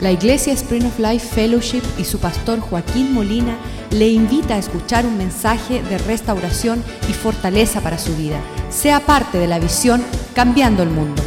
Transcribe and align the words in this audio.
La 0.00 0.12
Iglesia 0.12 0.52
Spring 0.52 0.86
of 0.86 1.00
Life 1.00 1.26
Fellowship 1.34 1.82
y 1.98 2.04
su 2.04 2.20
pastor 2.20 2.60
Joaquín 2.60 3.12
Molina 3.12 3.58
le 3.90 4.08
invita 4.08 4.54
a 4.54 4.58
escuchar 4.58 5.04
un 5.04 5.18
mensaje 5.18 5.82
de 5.82 5.98
restauración 5.98 6.84
y 7.08 7.12
fortaleza 7.12 7.80
para 7.80 7.98
su 7.98 8.14
vida. 8.14 8.38
Sea 8.70 9.00
parte 9.00 9.38
de 9.38 9.48
la 9.48 9.58
visión 9.58 10.04
Cambiando 10.34 10.84
el 10.84 10.90
Mundo. 10.90 11.20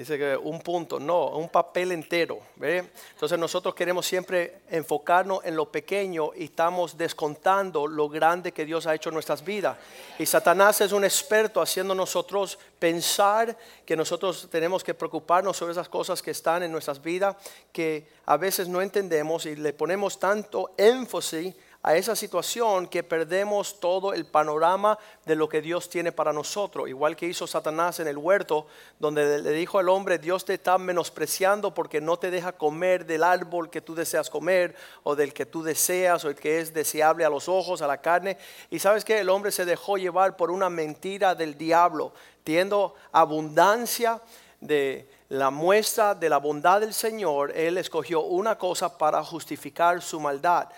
Dice 0.00 0.16
que 0.16 0.34
un 0.34 0.62
punto, 0.62 0.98
no, 0.98 1.26
un 1.36 1.50
papel 1.50 1.92
entero. 1.92 2.40
¿ve? 2.56 2.90
Entonces 3.12 3.38
nosotros 3.38 3.74
queremos 3.74 4.06
siempre 4.06 4.62
enfocarnos 4.70 5.44
en 5.44 5.54
lo 5.54 5.70
pequeño 5.70 6.30
y 6.34 6.44
estamos 6.44 6.96
descontando 6.96 7.86
lo 7.86 8.08
grande 8.08 8.52
que 8.52 8.64
Dios 8.64 8.86
ha 8.86 8.94
hecho 8.94 9.10
en 9.10 9.14
nuestras 9.14 9.44
vidas. 9.44 9.76
Y 10.18 10.24
Satanás 10.24 10.80
es 10.80 10.92
un 10.92 11.04
experto 11.04 11.60
haciendo 11.60 11.94
nosotros 11.94 12.58
pensar 12.78 13.54
que 13.84 13.94
nosotros 13.94 14.48
tenemos 14.50 14.82
que 14.82 14.94
preocuparnos 14.94 15.58
sobre 15.58 15.72
esas 15.72 15.90
cosas 15.90 16.22
que 16.22 16.30
están 16.30 16.62
en 16.62 16.72
nuestras 16.72 17.02
vidas 17.02 17.36
que 17.70 18.08
a 18.24 18.38
veces 18.38 18.68
no 18.68 18.80
entendemos 18.80 19.44
y 19.44 19.54
le 19.54 19.74
ponemos 19.74 20.18
tanto 20.18 20.70
énfasis 20.78 21.54
a 21.82 21.96
esa 21.96 22.14
situación 22.14 22.86
que 22.86 23.02
perdemos 23.02 23.80
todo 23.80 24.12
el 24.12 24.26
panorama 24.26 24.98
de 25.24 25.34
lo 25.34 25.48
que 25.48 25.62
Dios 25.62 25.88
tiene 25.88 26.12
para 26.12 26.32
nosotros. 26.32 26.88
Igual 26.88 27.16
que 27.16 27.26
hizo 27.26 27.46
Satanás 27.46 28.00
en 28.00 28.08
el 28.08 28.18
huerto, 28.18 28.66
donde 28.98 29.40
le 29.40 29.50
dijo 29.52 29.78
al 29.78 29.88
hombre, 29.88 30.18
Dios 30.18 30.44
te 30.44 30.54
está 30.54 30.76
menospreciando 30.76 31.72
porque 31.72 32.00
no 32.00 32.18
te 32.18 32.30
deja 32.30 32.52
comer 32.52 33.06
del 33.06 33.24
árbol 33.24 33.70
que 33.70 33.80
tú 33.80 33.94
deseas 33.94 34.28
comer 34.28 34.76
o 35.04 35.16
del 35.16 35.32
que 35.32 35.46
tú 35.46 35.62
deseas 35.62 36.24
o 36.24 36.28
el 36.28 36.34
que 36.34 36.60
es 36.60 36.74
deseable 36.74 37.24
a 37.24 37.30
los 37.30 37.48
ojos, 37.48 37.80
a 37.80 37.86
la 37.86 38.02
carne. 38.02 38.36
Y 38.70 38.78
sabes 38.78 39.04
que 39.04 39.18
el 39.18 39.30
hombre 39.30 39.50
se 39.50 39.64
dejó 39.64 39.96
llevar 39.96 40.36
por 40.36 40.50
una 40.50 40.68
mentira 40.68 41.34
del 41.34 41.56
diablo, 41.56 42.12
teniendo 42.44 42.94
abundancia 43.12 44.20
de 44.60 45.08
la 45.30 45.50
muestra 45.50 46.14
de 46.14 46.28
la 46.28 46.38
bondad 46.38 46.80
del 46.80 46.92
Señor, 46.92 47.52
Él 47.56 47.78
escogió 47.78 48.20
una 48.22 48.58
cosa 48.58 48.98
para 48.98 49.22
justificar 49.24 50.02
su 50.02 50.20
maldad. 50.20 50.68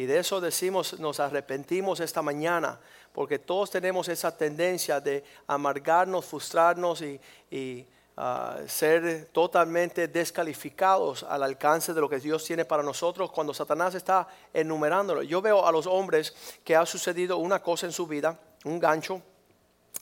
Y 0.00 0.06
de 0.06 0.18
eso 0.18 0.40
decimos, 0.40 0.98
nos 0.98 1.20
arrepentimos 1.20 2.00
esta 2.00 2.22
mañana, 2.22 2.80
porque 3.12 3.38
todos 3.38 3.70
tenemos 3.70 4.08
esa 4.08 4.34
tendencia 4.34 4.98
de 4.98 5.22
amargarnos, 5.46 6.24
frustrarnos 6.24 7.02
y, 7.02 7.86
ah, 8.16 8.56
ser 8.66 9.26
totalmente 9.26 10.08
descalificados 10.08 11.22
al 11.22 11.42
alcance 11.42 11.92
de 11.92 12.00
lo 12.00 12.08
que 12.08 12.18
Dios 12.18 12.42
tiene 12.46 12.64
para 12.64 12.82
nosotros 12.82 13.30
cuando 13.30 13.52
Satanás 13.52 13.94
está 13.94 14.26
enumerándolo. 14.54 15.22
Yo 15.22 15.42
veo 15.42 15.66
a 15.66 15.70
los 15.70 15.86
hombres 15.86 16.34
que 16.64 16.74
ha 16.74 16.86
sucedido 16.86 17.36
una 17.36 17.62
cosa 17.62 17.84
en 17.84 17.92
su 17.92 18.06
vida, 18.06 18.40
un 18.64 18.80
gancho 18.80 19.20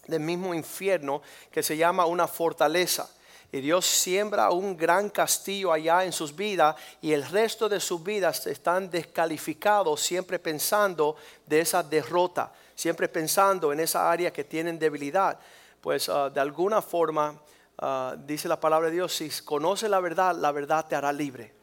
del 0.06 0.20
mismo 0.20 0.54
infierno 0.54 1.22
que 1.50 1.64
se 1.64 1.76
llama 1.76 2.06
una 2.06 2.28
fortaleza 2.28 3.10
y 3.50 3.60
Dios 3.60 3.86
siembra 3.86 4.50
un 4.50 4.76
gran 4.76 5.08
castillo 5.08 5.72
allá 5.72 6.04
en 6.04 6.12
sus 6.12 6.36
vidas 6.36 6.76
y 7.00 7.12
el 7.12 7.26
resto 7.26 7.68
de 7.68 7.80
sus 7.80 8.02
vidas 8.02 8.46
están 8.46 8.90
descalificados 8.90 10.00
siempre 10.02 10.38
pensando 10.38 11.16
de 11.46 11.60
esa 11.60 11.82
derrota, 11.82 12.52
siempre 12.74 13.08
pensando 13.08 13.72
en 13.72 13.80
esa 13.80 14.10
área 14.10 14.32
que 14.32 14.44
tienen 14.44 14.78
debilidad. 14.78 15.38
Pues 15.80 16.10
ah, 16.10 16.28
de 16.28 16.40
alguna 16.40 16.82
forma, 16.82 17.40
ah, 17.78 18.14
dice 18.18 18.48
la 18.48 18.60
palabra 18.60 18.88
de 18.88 18.96
Dios, 18.96 19.14
si 19.14 19.30
conoce 19.42 19.88
la 19.88 20.00
verdad, 20.00 20.36
la 20.36 20.52
verdad 20.52 20.86
te 20.86 20.94
hará 20.94 21.10
libre. 21.10 21.54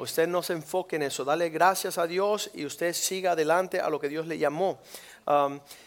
Usted 0.00 0.26
no 0.26 0.42
se 0.42 0.54
enfoque 0.54 0.96
en 0.96 1.02
eso, 1.02 1.24
dale 1.24 1.50
gracias 1.50 1.98
a 1.98 2.06
Dios 2.06 2.50
y 2.54 2.64
usted 2.64 2.92
siga 2.92 3.32
adelante 3.32 3.80
a 3.80 3.90
lo 3.90 4.00
que 4.00 4.08
Dios 4.08 4.26
le 4.26 4.38
llamó. 4.38 4.78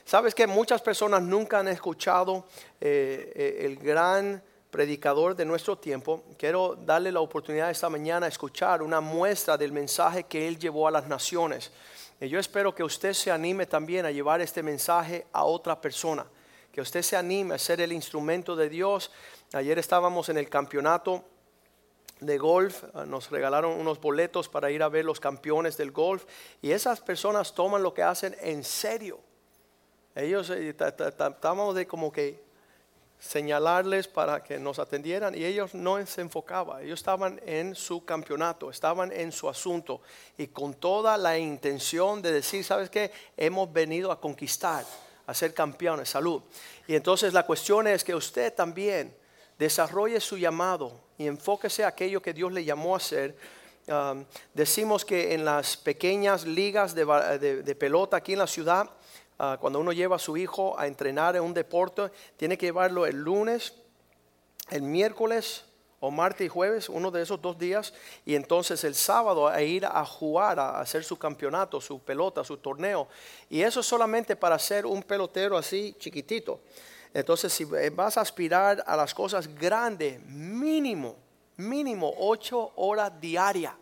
Sabes 0.05 0.35
que 0.35 0.47
muchas 0.47 0.81
personas 0.81 1.21
nunca 1.23 1.59
han 1.59 1.69
escuchado 1.69 2.45
eh, 2.79 3.31
eh, 3.35 3.65
el 3.65 3.77
gran 3.77 4.43
predicador 4.71 5.35
de 5.35 5.45
nuestro 5.45 5.77
tiempo, 5.77 6.23
quiero 6.37 6.75
darle 6.75 7.11
la 7.11 7.19
oportunidad 7.19 7.69
esta 7.69 7.89
mañana 7.89 8.25
a 8.25 8.29
escuchar 8.29 8.81
una 8.81 9.01
muestra 9.01 9.57
del 9.57 9.73
mensaje 9.73 10.23
que 10.23 10.47
él 10.47 10.57
llevó 10.57 10.87
a 10.87 10.91
las 10.91 11.07
naciones. 11.07 11.71
Y 12.21 12.29
yo 12.29 12.39
espero 12.39 12.73
que 12.73 12.83
usted 12.83 13.13
se 13.13 13.31
anime 13.31 13.65
también 13.65 14.05
a 14.05 14.11
llevar 14.11 14.39
este 14.41 14.63
mensaje 14.63 15.27
a 15.33 15.43
otra 15.43 15.79
persona, 15.79 16.25
que 16.71 16.79
usted 16.79 17.01
se 17.01 17.17
anime 17.17 17.55
a 17.55 17.57
ser 17.57 17.81
el 17.81 17.91
instrumento 17.91 18.55
de 18.55 18.69
Dios. 18.69 19.11
Ayer 19.53 19.77
estábamos 19.77 20.29
en 20.29 20.37
el 20.37 20.47
campeonato 20.49 21.25
de 22.21 22.37
golf, 22.37 22.83
ah, 22.93 23.05
nos 23.05 23.29
regalaron 23.29 23.77
unos 23.77 23.99
boletos 23.99 24.47
para 24.47 24.71
ir 24.71 24.83
a 24.83 24.89
ver 24.89 25.03
los 25.03 25.19
campeones 25.19 25.75
del 25.75 25.91
golf 25.91 26.23
y 26.61 26.71
esas 26.71 27.01
personas 27.01 27.53
toman 27.53 27.83
lo 27.83 27.93
que 27.93 28.03
hacen 28.03 28.35
en 28.39 28.63
serio. 28.63 29.19
Ellos 30.15 30.49
eh, 30.51 30.75
estamos 30.77 31.75
de 31.75 31.87
como 31.87 32.11
que 32.11 32.50
señalarles 33.21 34.07
para 34.07 34.43
que 34.43 34.57
nos 34.57 34.79
atendieran 34.79 35.35
y 35.35 35.45
ellos 35.45 35.75
no 35.75 36.03
se 36.07 36.21
enfocaban, 36.21 36.83
ellos 36.83 36.99
estaban 36.99 37.39
en 37.45 37.75
su 37.75 38.03
campeonato, 38.03 38.71
estaban 38.71 39.11
en 39.11 39.31
su 39.31 39.47
asunto 39.47 40.01
y 40.37 40.47
con 40.47 40.73
toda 40.73 41.17
la 41.17 41.37
intención 41.37 42.21
de 42.23 42.31
decir, 42.31 42.63
¿sabes 42.63 42.89
qué? 42.89 43.11
Hemos 43.37 43.71
venido 43.71 44.11
a 44.11 44.19
conquistar, 44.19 44.83
a 45.27 45.33
ser 45.35 45.53
campeones, 45.53 46.09
salud. 46.09 46.41
Y 46.87 46.95
entonces 46.95 47.31
la 47.31 47.45
cuestión 47.45 47.85
es 47.85 48.03
que 48.03 48.15
usted 48.15 48.53
también 48.55 49.15
desarrolle 49.59 50.19
su 50.19 50.35
llamado 50.35 50.91
y 51.19 51.27
enfóquese 51.27 51.83
a 51.83 51.89
aquello 51.89 52.23
que 52.23 52.33
Dios 52.33 52.51
le 52.51 52.65
llamó 52.65 52.95
a 52.95 52.97
hacer. 52.97 53.37
Um, 53.85 54.25
decimos 54.55 55.05
que 55.05 55.35
en 55.35 55.45
las 55.45 55.77
pequeñas 55.77 56.47
ligas 56.47 56.95
de 56.95 57.75
pelota 57.79 58.17
aquí 58.17 58.33
en 58.33 58.39
la 58.39 58.47
ciudad, 58.47 58.89
Ah, 59.43 59.57
cuando 59.59 59.79
uno 59.79 59.91
lleva 59.91 60.17
a 60.17 60.19
su 60.19 60.37
hijo 60.37 60.77
a 60.77 60.85
entrenar 60.85 61.35
en 61.35 61.41
un 61.41 61.51
deporte, 61.51 62.11
tiene 62.37 62.59
que 62.59 62.67
llevarlo 62.67 63.07
el 63.07 63.15
lunes, 63.15 63.73
el 64.69 64.83
miércoles 64.83 65.65
o 65.99 66.11
martes 66.11 66.45
y 66.45 66.47
jueves, 66.47 66.89
uno 66.89 67.09
de 67.09 67.23
esos 67.23 67.41
dos 67.41 67.57
días, 67.57 67.91
y 68.23 68.35
entonces 68.35 68.83
el 68.83 68.93
sábado 68.93 69.47
a 69.47 69.59
ir 69.63 69.83
a 69.83 70.05
jugar, 70.05 70.59
a 70.59 70.79
hacer 70.79 71.03
su 71.03 71.17
campeonato, 71.17 71.81
su 71.81 71.97
pelota, 72.03 72.43
su 72.43 72.57
torneo. 72.57 73.07
Y 73.49 73.63
eso 73.63 73.81
solamente 73.81 74.35
para 74.35 74.59
ser 74.59 74.85
un 74.85 75.01
pelotero 75.01 75.57
así 75.57 75.95
chiquitito. 75.97 76.59
Entonces, 77.11 77.51
si 77.51 77.63
vas 77.63 78.17
a 78.17 78.21
aspirar 78.21 78.83
a 78.85 78.95
las 78.95 79.11
cosas 79.11 79.47
grandes, 79.55 80.23
mínimo, 80.23 81.15
mínimo 81.57 82.13
ocho 82.19 82.73
horas 82.75 83.19
diarias 83.19 83.73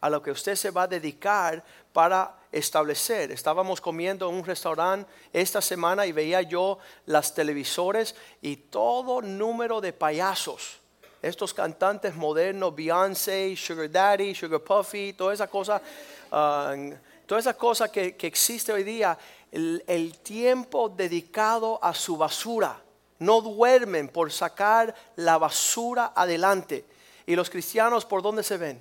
a 0.00 0.08
lo 0.08 0.22
que 0.22 0.30
usted 0.30 0.54
se 0.54 0.70
va 0.70 0.84
a 0.84 0.88
dedicar 0.88 1.62
para 1.92 2.45
establecer. 2.56 3.30
Estábamos 3.32 3.80
comiendo 3.80 4.28
en 4.28 4.36
un 4.36 4.44
restaurante 4.44 5.10
esta 5.32 5.60
semana 5.60 6.06
y 6.06 6.12
veía 6.12 6.40
yo 6.42 6.78
las 7.04 7.34
televisores 7.34 8.14
y 8.40 8.56
todo 8.56 9.20
número 9.20 9.80
de 9.80 9.92
payasos. 9.92 10.78
Estos 11.20 11.52
cantantes 11.52 12.14
modernos, 12.14 12.74
Beyoncé, 12.74 13.54
Sugar 13.56 13.90
Daddy, 13.90 14.34
Sugar 14.34 14.60
Puffy, 14.60 15.12
toda 15.12 15.34
esa 15.34 15.48
cosa, 15.48 15.82
uh, 16.30 16.94
toda 17.26 17.40
esa 17.40 17.54
cosa 17.54 17.90
que, 17.90 18.16
que, 18.16 18.26
existe 18.26 18.72
hoy 18.72 18.84
día, 18.84 19.18
el, 19.52 19.82
el 19.86 20.18
tiempo 20.18 20.88
dedicado 20.88 21.78
a 21.82 21.92
su 21.94 22.16
basura. 22.16 22.80
No 23.18 23.40
duermen 23.40 24.08
por 24.08 24.30
sacar 24.30 24.94
la 25.16 25.38
basura 25.38 26.12
adelante. 26.14 26.84
¿Y 27.26 27.34
los 27.34 27.50
cristianos 27.50 28.04
por 28.04 28.22
dónde 28.22 28.42
se 28.42 28.56
ven? 28.56 28.80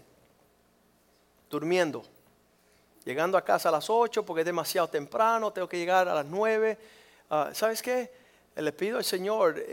Durmiendo 1.49 2.14
llegando 3.05 3.37
a 3.37 3.45
casa 3.45 3.69
a 3.69 3.71
las 3.71 3.89
8 3.89 4.25
porque 4.25 4.41
es 4.41 4.45
demasiado 4.45 4.89
temprano, 4.89 5.53
tengo 5.53 5.69
que 5.69 5.77
llegar 5.77 6.09
a 6.09 6.15
las 6.15 6.25
9. 6.25 6.77
Ah, 7.29 7.51
¿Sabes 7.53 7.81
qué? 7.81 8.11
Le 8.55 8.71
pido 8.71 8.97
al 8.97 9.03
Señor, 9.03 9.63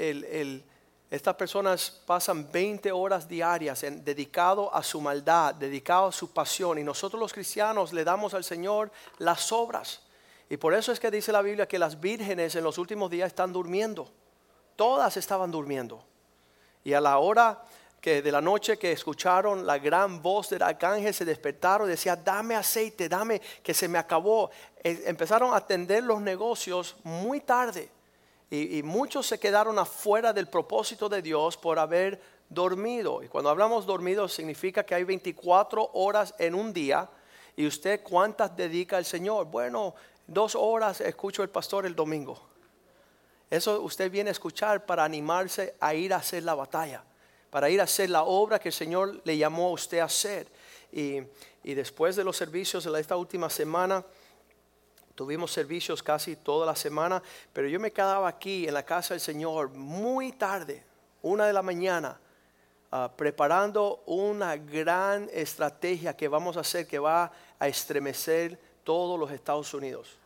estas 1.10 1.34
personas 1.34 2.02
pasan 2.04 2.50
20 2.50 2.90
horas 2.92 3.28
diarias 3.28 3.82
en, 3.84 4.04
dedicado 4.04 4.74
a 4.74 4.82
su 4.82 5.00
maldad, 5.00 5.54
dedicado 5.54 6.06
a 6.06 6.12
su 6.12 6.32
pasión, 6.32 6.78
y 6.78 6.84
nosotros 6.84 7.20
los 7.20 7.32
cristianos 7.32 7.92
le 7.92 8.04
damos 8.04 8.34
al 8.34 8.44
Señor 8.44 8.90
las 9.18 9.52
obras. 9.52 10.00
Y 10.50 10.56
por 10.56 10.74
eso 10.74 10.92
es 10.92 11.00
que 11.00 11.10
dice 11.10 11.32
la 11.32 11.42
Biblia 11.42 11.66
que 11.66 11.78
las 11.78 12.00
vírgenes 12.00 12.54
en 12.56 12.64
los 12.64 12.76
últimos 12.76 13.10
días 13.10 13.28
están 13.28 13.52
durmiendo. 13.52 14.10
Todas 14.76 15.16
estaban 15.16 15.50
durmiendo. 15.50 16.04
Y 16.84 16.92
a 16.92 17.00
la 17.00 17.18
hora 17.18 17.62
que 18.02 18.20
de 18.20 18.32
la 18.32 18.40
noche 18.40 18.78
que 18.78 18.90
escucharon 18.90 19.64
la 19.64 19.78
gran 19.78 20.20
voz 20.20 20.50
del 20.50 20.62
arcángel 20.62 21.14
se 21.14 21.24
despertaron 21.24 21.86
y 21.86 21.92
decía, 21.92 22.16
dame 22.16 22.56
aceite, 22.56 23.08
dame, 23.08 23.40
que 23.62 23.72
se 23.72 23.86
me 23.86 23.96
acabó. 23.96 24.50
E, 24.82 25.04
empezaron 25.06 25.54
a 25.54 25.58
atender 25.58 26.02
los 26.02 26.20
negocios 26.20 26.96
muy 27.04 27.42
tarde 27.42 27.88
y, 28.50 28.78
y, 28.78 28.82
muchos 28.82 29.28
se 29.28 29.38
quedaron 29.38 29.78
afuera 29.78 30.32
del 30.32 30.48
propósito 30.48 31.08
de 31.08 31.22
Dios 31.22 31.56
por 31.56 31.78
haber 31.78 32.20
dormido. 32.48 33.22
Y 33.22 33.28
cuando 33.28 33.50
hablamos 33.50 33.86
dormido 33.86 34.26
significa 34.26 34.84
que 34.84 34.96
hay 34.96 35.04
24 35.04 35.90
horas 35.92 36.34
en 36.38 36.56
un 36.56 36.72
día 36.72 37.08
y 37.54 37.68
usted 37.68 38.02
cuántas 38.02 38.56
dedica 38.56 38.96
al 38.96 39.04
Señor. 39.04 39.46
Bueno, 39.46 39.94
dos 40.26 40.56
horas 40.56 41.00
escucho 41.00 41.44
el 41.44 41.50
pastor 41.50 41.86
el 41.86 41.94
domingo. 41.94 42.36
Eso 43.48 43.80
usted 43.80 44.10
viene 44.10 44.30
a 44.30 44.32
escuchar 44.32 44.84
para 44.86 45.04
animarse 45.04 45.76
a 45.78 45.94
ir 45.94 46.12
a 46.12 46.16
hacer 46.16 46.42
la 46.42 46.56
batalla 46.56 47.04
para 47.52 47.68
ir 47.68 47.82
a 47.82 47.84
hacer 47.84 48.08
la 48.08 48.22
obra 48.22 48.58
que 48.58 48.70
el 48.70 48.72
Señor 48.72 49.20
le 49.24 49.36
llamó 49.36 49.68
a 49.68 49.72
usted 49.72 49.98
a 49.98 50.04
hacer. 50.04 50.48
Y, 50.90 51.20
después 51.62 52.16
de 52.16 52.24
los 52.24 52.34
servicios 52.34 52.90
de 52.90 52.98
esta 52.98 53.14
última 53.14 53.50
semana, 53.50 54.02
Tuvimos 55.14 55.52
servicios 55.52 56.02
casi 56.02 56.36
toda 56.36 56.64
la 56.64 56.74
semana, 56.74 57.22
pero 57.52 57.68
yo 57.68 57.78
me 57.78 57.92
quedaba 57.92 58.26
aquí 58.26 58.66
en 58.66 58.72
la 58.72 58.82
casa 58.82 59.12
del 59.12 59.20
Señor 59.20 59.68
muy 59.68 60.32
tarde, 60.32 60.82
una 61.20 61.46
de 61.46 61.52
la 61.52 61.60
mañana, 61.60 62.18
ah, 62.90 63.12
preparando 63.14 64.02
una 64.06 64.56
gran 64.56 65.28
estrategia 65.30 66.16
que 66.16 66.28
vamos 66.28 66.56
a 66.56 66.60
hacer 66.60 66.86
que 66.86 66.98
va 66.98 67.30
a 67.58 67.68
estremecer 67.68 68.58
todos 68.84 69.20
los 69.20 69.30
Estados 69.30 69.74
Unidos. 69.74 70.18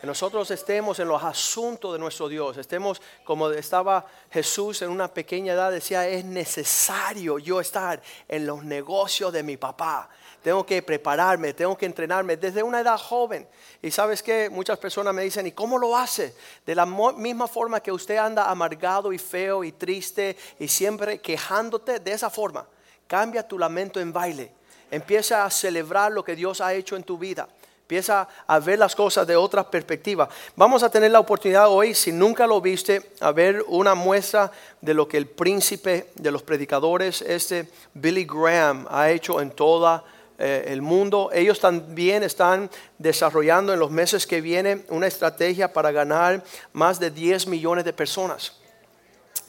Que 0.00 0.06
nosotros 0.06 0.50
estemos 0.50 0.98
en 1.00 1.08
los 1.08 1.22
asuntos 1.22 1.92
de 1.92 1.98
nuestro 1.98 2.28
Dios, 2.28 2.56
estemos 2.56 3.02
como 3.24 3.50
estaba 3.50 4.06
Jesús 4.30 4.82
en 4.82 4.90
una 4.90 5.12
pequeña 5.12 5.54
edad, 5.54 5.72
decía, 5.72 6.06
es 6.06 6.24
necesario 6.24 7.38
yo 7.38 7.60
estar 7.60 8.00
en 8.28 8.46
los 8.46 8.64
negocios 8.64 9.32
de 9.32 9.42
mi 9.42 9.56
papá 9.56 10.08
tengo 10.42 10.64
que 10.64 10.82
prepararme, 10.82 11.52
tengo 11.52 11.76
que 11.76 11.86
entrenarme 11.86 12.36
desde 12.36 12.62
una 12.62 12.80
edad 12.80 12.98
joven. 12.98 13.46
Y 13.82 13.90
sabes 13.90 14.22
que 14.22 14.48
muchas 14.48 14.78
personas 14.78 15.12
me 15.12 15.22
dicen, 15.22 15.46
¿y 15.46 15.52
cómo 15.52 15.78
lo 15.78 15.96
hace? 15.96 16.34
De 16.64 16.74
la 16.74 16.86
misma 16.86 17.48
forma 17.48 17.80
que 17.80 17.92
usted 17.92 18.16
anda 18.16 18.50
amargado 18.50 19.12
y 19.12 19.18
feo 19.18 19.64
y 19.64 19.72
triste 19.72 20.36
y 20.58 20.68
siempre 20.68 21.20
quejándote, 21.20 21.98
de 21.98 22.12
esa 22.12 22.30
forma, 22.30 22.66
cambia 23.06 23.46
tu 23.46 23.58
lamento 23.58 24.00
en 24.00 24.12
baile. 24.12 24.52
Empieza 24.90 25.44
a 25.44 25.50
celebrar 25.50 26.12
lo 26.12 26.24
que 26.24 26.36
Dios 26.36 26.60
ha 26.60 26.72
hecho 26.72 26.96
en 26.96 27.02
tu 27.02 27.18
vida. 27.18 27.48
Empieza 27.88 28.28
a 28.46 28.58
ver 28.60 28.78
las 28.78 28.94
cosas 28.94 29.26
de 29.26 29.34
otra 29.34 29.70
perspectiva. 29.70 30.28
Vamos 30.56 30.82
a 30.82 30.90
tener 30.90 31.10
la 31.10 31.20
oportunidad 31.20 31.70
hoy, 31.70 31.94
si 31.94 32.12
nunca 32.12 32.46
lo 32.46 32.60
viste, 32.60 33.12
a 33.18 33.32
ver 33.32 33.64
una 33.66 33.94
muestra 33.94 34.52
de 34.82 34.92
lo 34.92 35.08
que 35.08 35.16
el 35.16 35.26
príncipe 35.26 36.10
de 36.14 36.30
los 36.30 36.42
predicadores, 36.42 37.22
este 37.22 37.70
Billy 37.94 38.26
Graham, 38.26 38.86
ha 38.90 39.08
hecho 39.08 39.40
en 39.40 39.52
toda 39.52 40.04
eh, 40.36 40.64
el 40.66 40.82
mundo. 40.82 41.30
Ellos 41.32 41.60
también 41.60 42.22
están 42.24 42.68
desarrollando 42.98 43.72
en 43.72 43.78
los 43.78 43.90
meses 43.90 44.26
que 44.26 44.42
vienen 44.42 44.84
una 44.90 45.06
estrategia 45.06 45.72
para 45.72 45.90
ganar 45.90 46.44
más 46.74 47.00
de 47.00 47.10
10 47.10 47.46
millones 47.46 47.86
de 47.86 47.94
personas. 47.94 48.52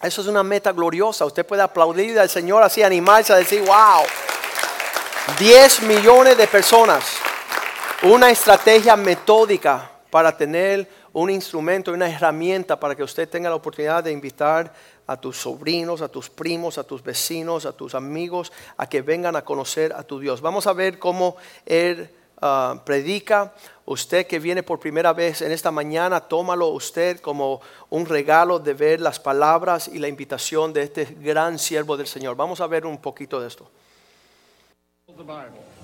Eso 0.01 0.21
es 0.21 0.27
una 0.27 0.43
meta 0.43 0.71
gloriosa. 0.71 1.25
Usted 1.25 1.45
puede 1.45 1.61
aplaudir 1.61 2.17
al 2.17 2.29
Señor 2.29 2.63
así, 2.63 2.83
animarse 2.83 3.33
a 3.33 3.35
decir, 3.35 3.65
wow, 3.65 4.05
10 5.37 5.81
millones 5.81 6.37
de 6.37 6.47
personas. 6.47 7.03
Una 8.03 8.29
estrategia 8.29 8.95
metódica 8.95 9.91
para 10.09 10.37
tener 10.37 10.87
un 11.11 11.29
instrumento, 11.29 11.91
una 11.91 12.09
herramienta 12.09 12.79
para 12.79 12.95
que 12.95 13.03
usted 13.03 13.27
tenga 13.27 13.49
la 13.49 13.57
oportunidad 13.57 14.05
de 14.05 14.13
invitar 14.13 14.73
a 15.05 15.17
tus 15.17 15.35
sobrinos, 15.35 16.01
a 16.01 16.07
tus 16.07 16.29
primos, 16.29 16.77
a 16.77 16.85
tus 16.85 17.03
vecinos, 17.03 17.65
a 17.65 17.73
tus 17.73 17.95
amigos, 17.95 18.53
a 18.77 18.87
que 18.87 19.01
vengan 19.01 19.35
a 19.35 19.43
conocer 19.43 19.91
a 19.91 20.03
tu 20.03 20.17
Dios. 20.17 20.39
Vamos 20.39 20.65
a 20.65 20.71
ver 20.71 20.97
cómo 20.97 21.35
Él 21.65 22.09
ah, 22.41 22.81
predica. 22.85 23.53
Usted 23.83 24.27
que 24.27 24.39
viene 24.39 24.63
por 24.63 24.79
primera 24.79 25.11
vez 25.11 25.41
en 25.41 25.51
esta 25.51 25.69
mañana, 25.69 26.21
tómalo 26.21 26.67
usted 26.67 27.19
como 27.19 27.59
un 27.89 28.05
regalo 28.05 28.59
de 28.59 28.75
ver 28.75 29.01
las 29.01 29.19
palabras 29.19 29.89
y 29.89 29.99
la 29.99 30.07
invitación 30.07 30.71
de 30.71 30.83
este 30.83 31.03
gran 31.19 31.59
siervo 31.59 31.97
del 31.97 32.07
Señor. 32.07 32.37
Vamos 32.37 32.61
a 32.61 32.67
ver 32.67 32.85
un 32.85 32.99
poquito 32.99 33.41
de 33.41 33.47
esto. 33.49 33.69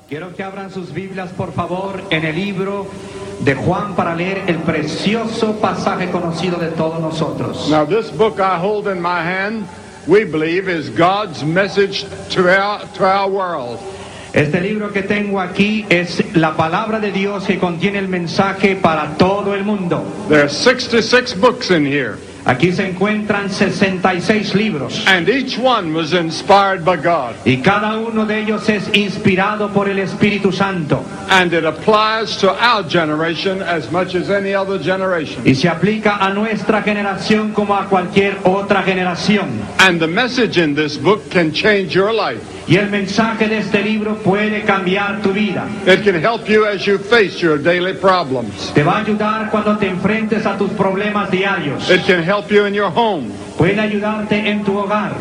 Quiero 0.08 0.36
que 0.36 0.44
abran 0.44 0.72
sus 0.72 0.94
Biblias, 0.94 1.32
por 1.32 1.52
favor, 1.52 2.00
en 2.12 2.26
el 2.26 2.36
libro 2.36 2.86
de 3.40 3.56
Juan 3.56 3.96
para 3.96 4.16
leer 4.16 4.44
el 4.46 4.58
precioso 4.58 5.54
pasaje 5.60 6.12
conocido 6.12 6.60
de 6.60 6.68
todos 6.68 7.00
nosotros. 7.00 7.68
Now, 7.72 7.88
this 7.88 8.12
book 8.12 8.40
I 8.40 8.60
hold 8.60 8.88
in 8.88 9.02
my 9.02 9.24
hand, 9.24 9.66
we 10.06 10.24
believe, 10.24 10.70
is 10.70 10.92
God's 10.92 11.44
message 11.44 12.06
to 12.36 12.48
our, 12.48 12.86
to 12.94 13.04
our 13.04 13.28
world. 13.28 13.80
Este 14.32 14.62
libro 14.62 14.94
que 14.94 15.02
tengo 15.02 15.40
aquí 15.40 15.88
es 15.90 16.22
la 16.36 16.56
palabra 16.56 17.00
de 17.00 17.12
Dios 17.12 17.46
que 17.46 17.58
contiene 17.58 17.98
el 17.98 18.08
mensaje 18.08 18.76
para 18.76 19.18
todo 19.18 19.56
el 19.56 19.64
mundo. 19.64 20.04
There 20.30 20.42
are 20.42 20.50
66 20.50 21.34
books 21.34 21.72
in 21.72 21.84
here. 21.84 22.20
Aquí 22.46 22.72
se 22.72 22.88
encuentran 22.88 23.50
66 23.50 24.54
libros. 24.54 25.04
And 25.08 25.28
each 25.28 25.58
one 25.58 25.94
was 25.94 26.14
inspired 26.14 26.86
by 26.86 26.98
God. 26.98 27.34
Y 27.44 27.58
cada 27.58 27.98
uno 27.98 28.26
de 28.26 28.42
ellos 28.42 28.70
es 28.70 28.88
inspirado 28.94 29.74
por 29.74 29.90
el 29.90 29.98
Espíritu 29.98 30.52
Santo. 30.52 31.04
And 31.30 31.52
it 31.54 31.66
applies 31.66 32.38
to 32.38 32.52
our 32.52 32.84
generation 32.88 33.64
as 33.64 33.92
much 33.92 34.14
as 34.14 34.30
any 34.30 34.54
other 34.54 34.78
generation. 34.78 35.42
Y 35.44 35.56
se 35.56 35.68
aplica 35.68 36.18
a 36.18 36.30
nuestra 36.34 36.84
generación 36.84 37.52
como 37.52 37.76
a 37.76 37.90
cualquier 37.90 38.38
otra 38.44 38.84
generación. 38.84 39.50
And 39.80 40.00
the 40.00 40.08
message 40.08 40.58
in 40.58 40.76
this 40.76 40.98
book 40.98 41.28
can 41.32 41.52
change 41.52 41.96
your 41.96 42.14
life. 42.14 42.55
Y 42.68 42.78
el 42.78 42.90
mensaje 42.90 43.48
de 43.48 43.60
este 43.60 43.84
libro 43.84 44.16
puede 44.16 44.64
cambiar 44.64 45.22
tu 45.22 45.32
vida. 45.32 45.68
It 45.86 46.04
can 46.04 46.16
help 46.16 46.48
you 46.48 46.66
as 46.66 46.86
you 46.86 46.98
face 46.98 47.40
your 47.40 47.60
daily 47.62 47.94
problems. 47.94 48.72
Te 48.74 48.84
va 48.84 48.98
a 48.98 49.00
ayudar 49.02 49.52
cuando 49.52 49.78
te 49.78 49.88
enfrentes 49.88 50.46
a 50.46 50.58
tus 50.58 50.72
problemas 50.72 51.30
diarios. 51.30 51.90
It 51.92 52.06
can 52.08 52.24
help 52.24 52.50
you 52.50 52.66
in 52.66 52.74
your 52.74 52.90
home. 52.90 53.30
Puede 53.58 53.80
ayudarte 53.80 54.50
en 54.50 54.64
tu 54.64 54.80
hogar. 54.80 55.12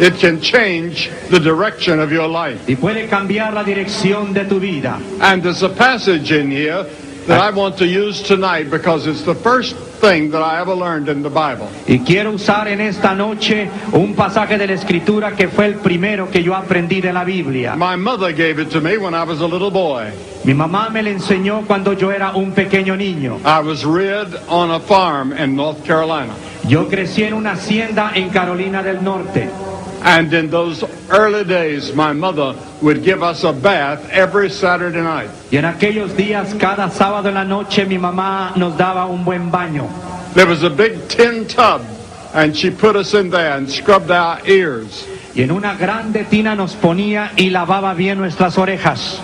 It 0.00 0.18
can 0.18 0.40
change 0.40 1.10
the 1.30 1.38
direction 1.38 2.00
of 2.00 2.10
your 2.10 2.26
life. 2.26 2.58
Y 2.66 2.74
puede 2.74 3.06
cambiar 3.06 3.52
la 3.52 3.62
dirección 3.62 4.32
de 4.32 4.44
tu 4.46 4.58
vida. 4.58 4.98
And 5.20 5.42
there's 5.42 5.62
a 5.62 5.68
passage 5.68 6.32
in 6.32 6.50
here 6.50 6.86
that 7.30 7.40
I 7.40 7.54
want 7.54 7.78
to 7.78 7.86
use 7.86 8.22
tonight 8.22 8.70
because 8.70 9.06
it's 9.06 9.22
the 9.22 9.36
first 9.36 9.76
thing 10.00 10.32
that 10.32 10.42
I 10.42 10.60
ever 10.60 10.74
learned 10.74 11.08
in 11.08 11.22
the 11.22 11.30
Bible. 11.30 11.68
Y 11.86 12.00
quiero 12.00 12.32
usar 12.32 12.66
en 12.66 12.80
esta 12.80 13.14
noche 13.14 13.70
un 13.92 14.14
pasaje 14.16 14.58
de 14.58 14.66
la 14.66 14.72
Escritura 14.72 15.36
que 15.36 15.46
fue 15.46 15.66
el 15.66 15.74
primero 15.76 16.28
que 16.28 16.42
yo 16.42 16.56
aprendí 16.56 17.00
de 17.00 17.12
la 17.12 17.22
Biblia. 17.22 17.76
My 17.76 17.94
mother 17.94 18.32
gave 18.32 18.58
it 18.58 18.70
to 18.70 18.80
me 18.80 18.96
when 18.96 19.14
I 19.14 19.22
was 19.22 19.40
a 19.40 19.46
little 19.46 19.70
boy. 19.70 20.10
Mi 20.44 20.54
mamá 20.54 20.90
me 20.90 21.02
lo 21.02 21.10
enseñó 21.10 21.64
cuando 21.68 21.92
yo 21.92 22.10
era 22.10 22.32
un 22.34 22.50
pequeño 22.50 22.96
niño. 22.96 23.38
I 23.44 23.60
was 23.60 23.84
reared 23.84 24.34
on 24.48 24.72
a 24.72 24.80
farm 24.80 25.32
in 25.32 25.54
North 25.54 25.84
Carolina. 25.84 26.34
Yo 26.66 26.88
crecí 26.88 27.22
en 27.22 27.34
una 27.34 27.52
hacienda 27.52 28.10
en 28.14 28.30
Carolina 28.30 28.82
del 28.82 29.04
Norte. 29.04 29.48
And 30.02 30.32
in 30.32 30.48
those 30.48 30.82
early 31.10 31.44
days, 31.44 31.92
my 31.92 32.12
mother 32.12 32.56
would 32.80 33.02
give 33.02 33.22
us 33.22 33.44
a 33.44 33.52
bath 33.52 34.08
every 34.10 34.48
Saturday 34.48 35.02
night. 35.02 35.28
Y 35.52 35.58
en 35.58 35.66
aquellos 35.66 36.16
días, 36.16 36.54
cada 36.58 36.90
sábado 36.90 37.28
en 37.28 37.34
la 37.34 37.44
noche, 37.44 37.84
mi 37.84 37.98
mamá 37.98 38.56
nos 38.56 38.76
daba 38.78 39.06
un 39.06 39.24
buen 39.24 39.50
baño. 39.50 39.88
There 40.34 40.46
was 40.46 40.62
a 40.62 40.70
big 40.70 41.08
tin 41.08 41.46
tub, 41.46 41.82
and 42.32 42.56
she 42.56 42.70
put 42.70 42.96
us 42.96 43.12
in 43.12 43.28
there 43.30 43.56
and 43.56 43.68
scrubbed 43.68 44.10
our 44.10 44.40
ears. 44.46 45.06
Y 45.34 45.42
en 45.42 45.50
una 45.50 45.74
grande 45.76 46.24
tina 46.24 46.54
nos 46.54 46.74
ponía 46.74 47.32
y 47.36 47.50
lavaba 47.50 47.94
bien 47.94 48.18
nuestras 48.18 48.56
orejas. 48.56 49.20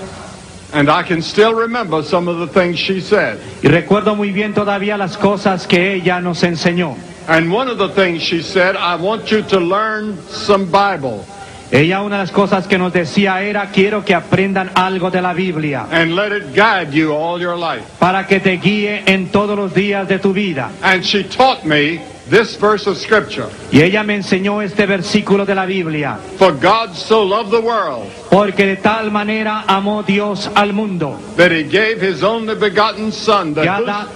And 0.75 0.90
I 0.90 1.05
can 1.05 1.23
still 1.23 1.55
remember 1.55 2.02
some 2.02 2.28
of 2.28 2.38
the 2.38 2.49
things 2.49 2.78
she 2.78 3.00
said. 3.00 3.38
Y 3.62 3.69
recuerdo 3.69 4.14
muy 4.14 4.31
bien 4.31 4.52
todavía 4.52 4.99
las 4.99 5.17
cosas 5.17 5.67
que 5.67 5.94
ella 5.94 6.20
nos 6.20 6.43
enseñó. 6.43 6.97
And 7.28 7.52
one 7.52 7.68
of 7.68 7.78
the 7.78 7.88
things 7.88 8.23
she 8.23 8.40
said, 8.42 8.76
I 8.76 8.97
want 8.97 9.30
you 9.33 9.42
to 9.42 9.59
learn 9.59 10.16
some 10.28 10.66
Bible 10.66 11.25
Ella 11.73 12.00
una 12.02 12.18
de 12.18 12.23
las 12.23 12.30
cosas 12.30 12.68
que 12.68 12.78
nos 12.78 12.92
decía 12.92 13.42
era, 13.42 13.71
quiero 13.73 14.04
que 14.04 14.14
aprendan 14.14 14.71
algo 14.76 15.11
de 15.11 15.21
la 15.21 15.33
Biblia, 15.35 15.88
and 15.90 16.14
let 16.14 16.30
it 16.30 16.54
guide 16.54 16.92
you 16.92 17.12
all 17.12 17.40
your 17.40 17.56
life. 17.56 17.83
para 17.99 18.25
que 18.25 18.38
te 18.38 18.56
guíe 18.59 19.02
en 19.06 19.33
todos 19.33 19.56
los 19.56 19.75
días 19.75 20.06
de 20.06 20.21
tu 20.21 20.33
vida. 20.33 20.71
And 20.80 21.04
she 21.04 21.25
taught 21.25 21.64
me 21.64 22.00
this 22.30 22.56
verse 22.56 22.87
of 22.88 22.97
scripture. 22.97 23.49
Y 23.73 23.80
ella 23.83 24.04
me 24.04 24.14
enseñó 24.14 24.62
este 24.62 24.87
versículo 24.87 25.45
de 25.45 25.56
la 25.56 25.66
Biblia. 25.66 26.18
For 26.38 26.52
God 26.52 26.95
so 26.95 27.25
loved 27.25 27.50
the 27.50 27.61
world 27.61 28.06
Porque 28.30 28.64
de 28.64 28.76
tal 28.76 29.11
manera 29.11 29.64
amó 29.66 30.04
Dios 30.04 30.49
al 30.54 30.73
mundo, 30.73 31.18
that 31.37 31.50
he 31.50 31.64
gave 31.64 32.00
his 32.00 32.23
only 32.23 32.54
begotten 32.54 33.11
son 33.11 33.54
que 33.56 33.68
ha, 33.68 33.80
da- 33.80 34.06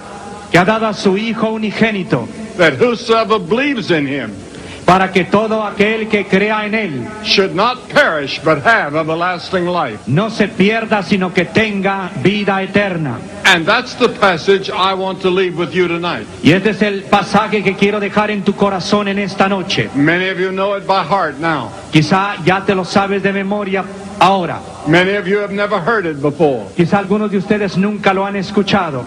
que 0.49 0.57
ha 0.57 0.63
dado 0.63 0.87
a 0.87 0.93
su 0.93 1.17
Hijo 1.17 1.49
unigénito, 1.51 2.29
that 2.61 2.77
whosoever 2.77 3.39
believes 3.39 3.89
in 3.89 4.05
him 4.05 4.31
para 4.85 5.11
que 5.11 5.25
todo 5.25 5.63
aquel 5.63 6.07
que 6.07 6.25
crea 6.25 6.65
en 6.65 6.75
Él 6.75 7.07
should 7.23 7.55
not 7.55 7.77
perish 7.89 8.39
but 8.43 8.59
have 8.63 8.95
everlasting 8.95 9.65
life. 9.65 9.99
no 10.07 10.29
se 10.29 10.47
pierda, 10.47 11.01
sino 11.01 11.33
que 11.33 11.45
tenga 11.45 12.11
vida 12.21 12.61
eterna. 12.61 13.17
And 13.45 13.65
that's 13.65 13.95
the 13.95 14.09
passage 14.09 14.69
I 14.69 14.93
want 14.93 15.21
to 15.21 15.29
leave 15.29 15.57
with 15.57 15.71
you 15.71 15.87
tonight. 15.87 16.27
Y 16.43 16.51
este 16.51 16.71
es 16.71 16.81
el 16.81 17.03
pasaje 17.03 17.63
que 17.63 17.75
quiero 17.75 17.99
dejar 17.99 18.31
en 18.31 18.43
tu 18.43 18.53
corazón 18.53 19.07
en 19.07 19.17
esta 19.17 19.47
noche. 19.47 19.89
Many 19.95 20.29
of 20.29 20.39
you 20.39 20.51
know 20.51 20.75
it 20.77 20.85
by 20.85 21.03
heart 21.03 21.39
now. 21.39 21.71
Quizá 21.91 22.35
ya 22.45 22.63
te 22.65 22.75
lo 22.75 22.83
sabes 22.83 23.23
de 23.23 23.33
memoria 23.33 23.83
ahora. 24.19 24.59
Many 24.87 25.15
of 25.15 25.25
you 25.25 25.39
have 25.39 25.53
never 25.53 25.79
heard 25.79 26.05
it 26.05 26.21
before. 26.21 26.65
Quizá 26.75 26.99
algunos 26.99 27.31
de 27.31 27.37
ustedes 27.37 27.77
nunca 27.77 28.13
lo 28.13 28.25
han 28.25 28.35
escuchado. 28.35 29.05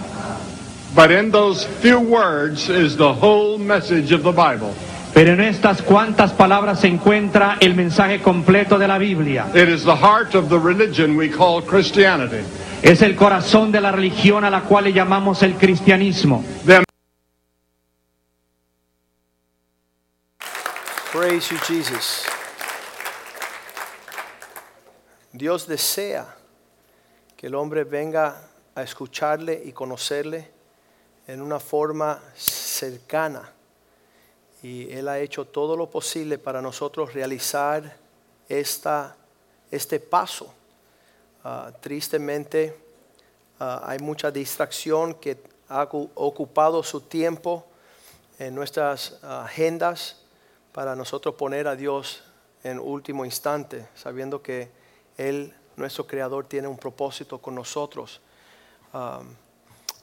But 0.94 1.10
in 1.10 1.32
those 1.32 1.64
few 1.82 1.98
words 1.98 2.68
is 2.68 2.96
the 2.96 3.12
whole 3.12 3.58
message 3.58 4.12
of 4.12 4.22
the 4.22 4.30
Bible. 4.30 4.72
Pero 5.12 5.32
en 5.32 5.40
estas 5.40 5.82
cuantas 5.82 6.32
palabras 6.32 6.80
se 6.80 6.88
encuentra 6.88 7.56
el 7.60 7.74
mensaje 7.74 8.22
completo 8.22 8.78
de 8.78 8.86
la 8.86 8.98
Biblia. 8.98 9.46
It 9.54 9.68
is 9.68 9.84
the 9.84 9.96
heart 9.96 10.36
of 10.36 10.48
the 10.48 10.58
religion 10.58 11.16
we 11.16 11.28
call 11.28 11.62
Christianity. 11.62 12.44
Es 12.80 13.02
el 13.02 13.16
corazón 13.16 13.72
de 13.72 13.80
la 13.80 13.90
religión 13.90 14.44
a 14.44 14.50
la 14.50 14.62
cual 14.62 14.84
le 14.84 14.92
llamamos 14.92 15.42
el 15.42 15.54
cristianismo. 15.54 16.44
Them 16.64 16.84
Praise 21.12 21.50
you, 21.50 21.58
Jesus. 21.58 22.24
Dios 25.32 25.66
desea 25.66 26.26
que 27.36 27.48
el 27.48 27.56
hombre 27.56 27.82
venga 27.82 28.36
a 28.76 28.82
escucharle 28.82 29.60
y 29.64 29.72
conocerle 29.72 30.53
en 31.26 31.40
una 31.40 31.58
forma 31.60 32.22
cercana. 32.36 33.50
Y 34.62 34.90
Él 34.92 35.08
ha 35.08 35.18
hecho 35.18 35.44
todo 35.44 35.76
lo 35.76 35.90
posible 35.90 36.38
para 36.38 36.62
nosotros 36.62 37.12
realizar 37.12 37.96
esta, 38.48 39.16
este 39.70 40.00
paso. 40.00 40.52
Ah, 41.42 41.72
tristemente, 41.80 42.76
ah, 43.60 43.82
hay 43.84 43.98
mucha 43.98 44.30
distracción 44.30 45.14
que 45.14 45.38
ha 45.68 45.82
ocupado 46.14 46.82
su 46.82 47.02
tiempo 47.02 47.66
en 48.38 48.54
nuestras 48.54 49.22
agendas 49.22 50.16
para 50.72 50.96
nosotros 50.96 51.34
poner 51.36 51.68
a 51.68 51.76
Dios 51.76 52.22
en 52.64 52.80
último 52.80 53.24
instante, 53.24 53.88
sabiendo 53.94 54.42
que 54.42 54.70
Él, 55.16 55.54
nuestro 55.76 56.06
Creador, 56.06 56.46
tiene 56.46 56.68
un 56.68 56.78
propósito 56.78 57.38
con 57.38 57.54
nosotros. 57.54 58.20
Um, 58.92 59.34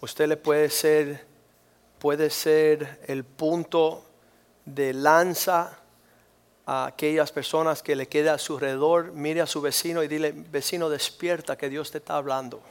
usted 0.02 0.28
le 0.28 0.38
puede 0.38 0.70
ser, 0.70 1.26
puede 2.00 2.30
ser 2.30 3.00
el 3.08 3.24
punto 3.24 4.04
de 4.66 4.94
lanza 4.94 5.78
a 6.66 6.88
aquellas 6.88 7.32
personas 7.32 7.82
que 7.82 7.96
le 7.96 8.08
queda 8.08 8.34
a 8.34 8.38
su 8.38 8.56
alrededor, 8.56 9.12
mire 9.14 9.42
a 9.42 9.48
su 9.48 9.62
vecino 9.62 10.04
y 10.04 10.08
dile, 10.08 10.32
vecino, 10.32 10.90
despierta 10.90 11.58
que 11.58 11.70
Dios 11.70 11.92
te 11.92 12.00
está 12.00 12.16
hablando. 12.16 12.62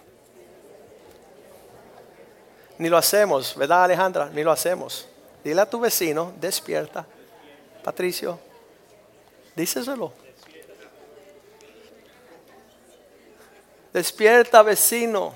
Ni 2.78 2.88
lo 2.88 2.96
hacemos, 2.96 3.54
¿verdad 3.56 3.84
Alejandra? 3.84 4.30
Ni 4.30 4.42
lo 4.42 4.50
hacemos. 4.50 5.06
Dile 5.44 5.60
a 5.60 5.68
tu 5.68 5.80
vecino, 5.80 6.32
despierta. 6.40 7.06
Patricio, 7.82 8.38
díselo. 9.54 10.12
Despierta 13.92 14.62
vecino, 14.62 15.34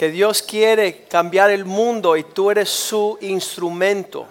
que 0.00 0.10
Dios 0.10 0.42
quiere 0.42 1.04
cambiar 1.04 1.50
el 1.50 1.66
mundo 1.66 2.16
y 2.16 2.24
tú 2.24 2.50
eres 2.50 2.70
su 2.70 3.18
instrumento. 3.20 4.26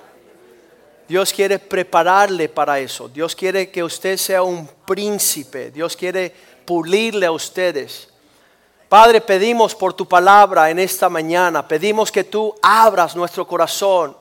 Dios 1.07 1.31
quiere 1.31 1.59
prepararle 1.59 2.49
para 2.49 2.79
eso. 2.79 3.07
Dios 3.07 3.35
quiere 3.35 3.69
que 3.69 3.83
usted 3.83 4.17
sea 4.17 4.41
un 4.41 4.67
príncipe. 4.83 5.69
Dios 5.69 5.95
quiere 5.95 6.33
pulirle 6.65 7.27
a 7.27 7.31
ustedes. 7.31 8.09
Padre, 8.87 9.21
pedimos 9.21 9.75
por 9.75 9.93
tu 9.93 10.07
palabra 10.07 10.71
en 10.71 10.79
esta 10.79 11.07
mañana. 11.07 11.67
Pedimos 11.67 12.11
que 12.11 12.23
tú 12.23 12.55
abras 12.63 13.15
nuestro 13.15 13.45
corazón. 13.45 14.17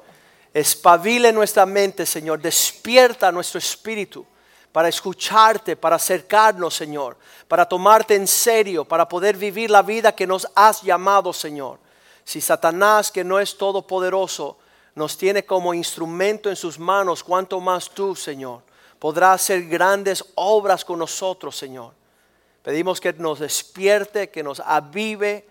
Espabile 0.52 1.32
nuestra 1.32 1.64
mente, 1.64 2.04
Señor. 2.04 2.42
Despierta 2.42 3.32
nuestro 3.32 3.56
espíritu 3.56 4.26
para 4.72 4.88
escucharte, 4.88 5.76
para 5.76 5.96
acercarnos, 5.96 6.74
Señor, 6.74 7.16
para 7.46 7.66
tomarte 7.66 8.14
en 8.14 8.26
serio, 8.26 8.84
para 8.84 9.08
poder 9.08 9.36
vivir 9.36 9.70
la 9.70 9.82
vida 9.82 10.14
que 10.14 10.26
nos 10.26 10.46
has 10.54 10.82
llamado, 10.82 11.32
Señor. 11.32 11.78
Si 12.24 12.40
Satanás, 12.40 13.10
que 13.10 13.24
no 13.24 13.40
es 13.40 13.56
todopoderoso, 13.56 14.58
nos 14.94 15.16
tiene 15.16 15.44
como 15.44 15.74
instrumento 15.74 16.50
en 16.50 16.56
sus 16.56 16.78
manos, 16.78 17.24
cuanto 17.24 17.60
más 17.60 17.90
tú, 17.90 18.14
Señor, 18.14 18.62
podrás 18.98 19.42
hacer 19.42 19.66
grandes 19.66 20.24
obras 20.34 20.84
con 20.84 20.98
nosotros, 20.98 21.56
Señor. 21.56 21.94
Pedimos 22.62 23.00
que 23.00 23.12
nos 23.14 23.38
despierte, 23.38 24.30
que 24.30 24.42
nos 24.42 24.60
avive, 24.60 25.48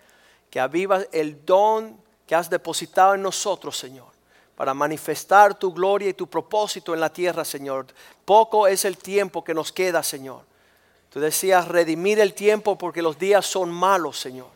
que 0.52 0.60
aviva 0.60 1.02
el 1.12 1.44
don 1.46 2.00
que 2.28 2.36
has 2.36 2.50
depositado 2.50 3.16
en 3.16 3.22
nosotros, 3.22 3.78
Señor 3.78 4.18
para 4.58 4.74
manifestar 4.74 5.54
tu 5.54 5.72
gloria 5.72 6.10
y 6.10 6.16
tu 6.16 6.26
propósito 6.26 6.96
en 6.96 7.00
la 7.00 7.14
tierra, 7.14 7.46
Señor. 7.46 7.86
Poco 8.27 8.67
es 8.67 8.84
el 8.84 8.98
tiempo 8.98 9.41
que 9.41 9.53
nos 9.53 9.72
queda, 9.72 10.03
Señor. 10.03 10.41
Tú 11.10 11.22
decías 11.22 11.65
redimir 11.65 12.19
el 12.19 12.34
tiempo 12.34 12.77
porque 12.77 13.01
los 13.01 13.17
días 13.17 13.46
son 13.46 13.72
malos, 13.72 14.19
Señor. 14.19 14.50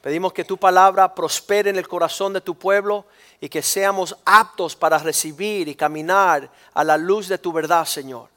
Pedimos 0.00 0.32
que 0.32 0.42
tu 0.42 0.56
palabra 0.56 1.14
prospere 1.14 1.68
en 1.68 1.76
el 1.76 1.86
corazón 1.86 2.32
de 2.32 2.40
tu 2.40 2.54
pueblo 2.54 3.04
y 3.42 3.50
que 3.50 3.60
seamos 3.60 4.16
aptos 4.24 4.74
para 4.74 4.96
recibir 4.96 5.68
y 5.68 5.74
caminar 5.74 6.48
a 6.72 6.82
la 6.82 6.96
luz 6.96 7.28
de 7.28 7.36
tu 7.36 7.52
verdad, 7.52 7.84
Señor. 7.84 8.30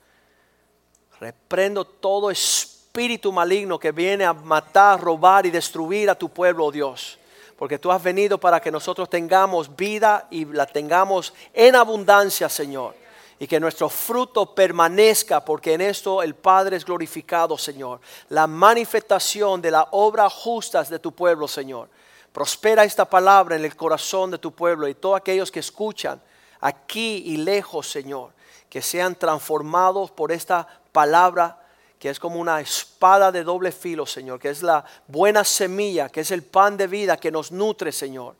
Reprendo 1.21 1.86
todo 1.86 2.29
espíritu 2.29 3.31
maligno 3.31 3.79
que 3.79 3.93
viene 3.93 4.25
a 4.25 4.33
matar, 4.33 5.00
robar 5.00 5.45
y 5.45 5.50
destruir 5.50 6.09
a 6.09 6.15
tu 6.15 6.27
pueblo, 6.27 6.65
oh 6.65 6.71
Dios 6.74 7.17
porque 7.57 7.79
tú 7.79 7.91
has 7.91 8.03
venido 8.03 8.38
para 8.38 8.59
que 8.59 8.69
nosotros 8.69 9.09
tengamos 9.09 9.75
vida 9.75 10.27
y 10.29 10.45
la 10.45 10.67
tengamos 10.67 11.33
en 11.55 11.75
abundancia, 11.75 12.50
Señor. 12.50 13.07
Y 13.39 13.48
que 13.48 13.60
nuestro 13.60 13.88
fruto 13.89 14.56
permanezca, 14.56 15.46
porque 15.46 15.74
en 15.74 15.82
esto 15.82 16.24
el 16.24 16.34
Padre 16.34 16.77
es 16.77 16.86
glorificado, 16.86 17.58
Señor. 17.58 18.00
La 18.29 18.48
manifestación 18.48 19.62
de 19.62 19.72
la 19.72 19.88
obra 19.91 20.29
justas 20.29 20.89
de 20.89 21.00
tu 21.00 21.12
pueblo, 21.12 21.48
Señor. 21.48 21.89
Prospera 22.32 22.84
esta 22.84 23.06
palabra 23.06 23.56
en 23.56 23.65
el 23.65 23.75
corazón 23.75 24.32
de 24.32 24.38
tu 24.38 24.51
pueblo 24.51 24.88
y 24.88 24.96
todos 24.96 25.17
aquellos 25.17 25.51
que 25.51 25.60
escuchan 25.60 26.22
aquí 26.62 27.24
y 27.25 27.38
lejos, 27.38 27.89
Señor, 27.89 28.32
que 28.70 28.82
sean 28.82 29.15
transformados 29.15 30.12
por 30.12 30.32
esta 30.32 30.67
palabra 30.91 31.60
que 32.00 32.10
es 32.10 32.20
como 32.20 32.39
una 32.39 32.62
espada 32.62 33.32
de 33.32 33.44
doble 33.44 33.72
filo, 33.72 34.06
Señor, 34.06 34.39
que 34.39 34.50
es 34.50 34.62
la 34.62 34.86
buena 35.08 35.44
semilla, 35.44 36.10
que 36.10 36.22
es 36.22 36.32
el 36.32 36.44
pan 36.44 36.77
de 36.77 36.88
vida 36.88 37.17
que 37.17 37.32
nos 37.32 37.51
nutre, 37.51 37.91
Señor. 37.91 38.36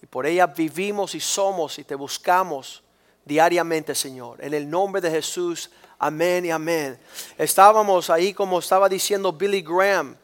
Y 0.00 0.06
por 0.06 0.26
ella 0.26 0.46
vivimos 0.46 1.14
y 1.14 1.20
somos 1.20 1.78
y 1.78 1.84
te 1.84 1.94
buscamos 1.94 2.82
diariamente, 3.26 3.94
Señor. 3.94 4.42
En 4.42 4.54
el 4.54 4.70
nombre 4.70 5.02
de 5.02 5.10
Jesús, 5.10 5.68
amén 5.98 6.46
y 6.46 6.50
amén. 6.50 6.98
Estábamos 7.36 8.08
ahí, 8.08 8.32
como 8.32 8.60
estaba 8.60 8.88
diciendo 8.88 9.32
Billy 9.32 9.60
Graham, 9.60 10.16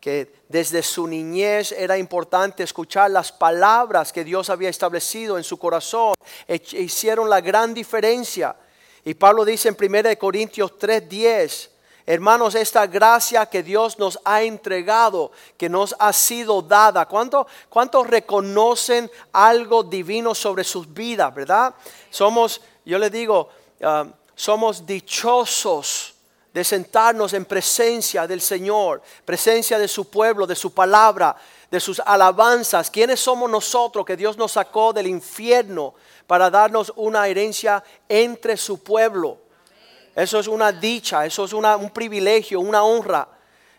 que 0.00 0.32
desde 0.48 0.82
su 0.82 1.08
niñez 1.08 1.72
era 1.72 1.98
importante 1.98 2.62
escuchar 2.62 3.10
las 3.10 3.32
palabras 3.32 4.12
que 4.12 4.22
Dios 4.22 4.48
había 4.48 4.68
establecido 4.68 5.36
en 5.36 5.44
su 5.44 5.58
corazón. 5.58 6.14
Hicieron 6.46 7.28
la 7.28 7.40
gran 7.40 7.74
diferencia. 7.74 8.54
Y 9.04 9.14
Pablo 9.14 9.44
dice 9.44 9.68
en 9.68 9.76
1 9.78 10.16
Corintios 10.16 10.78
3:10, 10.78 11.70
Hermanos, 12.08 12.54
esta 12.54 12.86
gracia 12.86 13.46
que 13.46 13.64
Dios 13.64 13.98
nos 13.98 14.16
ha 14.24 14.40
entregado, 14.42 15.32
que 15.56 15.68
nos 15.68 15.92
ha 15.98 16.12
sido 16.12 16.62
dada, 16.62 17.06
¿cuántos 17.06 17.48
cuánto 17.68 18.04
reconocen 18.04 19.10
algo 19.32 19.82
divino 19.82 20.32
sobre 20.32 20.62
sus 20.62 20.92
vidas, 20.94 21.34
verdad? 21.34 21.74
Somos, 22.10 22.60
yo 22.84 23.00
le 23.00 23.10
digo, 23.10 23.48
ah, 23.82 24.06
somos 24.36 24.86
dichosos 24.86 26.14
de 26.54 26.62
sentarnos 26.62 27.32
en 27.32 27.44
presencia 27.44 28.24
del 28.24 28.40
Señor, 28.40 29.02
presencia 29.24 29.76
de 29.76 29.88
su 29.88 30.08
pueblo, 30.08 30.46
de 30.46 30.54
su 30.54 30.72
palabra, 30.72 31.34
de 31.68 31.80
sus 31.80 31.98
alabanzas. 31.98 32.88
¿Quiénes 32.88 33.18
somos 33.18 33.50
nosotros 33.50 34.06
que 34.06 34.16
Dios 34.16 34.38
nos 34.38 34.52
sacó 34.52 34.92
del 34.92 35.08
infierno 35.08 35.94
para 36.28 36.50
darnos 36.50 36.92
una 36.94 37.26
herencia 37.26 37.82
entre 38.08 38.56
su 38.56 38.80
pueblo? 38.80 39.45
Eso 40.16 40.40
es 40.40 40.48
una 40.48 40.72
dicha, 40.72 41.26
eso 41.26 41.44
es 41.44 41.52
un 41.52 41.90
privilegio, 41.90 42.58
una 42.58 42.82
honra. 42.82 43.28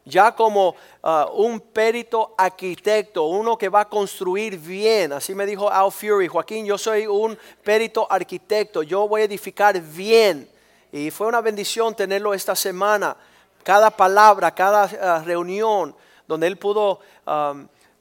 Ya 0.06 0.34
como 0.36 0.76
uh, 1.02 1.32
un 1.34 1.60
perito 1.60 2.36
arquitecto, 2.38 3.26
uno 3.26 3.58
que 3.58 3.70
va 3.70 3.82
a 3.82 3.90
construir 3.90 4.58
bien, 4.58 5.12
así 5.14 5.34
me 5.34 5.48
dijo 5.48 5.70
Al 5.70 5.92
Fury, 5.92 6.28
Joaquín, 6.28 6.66
yo 6.66 6.78
soy 6.78 7.08
un 7.08 7.38
perito 7.64 8.08
arquitecto, 8.10 8.84
yo 8.84 9.08
voy 9.08 9.22
a 9.22 9.26
edificar 9.26 9.82
bien. 9.82 10.48
Y 10.92 11.10
fue 11.10 11.26
una 11.26 11.42
bendición 11.42 11.96
tenerlo 11.96 12.36
esta 12.36 12.56
semana. 12.56 13.18
Cada 13.64 13.90
palabra, 13.90 14.54
cada 14.54 14.86
uh, 14.86 15.26
reunión 15.26 15.96
donde 16.28 16.46
él 16.46 16.58
pudo 16.58 17.00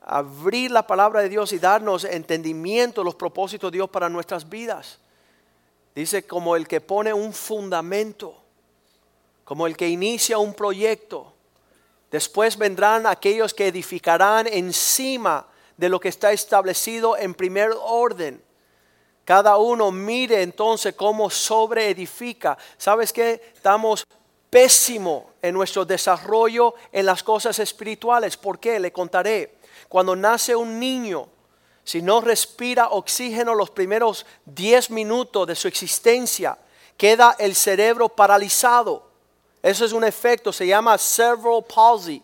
abrir 0.03 0.71
la 0.71 0.87
palabra 0.87 1.23
de 1.23 1.29
Dios 1.29 1.53
y 1.53 1.59
darnos 1.59 2.05
entendimiento 2.05 3.03
los 3.03 3.15
propósitos 3.15 3.73
de 3.73 3.79
Dios 3.79 3.89
para 3.89 4.09
nuestras 4.09 4.49
vidas. 4.49 4.99
Dice 5.97 6.27
como 6.27 6.57
el 6.57 6.69
que 6.69 6.83
pone 6.83 7.15
un 7.15 7.33
fundamento, 7.33 8.37
como 9.45 9.67
el 9.67 9.79
que 9.79 9.89
inicia 9.89 10.37
un 10.37 10.53
proyecto. 10.53 11.33
Después 12.11 12.59
vendrán 12.59 13.07
aquellos 13.07 13.55
que 13.55 13.69
edificarán 13.69 14.47
encima 14.47 15.47
de 15.79 15.89
lo 15.89 15.99
que 15.99 16.11
está 16.11 16.33
establecido 16.33 17.17
en 17.17 17.33
primer 17.33 17.71
orden. 17.81 18.43
Cada 19.25 19.57
uno 19.57 19.91
mire 19.91 20.43
entonces 20.43 20.95
cómo 20.95 21.31
sobre 21.31 21.89
edifica. 21.89 22.59
¿Sabes 22.77 23.11
qué? 23.11 23.53
Estamos 23.55 24.07
pésimo 24.51 25.31
en 25.41 25.55
nuestro 25.55 25.87
desarrollo 25.87 26.75
en 26.93 27.07
las 27.07 27.23
cosas 27.23 27.59
espirituales. 27.59 28.37
¿Por 28.37 28.59
qué? 28.59 28.79
Le 28.79 28.93
contaré. 28.93 29.57
Cuando 29.89 30.15
nace 30.15 30.55
un 30.55 30.79
niño, 30.79 31.27
si 31.87 32.03
no 32.03 32.21
respira 32.21 32.89
oxígeno 32.89 33.55
los 33.55 33.71
primeros 33.71 34.27
10 34.45 34.91
minutos 34.91 35.47
de 35.47 35.55
su 35.55 35.69
existencia, 35.69 36.59
queda 36.97 37.37
el 37.39 37.55
cerebro 37.55 38.09
paralizado. 38.09 39.09
Eso 39.63 39.85
es 39.85 39.93
un 39.93 40.03
efecto, 40.03 40.53
se 40.53 40.67
llama 40.67 40.99
cerebral 40.99 41.63
palsy, 41.63 42.21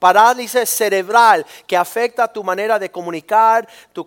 parálisis 0.00 0.68
cerebral 0.68 1.46
que 1.68 1.76
afecta 1.76 2.32
tu 2.32 2.42
manera 2.42 2.80
de 2.80 2.90
comunicar, 2.90 3.68
tu, 3.92 4.04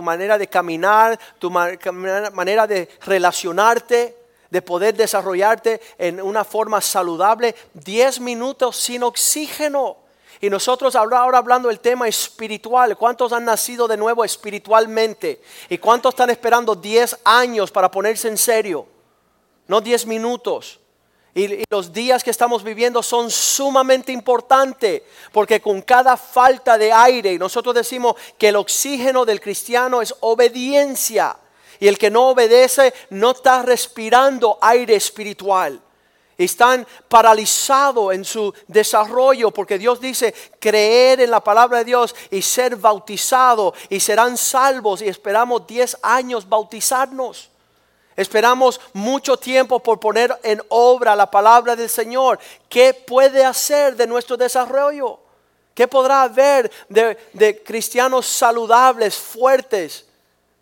manera 0.00 0.38
de 0.38 0.48
caminar, 0.48 1.20
tu 1.38 1.50
manera 1.50 2.66
de 2.66 2.88
relacionarte, 3.02 4.16
de 4.48 4.62
poder 4.62 4.94
desarrollarte 4.96 5.78
en 5.98 6.22
una 6.22 6.42
forma 6.42 6.80
saludable. 6.80 7.54
10 7.74 8.20
minutos 8.20 8.78
sin 8.78 9.02
oxígeno 9.02 10.07
Y 10.40 10.50
nosotros 10.50 10.94
ahora, 10.94 11.38
hablando 11.38 11.68
del 11.68 11.80
tema 11.80 12.06
espiritual, 12.06 12.96
¿cuántos 12.96 13.32
han 13.32 13.44
nacido 13.44 13.88
de 13.88 13.96
nuevo 13.96 14.24
espiritualmente? 14.24 15.42
¿Y 15.68 15.78
cuántos 15.78 16.14
están 16.14 16.30
esperando 16.30 16.76
10 16.76 17.20
años 17.24 17.70
para 17.70 17.90
ponerse 17.90 18.28
en 18.28 18.38
serio? 18.38 18.86
No 19.66 19.80
10 19.80 20.06
minutos. 20.06 20.78
Y, 21.34 21.64
los 21.70 21.92
días 21.92 22.22
que 22.22 22.30
estamos 22.30 22.62
viviendo 22.62 23.02
son 23.02 23.30
sumamente 23.30 24.12
importantes 24.12 25.02
porque 25.32 25.60
con 25.60 25.82
cada 25.82 26.16
falta 26.16 26.78
de 26.78 26.92
aire, 26.92 27.38
nosotros 27.38 27.74
decimos 27.74 28.14
que 28.36 28.48
el 28.48 28.56
oxígeno 28.56 29.24
del 29.24 29.40
cristiano 29.40 30.00
es 30.00 30.14
obediencia. 30.20 31.36
Y 31.80 31.86
el 31.86 31.98
que 31.98 32.10
no 32.10 32.30
obedece 32.30 32.92
no 33.10 33.32
está 33.32 33.62
respirando 33.62 34.58
aire 34.60 34.94
espiritual. 34.94 35.80
Están 36.38 36.86
paralizados 37.08 38.14
en 38.14 38.24
su 38.24 38.54
desarrollo 38.68 39.50
porque 39.50 39.76
Dios 39.76 40.00
dice 40.00 40.32
creer 40.60 41.20
en 41.20 41.32
la 41.32 41.42
palabra 41.42 41.78
de 41.78 41.84
Dios 41.84 42.14
y 42.30 42.42
ser 42.42 42.76
bautizado 42.76 43.74
y 43.88 43.98
serán 43.98 44.36
salvos 44.36 45.02
y 45.02 45.08
esperamos 45.08 45.66
10 45.66 45.98
años 46.00 46.48
bautizarnos. 46.48 47.50
Esperamos 48.14 48.80
mucho 48.92 49.36
tiempo 49.36 49.80
por 49.80 49.98
poner 49.98 50.38
en 50.44 50.62
obra 50.68 51.16
la 51.16 51.28
palabra 51.28 51.74
del 51.74 51.88
Señor. 51.88 52.38
¿Qué 52.68 52.94
puede 52.94 53.44
hacer 53.44 53.96
de 53.96 54.06
nuestro 54.06 54.36
desarrollo? 54.36 55.18
¿Qué 55.74 55.88
podrá 55.88 56.22
haber 56.22 56.70
de, 56.88 57.16
de 57.32 57.62
cristianos 57.64 58.26
saludables, 58.26 59.16
fuertes? 59.16 60.07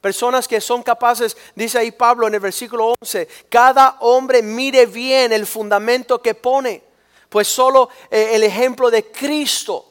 Personas 0.07 0.47
que 0.47 0.61
son 0.61 0.85
capaces, 0.85 1.37
dice 1.57 1.79
ahí 1.79 1.91
Pablo 1.91 2.29
en 2.29 2.35
el 2.35 2.39
versículo 2.39 2.95
11, 3.01 3.27
cada 3.49 3.97
hombre 3.99 4.41
mire 4.41 4.87
bien 4.87 5.33
el 5.33 5.49
fundamento 5.49 6.23
que 6.23 6.33
pone, 6.33 6.81
pues 7.29 7.49
solo 7.49 7.89
eh, 8.09 8.29
el 8.35 8.45
ejemplo 8.45 8.89
de 8.89 9.11
Cristo. 9.11 9.85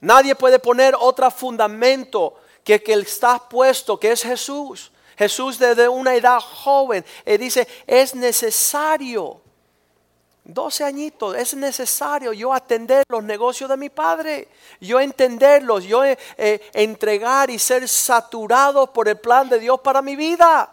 Nadie 0.00 0.34
puede 0.34 0.58
poner 0.58 0.96
otro 0.98 1.30
fundamento 1.30 2.40
que, 2.64 2.82
que 2.82 2.94
está 2.94 3.46
puesto, 3.46 4.00
que 4.00 4.12
es 4.12 4.22
Jesús. 4.22 4.90
Jesús 5.18 5.58
desde 5.58 5.86
una 5.86 6.14
edad 6.14 6.40
joven, 6.40 7.04
y 7.26 7.32
eh, 7.32 7.36
dice, 7.36 7.68
es 7.86 8.14
necesario, 8.14 9.42
12 10.48 10.82
añitos, 10.82 11.36
es 11.36 11.52
necesario 11.52 12.32
yo 12.32 12.54
atender 12.54 13.04
los 13.10 13.22
negocios 13.22 13.68
de 13.68 13.76
mi 13.76 13.90
padre, 13.90 14.48
yo 14.80 14.98
entenderlos, 14.98 15.84
yo 15.84 16.02
eh, 16.02 16.18
eh, 16.38 16.70
entregar 16.72 17.50
y 17.50 17.58
ser 17.58 17.86
saturado 17.86 18.90
por 18.90 19.08
el 19.08 19.18
plan 19.18 19.46
de 19.50 19.60
Dios 19.60 19.78
para 19.80 20.00
mi 20.00 20.16
vida. 20.16 20.72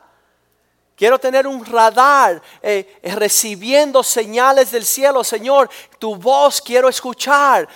Quiero 0.95 1.19
tener 1.19 1.45
un 1.45 1.65
radar 1.65 2.41
eh, 2.63 3.01
recibiendo 3.03 4.01
señales 4.01 4.71
del 4.71 4.85
cielo. 4.85 5.25
Señor, 5.25 5.69
tu 5.99 6.15
voz 6.15 6.61
quiero 6.61 6.87
escuchar. 6.87 7.67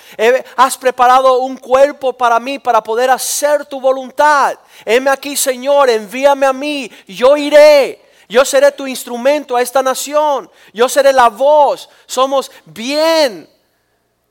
has 0.55 0.77
preparado 0.77 1.39
un 1.39 1.57
cuerpo 1.57 2.13
para 2.13 2.39
mí 2.39 2.59
para 2.59 2.81
poder 2.81 3.09
hacer 3.09 3.65
tu 3.65 3.81
voluntad. 3.81 4.57
Heme 4.85 5.09
aquí, 5.09 5.35
Señor, 5.35 5.89
envíame 5.89 6.45
a 6.45 6.53
mí. 6.53 6.89
Yo 7.05 7.35
iré. 7.35 8.08
Yo 8.29 8.45
seré 8.45 8.71
tu 8.71 8.87
instrumento 8.87 9.57
a 9.57 9.61
esta 9.61 9.83
nación. 9.83 10.49
Yo 10.73 10.87
seré 10.87 11.11
la 11.11 11.27
voz. 11.27 11.89
Somos 12.05 12.49
bien 12.65 13.49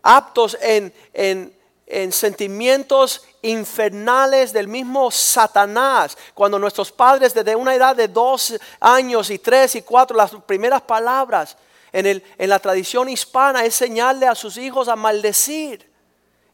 aptos 0.03 0.57
en, 0.63 0.95
en 1.13 1.59
en 1.89 2.13
sentimientos 2.13 3.25
infernales 3.41 4.53
del 4.53 4.69
mismo 4.69 5.11
Satanás. 5.11 6.17
Cuando 6.35 6.59
nuestros 6.59 6.93
padres 6.93 7.33
desde 7.33 7.57
una 7.57 7.75
edad 7.75 7.97
de 7.97 8.09
dos 8.09 8.55
años 8.79 9.31
y 9.31 9.39
tres 9.39 9.75
y 9.75 9.83
cuatro, 9.83 10.17
las 10.17 10.31
primeras 10.47 10.83
palabras 10.83 11.57
en, 11.91 12.07
el, 12.07 12.23
en 12.37 12.51
la 12.51 12.59
tradición 12.59 13.09
hispana 13.09 13.65
es 13.65 13.75
señalarle 13.75 14.27
a 14.27 14.35
sus 14.35 14.59
hijos 14.59 14.89
a 14.89 14.97
maldecir. 14.97 15.91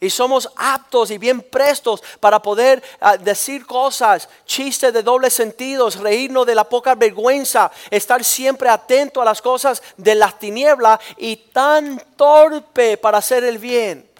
Y 0.04 0.11
somos 0.11 0.50
aptos 0.56 1.11
y 1.11 1.16
bien 1.16 1.40
prestos 1.40 2.02
para 2.20 2.42
poder 2.42 2.82
ah, 3.00 3.16
decir 3.16 3.64
cosas, 3.64 4.28
chistes 4.44 4.92
de 4.92 5.02
doble 5.02 5.30
sentido, 5.30 5.88
reírnos 5.88 6.46
de 6.46 6.54
la 6.54 6.64
poca 6.64 6.94
vergüenza, 6.94 7.70
estar 7.90 8.23
siempre 8.23 8.68
atento 8.68 9.22
a 9.22 9.24
las 9.24 9.40
cosas 9.40 9.83
de 9.96 10.14
las 10.14 10.38
tinieblas 10.38 11.00
y 11.16 11.37
tan 11.37 11.98
torpe 12.16 12.98
para 12.98 13.18
hacer 13.18 13.44
el 13.44 13.57
bien 13.59 14.12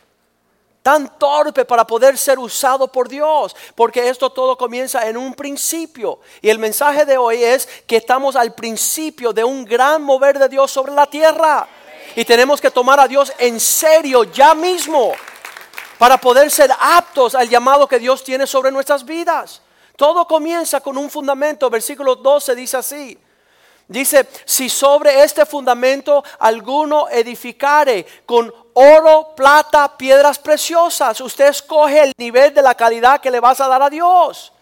tan 0.81 1.19
torpe 1.19 1.65
para 1.65 1.87
poder 1.87 2.19
ser 2.19 2.39
usado 2.39 2.89
por 2.89 3.09
Dios, 3.09 3.57
porque 3.75 4.07
esto 4.07 4.29
todo 4.29 4.59
comienza 4.59 5.09
en 5.09 5.17
un 5.17 5.33
principio. 5.33 6.21
Y 6.43 6.51
el 6.51 6.59
mensaje 6.59 7.07
de 7.07 7.17
hoy 7.17 7.43
es 7.43 7.67
que 7.87 7.97
estamos 7.97 8.37
al 8.37 8.55
principio 8.55 9.33
de 9.33 9.43
un 9.43 9.65
gran 9.65 10.03
mover 10.03 10.39
de 10.39 10.47
Dios 10.47 10.71
sobre 10.71 10.93
la 10.93 11.07
tierra. 11.07 11.67
Y 12.15 12.27
tenemos 12.27 12.61
que 12.61 12.71
tomar 12.71 13.01
a 13.01 13.09
Dios 13.09 13.33
en 13.39 13.59
serio 13.61 14.25
ya 14.25 14.55
mismo 14.55 15.15
para 15.99 16.19
poder 16.19 16.51
ser 16.51 16.71
aptos 16.79 17.35
al 17.35 17.49
llamado 17.49 17.89
que 17.89 17.99
Dios 17.99 18.25
tiene 18.25 18.47
sobre 18.47 18.71
nuestras 18.71 19.05
vidas. 19.05 19.63
Todo 19.97 20.27
comienza 20.27 20.81
con 20.81 20.99
un 20.99 21.09
fundamento. 21.09 21.71
Versículo 21.71 22.17
12 22.17 22.55
dice 22.55 22.77
así. 22.77 23.19
Dice, 23.87 24.27
si 24.47 24.71
sobre 24.71 25.23
este 25.23 25.45
fundamento 25.45 26.25
alguno 26.39 27.07
edificare 27.11 28.07
con 28.25 28.53
oro, 28.73 29.35
plata, 29.37 29.97
piedras 29.97 30.39
preciosas, 30.39 31.21
usted 31.21 31.49
escoge 31.49 32.03
el 32.03 32.13
nivel 32.17 32.55
de 32.55 32.63
la 32.63 32.75
calidad 32.75 33.21
que 33.21 33.31
le 33.31 33.41
vas 33.41 33.61
a 33.61 33.69
dar 33.69 33.83
a 33.83 33.91
Dios. 33.91 34.53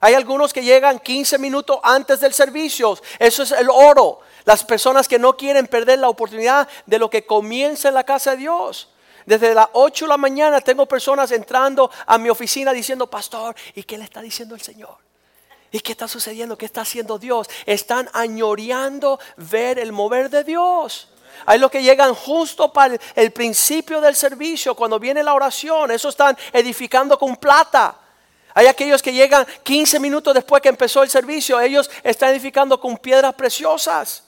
Hay 0.00 0.14
algunos 0.14 0.52
que 0.52 0.62
llegan 0.62 0.98
15 0.98 1.38
minutos 1.38 1.78
antes 1.82 2.20
del 2.20 2.32
servicio, 2.32 2.98
eso 3.18 3.42
es 3.42 3.52
el 3.52 3.68
oro. 3.68 4.20
Las 4.46 4.64
personas 4.64 5.06
que 5.06 5.18
no 5.18 5.36
quieren 5.36 5.66
perder 5.66 5.98
la 5.98 6.08
oportunidad 6.08 6.66
de 6.86 6.98
lo 6.98 7.10
que 7.10 7.26
comienza 7.26 7.88
en 7.88 7.94
la 7.94 8.04
casa 8.04 8.30
de 8.30 8.38
Dios. 8.38 8.88
Desde 9.30 9.54
las 9.54 9.68
8 9.74 10.06
de 10.06 10.08
la 10.08 10.16
mañana 10.16 10.60
tengo 10.60 10.86
personas 10.86 11.30
entrando 11.30 11.88
a 12.04 12.18
mi 12.18 12.28
oficina 12.28 12.72
diciendo, 12.72 13.06
pastor, 13.06 13.54
¿y 13.76 13.84
qué 13.84 13.96
le 13.96 14.02
está 14.02 14.20
diciendo 14.20 14.56
el 14.56 14.60
Señor? 14.60 14.96
¿Y 15.70 15.78
qué 15.78 15.92
está 15.92 16.08
sucediendo? 16.08 16.58
¿Qué 16.58 16.66
está 16.66 16.80
haciendo 16.80 17.16
Dios? 17.16 17.48
Están 17.64 18.10
añoreando 18.12 19.20
ver 19.36 19.78
el 19.78 19.92
mover 19.92 20.30
de 20.30 20.42
Dios. 20.42 21.10
Hay 21.46 21.60
los 21.60 21.70
que 21.70 21.80
llegan 21.80 22.12
justo 22.12 22.72
para 22.72 22.98
el, 23.14 23.30
principio 23.30 24.00
del 24.00 24.16
servicio, 24.16 24.74
cuando 24.74 24.98
viene 24.98 25.22
la 25.22 25.34
oración. 25.34 25.92
Eso 25.92 26.08
están 26.08 26.36
edificando 26.52 27.16
con 27.16 27.36
plata. 27.36 27.98
Hay 28.52 28.66
aquellos 28.66 29.00
que 29.00 29.12
llegan 29.12 29.46
15 29.62 30.00
minutos 30.00 30.34
después 30.34 30.60
que 30.60 30.70
empezó 30.70 31.04
el 31.04 31.08
servicio. 31.08 31.60
Ellos 31.60 31.88
están 32.02 32.30
edificando 32.30 32.80
con 32.80 32.98
piedras 32.98 33.34
preciosas. 33.34 34.24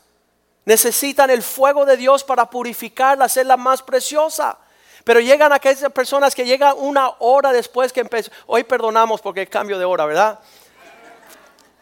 Necesitan 0.65 1.29
el 1.29 1.43
fuego 1.43 1.85
de 1.85 1.97
Dios 1.97 2.23
para 2.23 2.49
purificarla, 2.49 3.25
hacerla 3.25 3.57
más 3.57 3.83
preciosa. 3.83 4.59
Pero 5.05 5.21
llegan 5.21 5.53
aquellas 5.53 5.91
personas 5.93 6.35
que 6.35 6.45
llegan 6.45 6.75
una 6.79 7.11
hora 7.19 7.53
después 7.53 7.93
que 7.93 8.01
empezó. 8.01 8.31
Hoy 8.47 8.65
perdonamos 8.65 9.21
porque 9.21 9.47
cambio 9.47 9.79
de 9.79 9.85
hora, 9.85 10.07
¿verdad? 10.07 10.39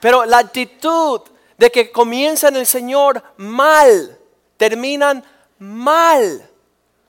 Pero 0.00 0.24
la 0.24 0.38
actitud 0.38 1.20
de 1.58 1.70
que 1.70 1.92
comienzan 1.92 2.56
el 2.56 2.66
Señor 2.66 3.22
mal, 3.36 4.18
terminan 4.56 5.22
mal. 5.58 6.46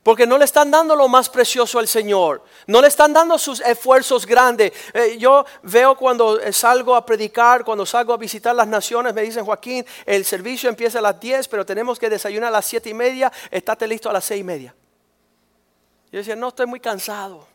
Porque 0.03 0.25
no 0.25 0.37
le 0.37 0.45
están 0.45 0.71
dando 0.71 0.95
lo 0.95 1.07
más 1.07 1.29
precioso 1.29 1.77
al 1.77 1.87
Señor. 1.87 2.43
No 2.65 2.81
le 2.81 2.87
están 2.87 3.13
dando 3.13 3.37
sus 3.37 3.61
esfuerzos 3.61 4.25
grandes. 4.25 4.73
Eh, 4.93 5.15
yo 5.19 5.45
veo 5.61 5.95
cuando 5.95 6.39
salgo 6.51 6.95
a 6.95 7.05
predicar, 7.05 7.63
cuando 7.63 7.85
salgo 7.85 8.11
a 8.11 8.17
visitar 8.17 8.55
las 8.55 8.67
naciones, 8.67 9.13
me 9.13 9.21
dicen, 9.21 9.45
Joaquín, 9.45 9.85
el 10.07 10.25
servicio 10.25 10.69
empieza 10.69 10.97
a 10.97 11.03
las 11.03 11.19
10, 11.19 11.47
pero 11.47 11.65
tenemos 11.65 11.99
que 11.99 12.09
desayunar 12.09 12.49
a 12.49 12.51
las 12.51 12.65
7 12.65 12.89
y 12.89 12.93
media. 12.95 13.31
Estate 13.51 13.87
listo 13.87 14.09
a 14.09 14.13
las 14.13 14.25
6 14.25 14.41
y 14.41 14.43
media. 14.43 14.75
Yo 16.11 16.19
decía, 16.19 16.35
no, 16.35 16.49
estoy 16.49 16.65
muy 16.65 16.79
cansado. 16.79 17.47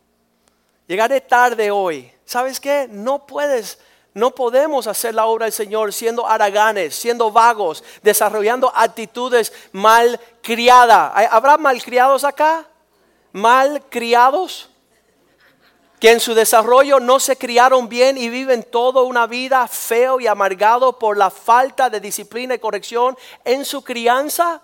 Llegaré 0.86 1.20
tarde 1.20 1.70
hoy. 1.70 2.10
¿Sabes 2.24 2.58
qué? 2.58 2.88
No 2.90 3.26
puedes 3.26 3.78
no 4.16 4.30
podemos 4.30 4.86
hacer 4.86 5.14
la 5.14 5.26
obra 5.26 5.44
del 5.44 5.52
Señor 5.52 5.92
siendo 5.92 6.26
haraganes, 6.26 6.94
siendo 6.94 7.30
vagos, 7.30 7.84
desarrollando 8.02 8.72
actitudes 8.74 9.52
mal 9.72 10.18
criadas. 10.40 11.12
¿Habrá 11.30 11.58
mal 11.58 11.82
criados 11.82 12.24
acá? 12.24 12.66
¿Mal 13.30 13.82
criados? 13.90 14.70
Que 16.00 16.12
en 16.12 16.20
su 16.20 16.32
desarrollo 16.32 16.98
no 16.98 17.20
se 17.20 17.36
criaron 17.36 17.90
bien 17.90 18.16
y 18.16 18.30
viven 18.30 18.62
toda 18.62 19.02
una 19.02 19.26
vida 19.26 19.68
feo 19.68 20.18
y 20.18 20.26
amargado 20.26 20.98
por 20.98 21.18
la 21.18 21.28
falta 21.28 21.90
de 21.90 22.00
disciplina 22.00 22.54
y 22.54 22.58
corrección 22.58 23.18
en 23.44 23.66
su 23.66 23.84
crianza. 23.84 24.62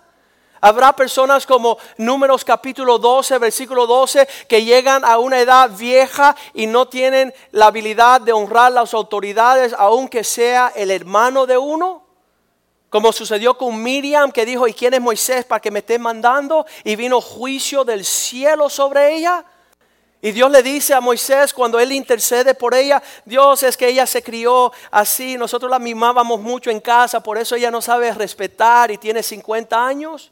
Habrá 0.65 0.93
personas 0.93 1.45
como 1.45 1.77
Números 1.97 2.45
capítulo 2.45 2.97
12, 2.97 3.37
versículo 3.37 3.85
12, 3.85 4.25
que 4.47 4.63
llegan 4.63 5.03
a 5.03 5.17
una 5.17 5.41
edad 5.41 5.69
vieja 5.69 6.37
y 6.53 6.67
no 6.67 6.87
tienen 6.87 7.33
la 7.51 7.65
habilidad 7.65 8.21
de 8.21 8.31
honrar 8.31 8.71
las 8.71 8.93
autoridades, 8.93 9.75
aunque 9.77 10.23
sea 10.23 10.71
el 10.73 10.89
hermano 10.89 11.45
de 11.45 11.57
uno. 11.57 12.05
Como 12.89 13.11
sucedió 13.11 13.57
con 13.57 13.83
Miriam, 13.83 14.31
que 14.31 14.45
dijo, 14.45 14.65
¿y 14.65 14.73
quién 14.73 14.93
es 14.93 15.01
Moisés 15.01 15.43
para 15.43 15.59
que 15.59 15.69
me 15.69 15.79
esté 15.79 15.99
mandando? 15.99 16.65
Y 16.85 16.95
vino 16.95 17.19
juicio 17.19 17.83
del 17.83 18.05
cielo 18.05 18.69
sobre 18.69 19.17
ella. 19.17 19.43
Y 20.21 20.31
Dios 20.31 20.49
le 20.49 20.63
dice 20.63 20.93
a 20.93 21.01
Moisés 21.01 21.53
cuando 21.53 21.77
él 21.77 21.91
intercede 21.91 22.53
por 22.53 22.73
ella, 22.73 23.03
Dios 23.25 23.63
es 23.63 23.75
que 23.75 23.89
ella 23.89 24.05
se 24.05 24.23
crió 24.23 24.71
así, 24.91 25.35
nosotros 25.35 25.69
la 25.69 25.79
mimábamos 25.79 26.39
mucho 26.39 26.69
en 26.69 26.79
casa, 26.79 27.21
por 27.21 27.37
eso 27.37 27.57
ella 27.57 27.69
no 27.69 27.81
sabe 27.81 28.13
respetar 28.13 28.91
y 28.91 28.97
tiene 28.97 29.21
50 29.21 29.85
años. 29.85 30.31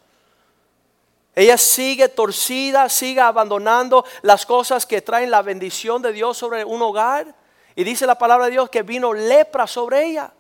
Ella 1.36 1.58
sigue 1.58 2.10
torcida, 2.10 2.90
sigue 2.90 3.22
abandonando 3.22 4.04
las 4.22 4.46
cosas 4.46 4.86
que 4.86 5.02
traen 5.02 5.32
la 5.32 5.42
bendición 5.42 6.02
de 6.02 6.12
Dios 6.12 6.38
sobre 6.38 6.66
un 6.66 6.82
hogar. 6.82 7.34
Y 7.76 7.84
dice 7.84 8.06
la 8.06 8.18
palabra 8.18 8.46
de 8.46 8.52
Dios 8.52 8.70
que 8.70 8.84
vino 8.84 9.14
lepra 9.14 9.66
sobre 9.66 10.06
ella. 10.06 10.34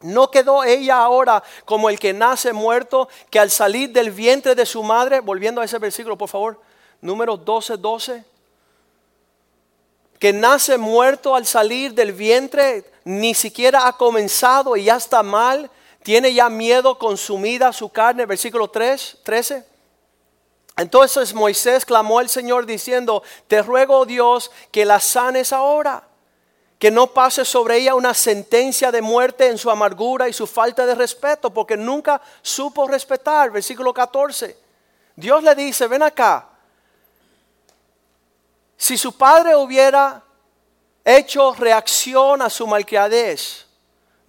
No 0.00 0.30
quedó 0.30 0.62
ella 0.62 0.98
ahora 0.98 1.42
como 1.64 1.88
el 1.88 1.98
que 1.98 2.12
nace 2.12 2.52
muerto, 2.52 3.08
que 3.30 3.40
al 3.40 3.50
salir 3.50 3.90
del 3.90 4.10
vientre 4.10 4.54
de 4.54 4.66
su 4.66 4.82
madre, 4.82 5.20
volviendo 5.20 5.60
a 5.60 5.64
ese 5.64 5.78
versículo 5.78 6.16
por 6.16 6.28
favor, 6.28 6.60
número 7.00 7.36
12, 7.36 7.78
12, 7.78 8.24
que 10.18 10.32
nace 10.32 10.78
muerto 10.78 11.34
al 11.34 11.46
salir 11.46 11.94
del 11.94 12.12
vientre, 12.12 12.84
ni 13.04 13.34
siquiera 13.34 13.88
ha 13.88 13.96
comenzado 13.96 14.76
y 14.76 14.84
ya 14.84 14.96
está 14.96 15.22
mal, 15.22 15.70
tiene 16.02 16.32
ya 16.32 16.48
miedo 16.48 16.98
consumida 16.98 17.72
su 17.72 17.88
carne, 17.88 18.26
versículo 18.26 18.68
3, 18.68 19.18
13. 19.24 19.77
Entonces 20.78 21.34
Moisés 21.34 21.84
clamó 21.84 22.20
al 22.20 22.28
Señor 22.28 22.64
diciendo, 22.64 23.24
te 23.48 23.62
ruego 23.62 24.06
Dios 24.06 24.52
que 24.70 24.84
la 24.84 25.00
sanes 25.00 25.52
ahora, 25.52 26.04
que 26.78 26.92
no 26.92 27.08
pase 27.08 27.44
sobre 27.44 27.78
ella 27.78 27.96
una 27.96 28.14
sentencia 28.14 28.92
de 28.92 29.02
muerte 29.02 29.48
en 29.48 29.58
su 29.58 29.72
amargura 29.72 30.28
y 30.28 30.32
su 30.32 30.46
falta 30.46 30.86
de 30.86 30.94
respeto, 30.94 31.52
porque 31.52 31.76
nunca 31.76 32.22
supo 32.42 32.86
respetar. 32.86 33.50
Versículo 33.50 33.92
14. 33.92 34.56
Dios 35.16 35.42
le 35.42 35.56
dice, 35.56 35.88
ven 35.88 36.04
acá, 36.04 36.48
si 38.76 38.96
su 38.96 39.18
padre 39.18 39.56
hubiera 39.56 40.22
hecho 41.04 41.54
reacción 41.54 42.40
a 42.40 42.48
su 42.48 42.68
malcriadez, 42.68 43.67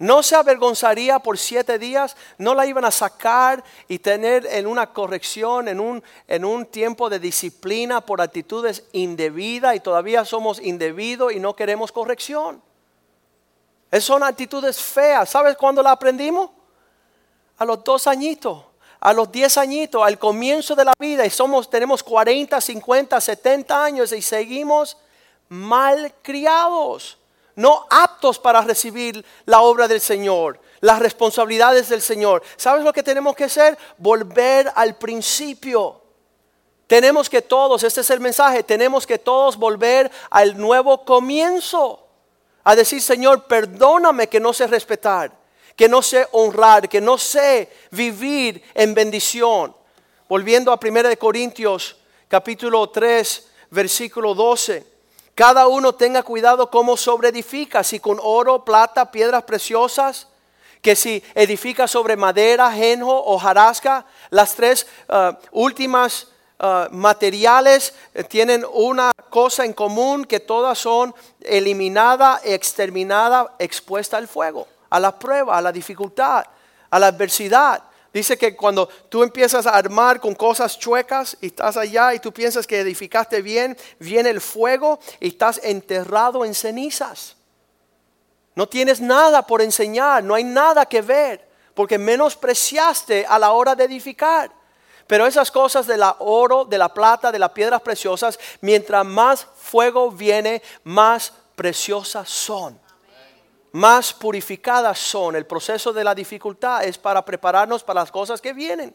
no 0.00 0.22
se 0.22 0.34
avergonzaría 0.34 1.18
por 1.18 1.36
siete 1.36 1.78
días, 1.78 2.16
no 2.38 2.54
la 2.54 2.64
iban 2.64 2.86
a 2.86 2.90
sacar 2.90 3.62
y 3.86 3.98
tener 3.98 4.46
en 4.46 4.66
una 4.66 4.94
corrección, 4.94 5.68
en 5.68 5.78
un, 5.78 6.02
en 6.26 6.46
un 6.46 6.64
tiempo 6.64 7.10
de 7.10 7.18
disciplina 7.18 8.00
por 8.00 8.22
actitudes 8.22 8.84
indebidas 8.92 9.76
y 9.76 9.80
todavía 9.80 10.24
somos 10.24 10.58
indebidos 10.58 11.34
y 11.34 11.38
no 11.38 11.54
queremos 11.54 11.92
corrección. 11.92 12.62
Esas 13.90 14.04
son 14.04 14.22
actitudes 14.22 14.80
feas. 14.80 15.28
¿Sabes 15.28 15.54
cuándo 15.58 15.82
la 15.82 15.92
aprendimos? 15.92 16.48
A 17.58 17.66
los 17.66 17.84
dos 17.84 18.06
añitos, 18.06 18.64
a 19.00 19.12
los 19.12 19.30
diez 19.30 19.58
añitos, 19.58 20.02
al 20.02 20.18
comienzo 20.18 20.74
de 20.74 20.86
la 20.86 20.94
vida 20.98 21.26
y 21.26 21.30
somos, 21.30 21.68
tenemos 21.68 22.02
40, 22.02 22.58
50, 22.58 23.20
70 23.20 23.84
años 23.84 24.12
y 24.12 24.22
seguimos 24.22 24.96
mal 25.50 26.14
criados 26.22 27.19
no 27.56 27.86
aptos 27.90 28.38
para 28.38 28.62
recibir 28.62 29.24
la 29.44 29.60
obra 29.60 29.88
del 29.88 30.00
Señor, 30.00 30.60
las 30.80 30.98
responsabilidades 30.98 31.88
del 31.88 32.02
Señor. 32.02 32.42
¿Sabes 32.56 32.84
lo 32.84 32.92
que 32.92 33.02
tenemos 33.02 33.34
que 33.34 33.44
hacer? 33.44 33.76
Volver 33.98 34.70
al 34.74 34.96
principio. 34.96 36.00
Tenemos 36.86 37.30
que 37.30 37.42
todos, 37.42 37.84
este 37.84 38.00
es 38.00 38.10
el 38.10 38.18
mensaje, 38.18 38.64
tenemos 38.64 39.06
que 39.06 39.18
todos 39.18 39.56
volver 39.56 40.10
al 40.28 40.58
nuevo 40.58 41.04
comienzo. 41.04 42.06
A 42.64 42.74
decir, 42.74 43.00
Señor, 43.00 43.44
perdóname 43.44 44.28
que 44.28 44.40
no 44.40 44.52
sé 44.52 44.66
respetar, 44.66 45.32
que 45.76 45.88
no 45.88 46.02
sé 46.02 46.26
honrar, 46.32 46.88
que 46.88 47.00
no 47.00 47.16
sé 47.16 47.70
vivir 47.92 48.62
en 48.74 48.92
bendición. 48.92 49.74
Volviendo 50.28 50.72
a 50.72 50.80
1 50.82 51.16
Corintios 51.18 51.96
capítulo 52.28 52.88
3, 52.90 53.48
versículo 53.70 54.34
12. 54.34 54.89
Cada 55.34 55.68
uno 55.68 55.94
tenga 55.94 56.22
cuidado 56.22 56.70
cómo 56.70 56.96
sobreedifica, 56.96 57.82
si 57.82 58.00
con 58.00 58.18
oro, 58.22 58.64
plata, 58.64 59.10
piedras 59.10 59.44
preciosas, 59.44 60.26
que 60.82 60.96
si 60.96 61.22
edifica 61.34 61.86
sobre 61.86 62.16
madera, 62.16 62.72
genjo 62.72 63.22
o 63.26 63.38
jarasca, 63.38 64.06
las 64.30 64.54
tres 64.54 64.86
uh, 65.08 65.32
últimas 65.52 66.28
uh, 66.58 66.90
materiales 66.90 67.94
eh, 68.14 68.24
tienen 68.24 68.64
una 68.72 69.12
cosa 69.28 69.64
en 69.64 69.72
común, 69.72 70.24
que 70.24 70.40
todas 70.40 70.78
son 70.78 71.14
eliminadas, 71.40 72.40
exterminadas, 72.44 73.48
expuestas 73.58 74.18
al 74.18 74.28
fuego, 74.28 74.66
a 74.88 74.98
la 74.98 75.18
prueba, 75.18 75.56
a 75.56 75.62
la 75.62 75.72
dificultad, 75.72 76.44
a 76.90 76.98
la 76.98 77.08
adversidad. 77.08 77.82
Dice 78.12 78.36
que 78.36 78.56
cuando 78.56 78.88
tú 79.08 79.22
empiezas 79.22 79.66
a 79.66 79.76
armar 79.76 80.20
con 80.20 80.34
cosas 80.34 80.78
chuecas 80.78 81.36
y 81.40 81.46
estás 81.46 81.76
allá 81.76 82.12
y 82.12 82.18
tú 82.18 82.32
piensas 82.32 82.66
que 82.66 82.80
edificaste 82.80 83.40
bien, 83.40 83.76
viene 84.00 84.30
el 84.30 84.40
fuego 84.40 84.98
y 85.20 85.28
estás 85.28 85.60
enterrado 85.62 86.44
en 86.44 86.54
cenizas. 86.54 87.36
No 88.56 88.68
tienes 88.68 89.00
nada 89.00 89.46
por 89.46 89.62
enseñar, 89.62 90.24
no 90.24 90.34
hay 90.34 90.42
nada 90.42 90.86
que 90.86 91.02
ver, 91.02 91.48
porque 91.72 91.98
menospreciaste 91.98 93.24
a 93.26 93.38
la 93.38 93.52
hora 93.52 93.76
de 93.76 93.84
edificar. 93.84 94.50
Pero 95.06 95.26
esas 95.26 95.50
cosas 95.50 95.86
de 95.86 95.96
la 95.96 96.16
oro, 96.18 96.64
de 96.64 96.78
la 96.78 96.92
plata, 96.92 97.30
de 97.30 97.38
las 97.38 97.50
piedras 97.50 97.80
preciosas, 97.80 98.40
mientras 98.60 99.06
más 99.06 99.46
fuego 99.56 100.10
viene, 100.10 100.62
más 100.82 101.32
preciosas 101.54 102.28
son 102.28 102.89
más 103.72 104.12
purificadas 104.12 104.98
son. 104.98 105.36
El 105.36 105.46
proceso 105.46 105.92
de 105.92 106.04
la 106.04 106.14
dificultad 106.14 106.84
es 106.84 106.98
para 106.98 107.24
prepararnos 107.24 107.82
para 107.82 108.00
las 108.00 108.10
cosas 108.10 108.40
que 108.40 108.52
vienen. 108.52 108.94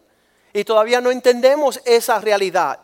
Y 0.53 0.63
todavía 0.63 1.01
no 1.01 1.11
entendemos 1.11 1.81
esa 1.85 2.19
realidad. 2.19 2.79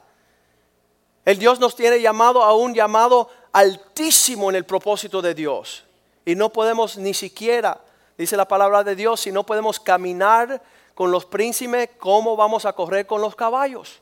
El 1.24 1.38
Dios 1.38 1.60
nos 1.60 1.76
tiene 1.76 2.02
llamado 2.02 2.44
a 2.44 2.54
un 2.54 2.74
llamado 2.74 3.30
altísimo 3.54 4.50
en 4.50 4.56
el 4.56 4.66
propósito 4.66 5.22
de 5.22 5.34
Dios. 5.34 5.86
Y 6.26 6.36
no 6.36 6.50
podemos 6.50 6.98
ni 6.98 7.14
siquiera, 7.14 7.80
dice 8.18 8.38
la 8.38 8.48
palabra 8.48 8.84
de 8.84 8.96
Dios, 8.96 9.22
si 9.22 9.32
no 9.32 9.46
podemos 9.46 9.80
caminar 9.80 10.62
con 10.96 11.12
los 11.12 11.26
príncipes, 11.26 11.90
¿cómo 12.00 12.36
vamos 12.36 12.66
a 12.66 12.74
correr 12.74 13.06
con 13.06 13.22
los 13.22 13.36
caballos? 13.36 14.02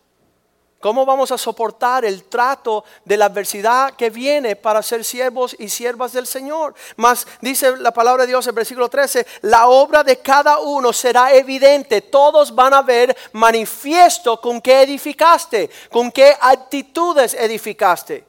¿Cómo 0.80 1.06
vamos 1.06 1.30
a 1.34 1.38
soportar 1.38 2.06
el 2.06 2.24
trato 2.24 2.86
de 3.04 3.18
la 3.18 3.26
adversidad 3.26 3.96
que 3.96 4.10
viene 4.10 4.56
para 4.56 4.82
ser 4.82 5.04
siervos 5.04 5.54
y 5.60 5.68
siervas 5.68 6.14
del 6.14 6.26
Señor? 6.26 6.74
Más 6.96 7.28
dice 7.42 7.76
la 7.76 7.92
palabra 7.92 8.24
de 8.24 8.28
Dios 8.28 8.48
en 8.48 8.56
versículo 8.56 8.88
13, 8.88 9.28
la 9.42 9.68
obra 9.68 10.06
de 10.06 10.20
cada 10.20 10.60
uno 10.60 10.94
será 10.94 11.34
evidente. 11.34 12.00
Todos 12.00 12.56
van 12.56 12.74
a 12.74 12.82
ver 12.82 13.16
manifiesto 13.34 14.40
con 14.40 14.62
qué 14.62 14.84
edificaste, 14.84 15.70
con 15.92 16.14
qué 16.14 16.34
actitudes 16.40 17.34
edificaste, 17.34 18.26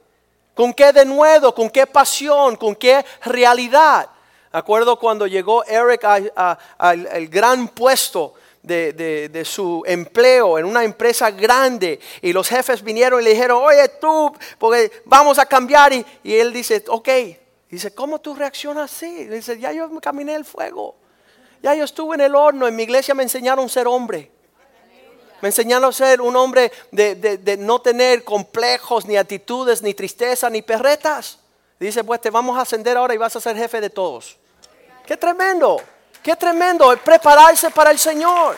con 0.52 0.74
qué 0.74 0.92
denuedo, 0.92 1.54
con 1.54 1.70
qué 1.70 1.86
pasión, 1.86 2.56
con 2.56 2.74
qué 2.74 3.04
realidad. 3.26 4.10
Acuerdo 4.50 4.98
cuando 4.98 5.28
llegó 5.28 5.62
Eric 5.66 6.04
al 6.04 7.28
gran 7.28 7.68
puesto 7.68 8.34
de, 8.62 9.42
su 9.44 9.82
empleo 9.86 10.58
en 10.58 10.64
una 10.64 10.84
empresa 10.84 11.30
grande 11.30 11.98
y 12.20 12.32
los 12.32 12.48
jefes 12.48 12.82
vinieron 12.82 13.20
y 13.20 13.24
le 13.24 13.30
dijeron, 13.30 13.62
oye 13.62 13.88
tú, 14.00 14.32
porque 14.58 15.02
vamos 15.04 15.38
a 15.38 15.46
cambiar 15.46 15.92
y, 15.92 16.04
él 16.24 16.52
dice, 16.52 16.84
ok, 16.88 17.08
dice, 17.70 17.94
¿cómo 17.94 18.20
tú 18.20 18.34
reaccionas 18.34 18.92
así? 18.92 19.24
dice, 19.24 19.58
ya 19.58 19.72
yo 19.72 19.90
caminé 20.00 20.34
el 20.34 20.44
fuego, 20.44 20.96
ya 21.62 21.74
yo 21.74 21.84
estuve 21.84 22.14
en 22.16 22.22
el 22.22 22.34
horno, 22.34 22.66
en 22.66 22.76
mi 22.76 22.84
iglesia 22.84 23.14
me 23.14 23.22
enseñaron 23.22 23.66
a 23.66 23.68
ser 23.68 23.86
hombre. 23.86 24.30
Me 25.42 25.48
enseñaron 25.48 25.88
a 25.88 25.92
ser 25.92 26.20
un 26.20 26.36
hombre 26.36 26.70
de, 26.90 27.14
de 27.14 27.56
no 27.56 27.80
tener 27.80 28.24
complejos, 28.24 29.06
ni 29.06 29.16
actitudes, 29.16 29.80
ni 29.80 29.94
tristeza, 29.94 30.50
ni 30.50 30.60
perretas. 30.60 31.38
Dice, 31.78 32.04
pues 32.04 32.20
te 32.20 32.28
vamos 32.28 32.58
a 32.58 32.60
ascender 32.60 32.98
ahora 32.98 33.14
y 33.14 33.16
vas 33.16 33.34
a 33.36 33.40
ser 33.40 33.56
jefe 33.56 33.80
de 33.80 33.88
todos. 33.88 34.36
Qué 35.06 35.16
tremendo. 35.16 35.80
Qué 36.22 36.36
tremendo 36.36 36.94
prepararse 36.98 37.70
para 37.70 37.90
el 37.90 37.98
Señor. 37.98 38.56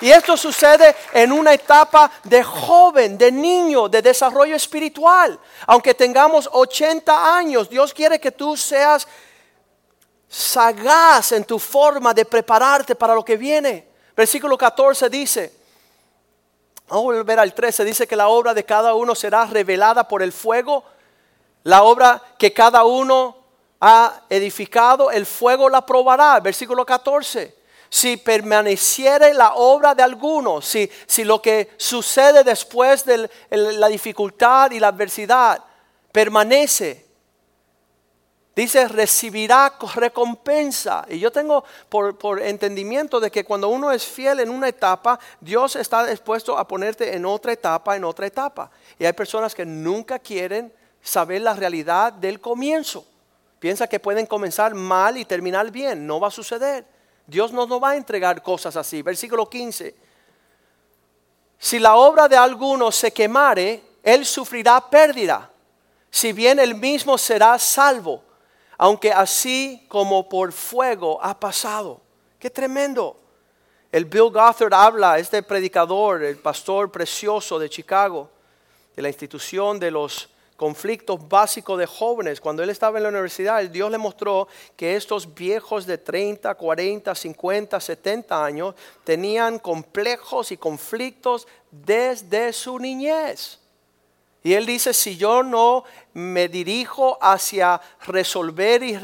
Y 0.00 0.10
esto 0.10 0.36
sucede 0.36 0.94
en 1.12 1.32
una 1.32 1.54
etapa 1.54 2.10
de 2.24 2.42
joven, 2.42 3.16
de 3.16 3.30
niño, 3.30 3.88
de 3.88 4.02
desarrollo 4.02 4.56
espiritual. 4.56 5.38
Aunque 5.66 5.94
tengamos 5.94 6.48
80 6.52 7.36
años, 7.36 7.68
Dios 7.68 7.94
quiere 7.94 8.18
que 8.18 8.32
tú 8.32 8.56
seas 8.56 9.06
sagaz 10.28 11.32
en 11.32 11.44
tu 11.44 11.58
forma 11.58 12.12
de 12.12 12.24
prepararte 12.24 12.94
para 12.94 13.14
lo 13.14 13.24
que 13.24 13.36
viene. 13.36 13.88
Versículo 14.16 14.58
14 14.58 15.08
dice, 15.08 15.52
vamos 16.88 17.02
a 17.02 17.18
volver 17.18 17.38
al 17.38 17.54
13, 17.54 17.84
dice 17.84 18.06
que 18.06 18.16
la 18.16 18.28
obra 18.28 18.52
de 18.52 18.64
cada 18.64 18.94
uno 18.94 19.14
será 19.14 19.46
revelada 19.46 20.08
por 20.08 20.22
el 20.22 20.32
fuego. 20.32 20.84
La 21.62 21.82
obra 21.84 22.22
que 22.38 22.52
cada 22.52 22.84
uno 22.84 23.43
ha 23.86 24.22
edificado, 24.30 25.10
el 25.10 25.26
fuego 25.26 25.68
la 25.68 25.84
probará. 25.84 26.40
Versículo 26.40 26.86
14. 26.86 27.54
Si 27.90 28.16
permaneciere 28.16 29.34
la 29.34 29.52
obra 29.56 29.94
de 29.94 30.02
alguno, 30.02 30.62
si, 30.62 30.90
si 31.06 31.22
lo 31.22 31.42
que 31.42 31.70
sucede 31.76 32.42
después 32.42 33.04
de 33.04 33.28
la 33.50 33.88
dificultad 33.88 34.70
y 34.70 34.80
la 34.80 34.88
adversidad 34.88 35.62
permanece, 36.10 37.04
dice, 38.56 38.88
recibirá 38.88 39.74
recompensa. 39.94 41.04
Y 41.10 41.18
yo 41.18 41.30
tengo 41.30 41.62
por, 41.90 42.16
por, 42.16 42.40
entendimiento 42.40 43.20
de 43.20 43.30
que 43.30 43.44
cuando 43.44 43.68
uno 43.68 43.92
es 43.92 44.02
fiel 44.06 44.40
en 44.40 44.48
una 44.48 44.68
etapa, 44.68 45.20
Dios 45.42 45.76
está 45.76 46.06
dispuesto 46.06 46.56
a 46.56 46.66
ponerte 46.66 47.14
en 47.14 47.26
otra 47.26 47.52
etapa, 47.52 47.94
en 47.94 48.04
otra 48.04 48.26
etapa. 48.26 48.70
Y 48.98 49.04
hay 49.04 49.12
personas 49.12 49.54
que 49.54 49.66
nunca 49.66 50.18
quieren 50.18 50.72
saber 51.02 51.42
la 51.42 51.52
realidad 51.52 52.14
del 52.14 52.40
comienzo. 52.40 53.04
Piensa 53.58 53.86
que 53.86 54.00
pueden 54.00 54.26
comenzar 54.26 54.74
mal 54.74 55.16
y 55.16 55.24
terminar 55.24 55.70
bien. 55.70 56.06
No 56.06 56.20
va 56.20 56.28
a 56.28 56.30
suceder. 56.30 56.84
Dios 57.26 57.52
no 57.52 57.66
nos 57.66 57.82
va 57.82 57.90
a 57.90 57.96
entregar 57.96 58.42
cosas 58.42 58.76
así. 58.76 59.02
Versículo 59.02 59.48
15. 59.48 59.94
Si 61.58 61.78
la 61.78 61.96
obra 61.96 62.28
de 62.28 62.36
alguno 62.36 62.92
se 62.92 63.12
quemare, 63.12 63.82
él 64.02 64.26
sufrirá 64.26 64.90
pérdida, 64.90 65.50
si 66.10 66.32
bien 66.32 66.58
él 66.58 66.74
mismo 66.74 67.16
será 67.16 67.58
salvo, 67.58 68.22
aunque 68.76 69.10
así 69.10 69.86
como 69.88 70.28
por 70.28 70.52
fuego 70.52 71.18
ha 71.22 71.40
pasado. 71.40 72.02
Qué 72.38 72.50
tremendo. 72.50 73.18
El 73.90 74.04
Bill 74.04 74.30
Gothard 74.30 74.74
habla, 74.74 75.18
este 75.18 75.42
predicador, 75.42 76.22
el 76.22 76.36
pastor 76.36 76.92
precioso 76.92 77.58
de 77.58 77.70
Chicago, 77.70 78.28
de 78.94 79.00
la 79.00 79.08
institución 79.08 79.78
de 79.78 79.90
los 79.90 80.28
conflictos 80.56 81.28
básicos 81.28 81.78
de 81.78 81.86
jóvenes. 81.86 82.40
Cuando 82.40 82.62
él 82.62 82.70
estaba 82.70 82.98
en 82.98 83.04
la 83.04 83.08
universidad, 83.08 83.62
Dios 83.64 83.90
le 83.90 83.98
mostró 83.98 84.48
que 84.76 84.96
estos 84.96 85.34
viejos 85.34 85.86
de 85.86 85.98
30, 85.98 86.54
40, 86.54 87.14
50, 87.14 87.80
70 87.80 88.44
años 88.44 88.74
tenían 89.02 89.58
complejos 89.58 90.52
y 90.52 90.56
conflictos 90.56 91.46
desde 91.70 92.52
su 92.52 92.78
niñez. 92.78 93.60
Y 94.42 94.52
él 94.52 94.66
dice, 94.66 94.92
si 94.92 95.16
yo 95.16 95.42
no 95.42 95.84
me 96.12 96.48
dirijo 96.48 97.18
hacia 97.20 97.80
resolver 98.06 98.82
y, 98.82 98.98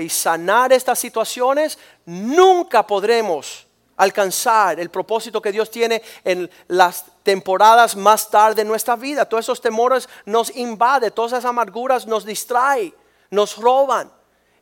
y 0.00 0.08
sanar 0.08 0.72
estas 0.72 0.98
situaciones, 0.98 1.76
nunca 2.06 2.86
podremos 2.86 3.66
alcanzar 3.96 4.78
el 4.80 4.90
propósito 4.90 5.40
que 5.40 5.52
Dios 5.52 5.70
tiene 5.70 6.02
en 6.24 6.50
las 6.68 7.06
temporadas 7.22 7.96
más 7.96 8.30
tarde 8.30 8.62
de 8.62 8.64
nuestra 8.64 8.96
vida. 8.96 9.24
Todos 9.24 9.44
esos 9.44 9.60
temores 9.60 10.08
nos 10.24 10.54
invaden, 10.56 11.12
todas 11.12 11.32
esas 11.32 11.44
amarguras 11.44 12.06
nos 12.06 12.24
distraen, 12.24 12.94
nos 13.30 13.56
roban. 13.56 14.10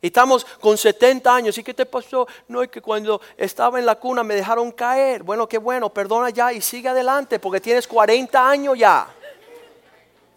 Y 0.01 0.07
estamos 0.07 0.45
con 0.59 0.77
70 0.77 1.33
años. 1.33 1.57
¿Y 1.57 1.63
qué 1.63 1.73
te 1.73 1.85
pasó? 1.85 2.27
No 2.49 2.61
es 2.61 2.69
que 2.69 2.81
cuando 2.81 3.21
estaba 3.37 3.79
en 3.79 3.85
la 3.85 3.95
cuna 3.95 4.21
me 4.21 4.35
dejaron 4.35 4.71
caer. 4.73 5.23
Bueno, 5.23 5.47
qué 5.47 5.57
bueno, 5.57 5.93
perdona 5.93 6.29
ya 6.29 6.51
y 6.51 6.59
sigue 6.59 6.89
adelante 6.89 7.39
porque 7.39 7.61
tienes 7.61 7.87
40 7.87 8.49
años 8.49 8.77
ya. 8.77 9.07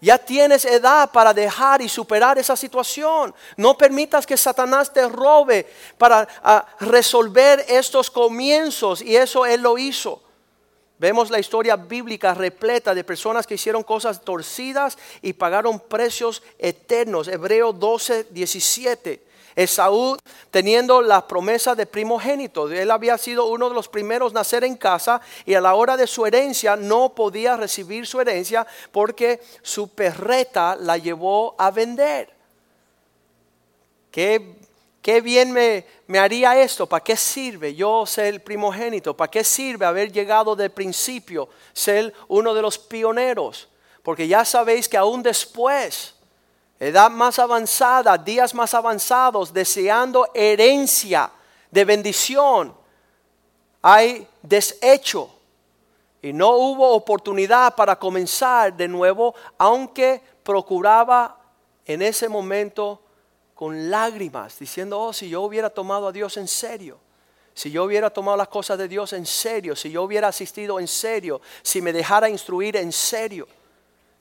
Ya 0.00 0.18
tienes 0.18 0.64
edad 0.64 1.10
para 1.10 1.32
dejar 1.32 1.80
y 1.80 1.88
superar 1.88 2.38
esa 2.38 2.56
situación. 2.56 3.34
No 3.56 3.78
permitas 3.78 4.26
que 4.26 4.36
Satanás 4.36 4.92
te 4.92 5.08
robe 5.08 5.66
para 5.96 6.28
ah, 6.42 6.66
resolver 6.80 7.64
estos 7.68 8.10
comienzos. 8.10 9.00
Y 9.00 9.16
eso 9.16 9.46
él 9.46 9.62
lo 9.62 9.78
hizo. 9.78 10.22
Vemos 10.98 11.30
la 11.30 11.38
historia 11.38 11.76
bíblica 11.76 12.32
repleta 12.32 12.94
de 12.94 13.04
personas 13.04 13.46
que 13.46 13.54
hicieron 13.54 13.82
cosas 13.82 14.22
torcidas 14.22 14.96
y 15.20 15.34
pagaron 15.34 15.78
precios 15.78 16.42
eternos. 16.58 17.28
Hebreo 17.28 17.72
12, 17.72 18.28
17. 18.30 19.25
Esaú 19.56 20.18
teniendo 20.50 21.00
la 21.00 21.26
promesa 21.26 21.74
de 21.74 21.86
primogénito. 21.86 22.70
Él 22.70 22.90
había 22.90 23.16
sido 23.16 23.46
uno 23.46 23.70
de 23.70 23.74
los 23.74 23.88
primeros 23.88 24.34
nacer 24.34 24.64
en 24.64 24.76
casa 24.76 25.22
y 25.46 25.54
a 25.54 25.62
la 25.62 25.74
hora 25.74 25.96
de 25.96 26.06
su 26.06 26.26
herencia 26.26 26.76
no 26.76 27.14
podía 27.14 27.56
recibir 27.56 28.06
su 28.06 28.20
herencia 28.20 28.66
porque 28.92 29.40
su 29.62 29.88
perreta 29.88 30.76
la 30.76 30.98
llevó 30.98 31.54
a 31.58 31.70
vender. 31.70 32.30
Qué, 34.10 34.56
qué 35.00 35.22
bien 35.22 35.52
me, 35.52 35.86
me 36.06 36.18
haría 36.18 36.60
esto, 36.60 36.86
¿para 36.86 37.02
qué 37.02 37.16
sirve 37.16 37.74
yo 37.74 38.04
ser 38.04 38.26
el 38.26 38.42
primogénito? 38.42 39.16
¿Para 39.16 39.30
qué 39.30 39.42
sirve 39.42 39.86
haber 39.86 40.12
llegado 40.12 40.54
de 40.54 40.68
principio, 40.68 41.48
ser 41.72 42.12
uno 42.28 42.52
de 42.52 42.60
los 42.60 42.78
pioneros? 42.78 43.68
Porque 44.02 44.28
ya 44.28 44.44
sabéis 44.44 44.86
que 44.86 44.98
aún 44.98 45.22
después 45.22 46.15
edad 46.78 47.10
más 47.10 47.38
avanzada, 47.38 48.18
días 48.18 48.54
más 48.54 48.74
avanzados, 48.74 49.52
deseando 49.52 50.28
herencia 50.34 51.30
de 51.70 51.84
bendición, 51.84 52.74
hay 53.82 54.26
desecho. 54.42 55.30
Y 56.22 56.32
no 56.32 56.56
hubo 56.56 56.90
oportunidad 56.92 57.74
para 57.74 57.96
comenzar 57.96 58.76
de 58.76 58.88
nuevo, 58.88 59.34
aunque 59.58 60.20
procuraba 60.42 61.38
en 61.84 62.02
ese 62.02 62.28
momento 62.28 63.00
con 63.54 63.90
lágrimas, 63.90 64.58
diciendo, 64.58 65.00
oh, 65.00 65.12
si 65.12 65.28
yo 65.28 65.42
hubiera 65.42 65.70
tomado 65.70 66.08
a 66.08 66.12
Dios 66.12 66.36
en 66.36 66.48
serio, 66.48 66.98
si 67.54 67.70
yo 67.70 67.84
hubiera 67.84 68.10
tomado 68.10 68.36
las 68.36 68.48
cosas 68.48 68.76
de 68.76 68.86
Dios 68.86 69.14
en 69.14 69.24
serio, 69.24 69.74
si 69.74 69.90
yo 69.90 70.02
hubiera 70.02 70.28
asistido 70.28 70.78
en 70.78 70.88
serio, 70.88 71.40
si 71.62 71.80
me 71.80 71.92
dejara 71.92 72.28
instruir 72.28 72.76
en 72.76 72.92
serio 72.92 73.46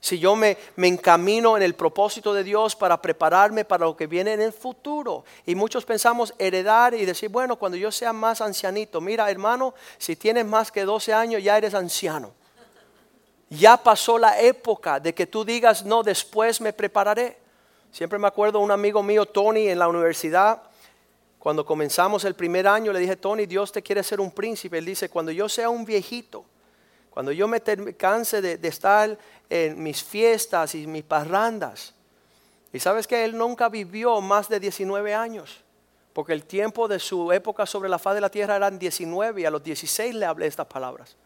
si 0.06 0.20
yo 0.20 0.36
me, 0.36 0.56
encamino 0.76 1.56
en 1.56 1.64
el 1.64 1.74
propósito 1.74 2.32
de 2.32 2.44
Dios 2.44 2.76
para 2.76 3.02
prepararme 3.02 3.64
para 3.64 3.86
lo 3.86 3.96
que 3.96 4.06
viene 4.06 4.34
en 4.34 4.40
el 4.40 4.52
futuro. 4.52 5.24
Y 5.44 5.56
muchos 5.56 5.84
pensamos 5.84 6.32
heredar 6.38 6.94
y 6.94 7.04
decir, 7.04 7.28
bueno, 7.28 7.56
cuando 7.56 7.76
yo 7.76 7.90
sea 7.90 8.12
más 8.12 8.40
ancianito, 8.40 9.00
mira 9.00 9.28
hermano, 9.28 9.74
si 9.98 10.14
tienes 10.14 10.46
más 10.46 10.70
que 10.70 10.84
12 10.84 11.12
años 11.12 11.42
ya 11.42 11.58
eres 11.58 11.74
anciano. 11.74 12.30
Ya 13.50 13.76
pasó 13.76 14.16
la 14.16 14.40
época 14.40 15.00
de 15.00 15.12
que 15.12 15.26
tú 15.26 15.44
digas, 15.44 15.84
no, 15.84 16.04
después 16.04 16.60
me 16.60 16.72
prepararé. 16.72 17.36
Siempre 17.90 18.20
me 18.20 18.28
acuerdo 18.28 18.60
un 18.60 18.70
amigo 18.70 19.02
mío, 19.02 19.26
Tony, 19.26 19.66
en 19.66 19.80
la 19.80 19.88
universidad, 19.88 20.62
cuando 21.40 21.66
comenzamos 21.66 22.24
el 22.24 22.36
primer 22.36 22.68
año, 22.68 22.92
le 22.92 23.00
dije, 23.00 23.16
Tony, 23.16 23.46
Dios 23.46 23.72
te 23.72 23.82
quiere 23.82 24.04
ser 24.04 24.20
un 24.20 24.30
príncipe. 24.30 24.78
Él 24.78 24.84
dice, 24.84 25.08
cuando 25.08 25.32
yo 25.32 25.48
sea 25.48 25.68
un 25.68 25.84
viejito, 25.84 26.44
cuando 27.16 27.32
yo 27.32 27.48
me 27.48 27.62
canse 27.96 28.42
de, 28.42 28.68
estar 28.68 29.16
en 29.48 29.82
mis 29.82 30.04
fiestas 30.04 30.74
y 30.74 30.86
mis 30.86 31.02
parrandas. 31.02 31.94
Y 32.74 32.78
sabes 32.78 33.06
que 33.06 33.24
él 33.24 33.38
nunca 33.38 33.70
vivió 33.70 34.20
más 34.20 34.50
de 34.50 34.60
19 34.60 35.14
años, 35.14 35.64
porque 36.12 36.34
el 36.34 36.44
tiempo 36.44 36.86
de 36.86 36.98
su 36.98 37.32
época 37.32 37.64
sobre 37.64 37.88
la 37.88 37.98
faz 37.98 38.16
de 38.16 38.20
la 38.20 38.28
tierra 38.28 38.56
eran 38.56 38.78
19 38.78 39.40
y 39.40 39.46
a 39.46 39.50
los 39.50 39.62
16 39.62 40.14
le 40.14 40.26
hablé 40.26 40.46
estas 40.46 40.66
palabras. 40.66 41.16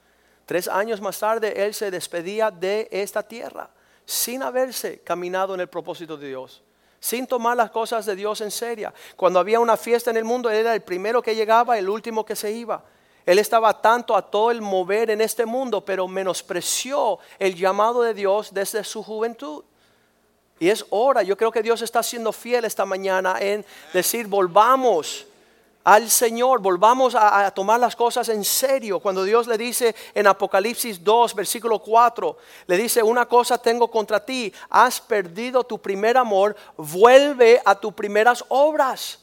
Tres 0.46 0.68
años 0.68 1.00
más 1.00 1.18
tarde 1.18 1.66
él 1.66 1.74
se 1.74 1.90
despedía 1.90 2.53
de 2.53 2.87
esta 2.92 3.24
tierra 3.24 3.68
sin 4.05 4.44
haberse 4.44 5.00
caminado 5.00 5.57
en 5.57 5.61
el 5.61 5.68
propósito 5.68 6.16
de 6.16 6.29
Dios, 6.29 6.62
sin 7.00 7.26
tomar 7.26 7.57
las 7.57 7.72
cosas 7.72 8.07
de 8.07 8.14
Dios 8.14 8.40
en 8.42 8.53
serio. 8.53 8.92
Cuando 9.16 9.40
había 9.40 9.59
una 9.59 9.76
fiesta 9.76 10.12
en 10.12 10.18
el 10.18 10.24
mundo, 10.24 10.48
él 10.50 10.59
era 10.59 10.72
el 10.72 10.83
primero 10.83 11.20
que 11.20 11.35
llegaba, 11.35 11.76
el 11.76 11.88
último 11.88 12.24
que 12.24 12.37
se 12.37 12.53
iba. 12.53 12.85
Él 13.26 13.38
estaba 13.38 13.80
tanto 13.80 14.16
a 14.16 14.22
todo 14.22 14.50
el 14.50 14.61
mover 14.61 15.11
en 15.11 15.20
este 15.20 15.46
mundo, 15.46 15.85
pero 15.85 16.09
menospreció 16.09 17.18
el 17.38 17.54
llamado 17.54 18.02
de 18.02 18.14
Dios 18.14 18.52
desde 18.52 18.83
su 18.85 19.02
juventud. 19.02 19.64
Y 20.59 20.68
es 20.68 20.85
hora, 20.90 21.22
yo 21.22 21.37
creo 21.37 21.50
que 21.50 21.62
Dios 21.62 21.80
está 21.80 22.02
siendo 22.02 22.33
fiel 22.33 22.64
esta 22.64 22.85
mañana 22.85 23.37
en 23.40 23.64
decir, 23.94 24.26
volvamos 24.26 25.26
al 25.85 26.11
Señor, 26.11 26.61
volvamos 26.61 27.14
a, 27.14 27.50
tomar 27.52 27.80
las 27.80 27.96
cosas 27.96 28.28
en 28.28 28.44
serio. 28.44 29.00
Cuando 29.00 29.24
Dios 29.24 29.46
le 29.46 29.56
dice 29.56 29.94
en 30.14 30.26
Apocalipsis 30.26 31.02
2, 31.02 31.35
versículo 31.35 31.78
4, 31.78 32.37
le 32.66 32.76
dice, 32.76 33.02
una 33.02 33.26
cosa 33.26 33.56
tengo 33.56 33.90
contra 33.90 34.24
ti, 34.24 34.52
has 34.68 35.00
perdido 35.00 35.64
tu 35.64 35.78
primer 35.78 36.18
amor, 36.18 36.54
vuelve 36.76 37.61
a 37.64 37.74
tus 37.74 37.94
primeras 37.94 38.44
obras. 38.48 39.20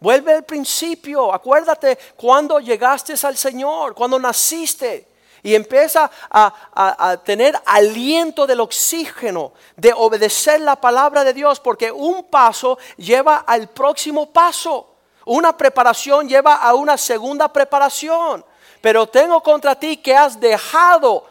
Vuelve 0.00 0.32
al 0.32 0.44
principio. 0.44 1.32
Acuérdate 1.32 1.98
cuando 2.16 2.60
llegaste 2.60 3.14
al 3.26 3.36
Señor, 3.36 3.94
cuando 3.94 4.18
naciste. 4.18 5.08
Y 5.42 5.54
empieza 5.54 6.10
a, 6.30 7.16
tener 7.24 7.58
aliento 7.64 8.46
del 8.46 8.60
oxígeno, 8.60 9.52
de 9.76 9.92
obedecer 9.92 10.60
la 10.60 10.76
palabra 10.76 11.22
de 11.22 11.32
Dios, 11.32 11.60
porque 11.60 11.92
un 11.92 12.24
paso 12.24 12.76
lleva 12.96 13.38
al 13.38 13.68
próximo 13.68 14.26
paso. 14.26 14.94
Una 15.24 15.56
preparación 15.56 16.28
lleva 16.28 16.56
a 16.56 16.74
una 16.74 16.96
segunda 16.96 17.52
preparación. 17.52 18.44
Pero 18.80 19.08
tengo 19.08 19.42
contra 19.42 19.78
ti 19.78 19.96
que 19.98 20.16
has 20.16 20.38
dejado 20.40 21.24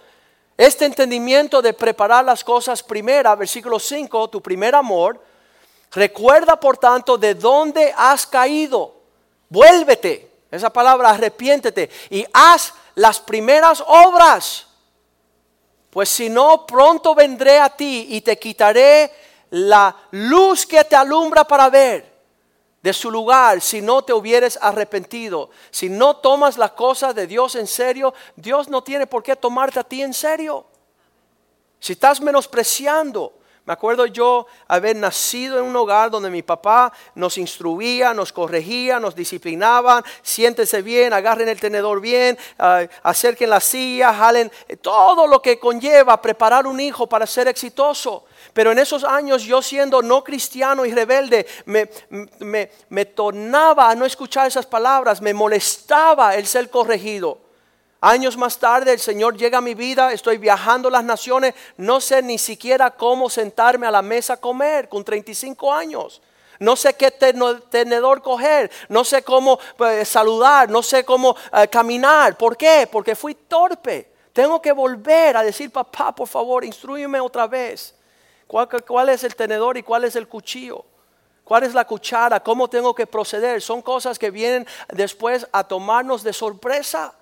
este 0.58 0.86
entendimiento 0.86 1.62
de 1.62 1.74
preparar 1.74 2.26
las 2.26 2.44
cosas 2.44 2.82
primera, 2.82 3.36
versículo 3.36 3.78
5, 3.78 4.30
tu 4.30 4.42
primer 4.42 4.74
amor, 4.74 5.22
Recuerda, 5.92 6.60
por 6.60 6.78
tanto, 6.78 7.18
de 7.18 7.34
dónde 7.36 7.94
has 7.96 8.26
caído. 8.26 8.96
Vuélvete, 9.50 10.32
esa 10.52 10.72
palabra, 10.72 11.10
arrepiéntete 11.10 11.90
y 12.10 12.26
haz 12.34 12.74
las 12.96 13.20
primeras 13.20 13.84
obras. 13.86 14.68
Pues 15.90 16.10
si 16.10 16.30
no, 16.30 16.66
pronto 16.66 17.16
vendré 17.16 17.60
a 17.60 17.70
ti 17.70 18.08
y 18.10 18.22
te 18.22 18.38
quitaré 18.38 19.12
la 19.50 19.96
luz 20.12 20.66
que 20.66 20.84
te 20.84 20.96
alumbra 20.96 21.46
para 21.46 21.70
ver 21.70 22.18
de 22.82 22.94
su 22.94 23.10
lugar 23.10 23.62
si 23.62 23.82
no 23.82 24.02
te 24.02 24.14
hubieres 24.14 24.58
arrepentido. 24.62 25.50
Si 25.72 25.90
no 25.90 26.18
tomas 26.18 26.58
las 26.58 26.72
cosas 26.72 27.16
de 27.16 27.28
Dios 27.28 27.56
en 27.56 27.68
serio, 27.68 28.14
Dios 28.36 28.70
no 28.70 28.84
tiene 28.84 29.08
por 29.08 29.24
qué 29.24 29.36
tomarte 29.36 29.80
a 29.80 29.84
ti 29.84 30.02
en 30.02 30.14
serio. 30.14 30.66
Si 31.80 31.94
estás 31.94 32.22
menospreciando, 32.22 33.34
me 33.68 33.74
acuerdo 33.74 34.06
yo 34.06 34.48
haber 34.70 34.96
nacido 34.96 35.60
en 35.60 35.66
un 35.66 35.76
hogar 35.76 36.10
donde 36.10 36.30
mi 36.30 36.42
papá 36.42 36.94
nos 37.16 37.38
instruía, 37.38 38.14
nos 38.14 38.32
corregía, 38.32 38.98
nos 38.98 39.14
disciplinaba, 39.14 40.06
siéntese 40.22 40.82
bien, 40.82 41.12
agarren 41.12 41.50
el 41.50 41.60
tenedor 41.60 42.00
bien, 42.00 42.38
ah, 42.60 42.86
acerquen 43.04 43.50
la 43.50 43.60
silla, 43.60 44.14
jalen, 44.14 44.50
eh, 44.70 44.78
todo 44.78 45.28
lo 45.28 45.42
que 45.42 45.60
conlleva 45.60 46.22
preparar 46.22 46.66
un 46.66 46.80
hijo 46.80 47.08
para 47.08 47.28
ser 47.28 47.50
exitoso. 47.50 48.24
Pero 48.54 48.72
en 48.72 48.80
esos 48.80 49.04
años 49.04 49.44
yo 49.44 49.62
siendo 49.62 50.02
no 50.02 50.24
cristiano 50.24 50.86
y 50.86 50.94
rebelde, 50.94 51.46
me, 51.66 51.90
me, 52.40 52.72
me 52.88 53.04
tornaba 53.04 53.90
a 53.90 53.96
no 53.96 54.06
escuchar 54.06 54.48
esas 54.48 54.66
palabras, 54.66 55.22
me 55.22 55.34
molestaba 55.34 56.36
el 56.36 56.48
ser 56.48 56.70
corregido. 56.70 57.47
Años 58.00 58.38
más 58.38 58.60
tarde 58.60 58.94
el 58.94 59.00
Señor 59.00 59.36
llega 59.36 59.58
a 59.58 59.62
mi 59.62 59.74
vida, 59.74 60.14
estoy 60.14 60.38
viajando 60.38 60.90
las 60.90 61.04
naciones, 61.04 61.56
no 61.78 62.00
sé 62.00 62.22
ni 62.22 62.38
siquiera 62.38 62.92
cómo 62.92 63.28
sentarme 63.28 63.88
a 63.88 63.92
la 63.92 64.04
mesa 64.04 64.34
a 64.34 64.38
comer 64.38 64.88
con 64.88 65.04
35 65.04 65.74
años. 65.74 66.22
No 66.60 66.76
sé 66.76 66.94
qué 66.96 67.12
tenedor 67.12 68.22
coger, 68.22 68.72
no 68.90 69.04
sé 69.04 69.24
cómo 69.24 69.60
pues, 69.76 70.08
saludar, 70.08 70.70
no 70.70 70.84
sé 70.84 71.04
cómo 71.04 71.36
eh, 71.54 71.68
caminar. 71.68 72.38
¿Por 72.38 72.56
qué? 72.56 72.88
Porque 72.92 73.16
fui 73.16 73.34
torpe. 73.34 74.12
Tengo 74.32 74.62
que 74.62 74.72
volver 74.72 75.38
a 75.38 75.44
decir, 75.44 75.72
papá, 75.72 76.14
por 76.14 76.28
favor, 76.28 76.64
instruyeme 76.64 77.20
otra 77.20 77.48
vez. 77.48 77.96
¿Cuál, 78.46 78.68
¿Cuál 78.88 79.10
es 79.10 79.24
el 79.24 79.36
tenedor 79.36 79.78
y 79.78 79.84
cuál 79.84 80.04
es 80.04 80.16
el 80.16 80.28
cuchillo? 80.28 80.86
¿Cuál 81.44 81.64
es 81.64 81.74
la 81.74 81.86
cuchara? 81.86 82.40
¿Cómo 82.42 82.68
tengo 82.68 82.94
que 82.94 83.08
proceder? 83.08 83.62
Son 83.62 83.82
cosas 83.82 84.20
que 84.20 84.30
vienen 84.30 84.68
después 84.90 85.48
a 85.52 85.64
tomarnos 85.64 86.22
de 86.22 86.34
sorpresa. 86.34 87.17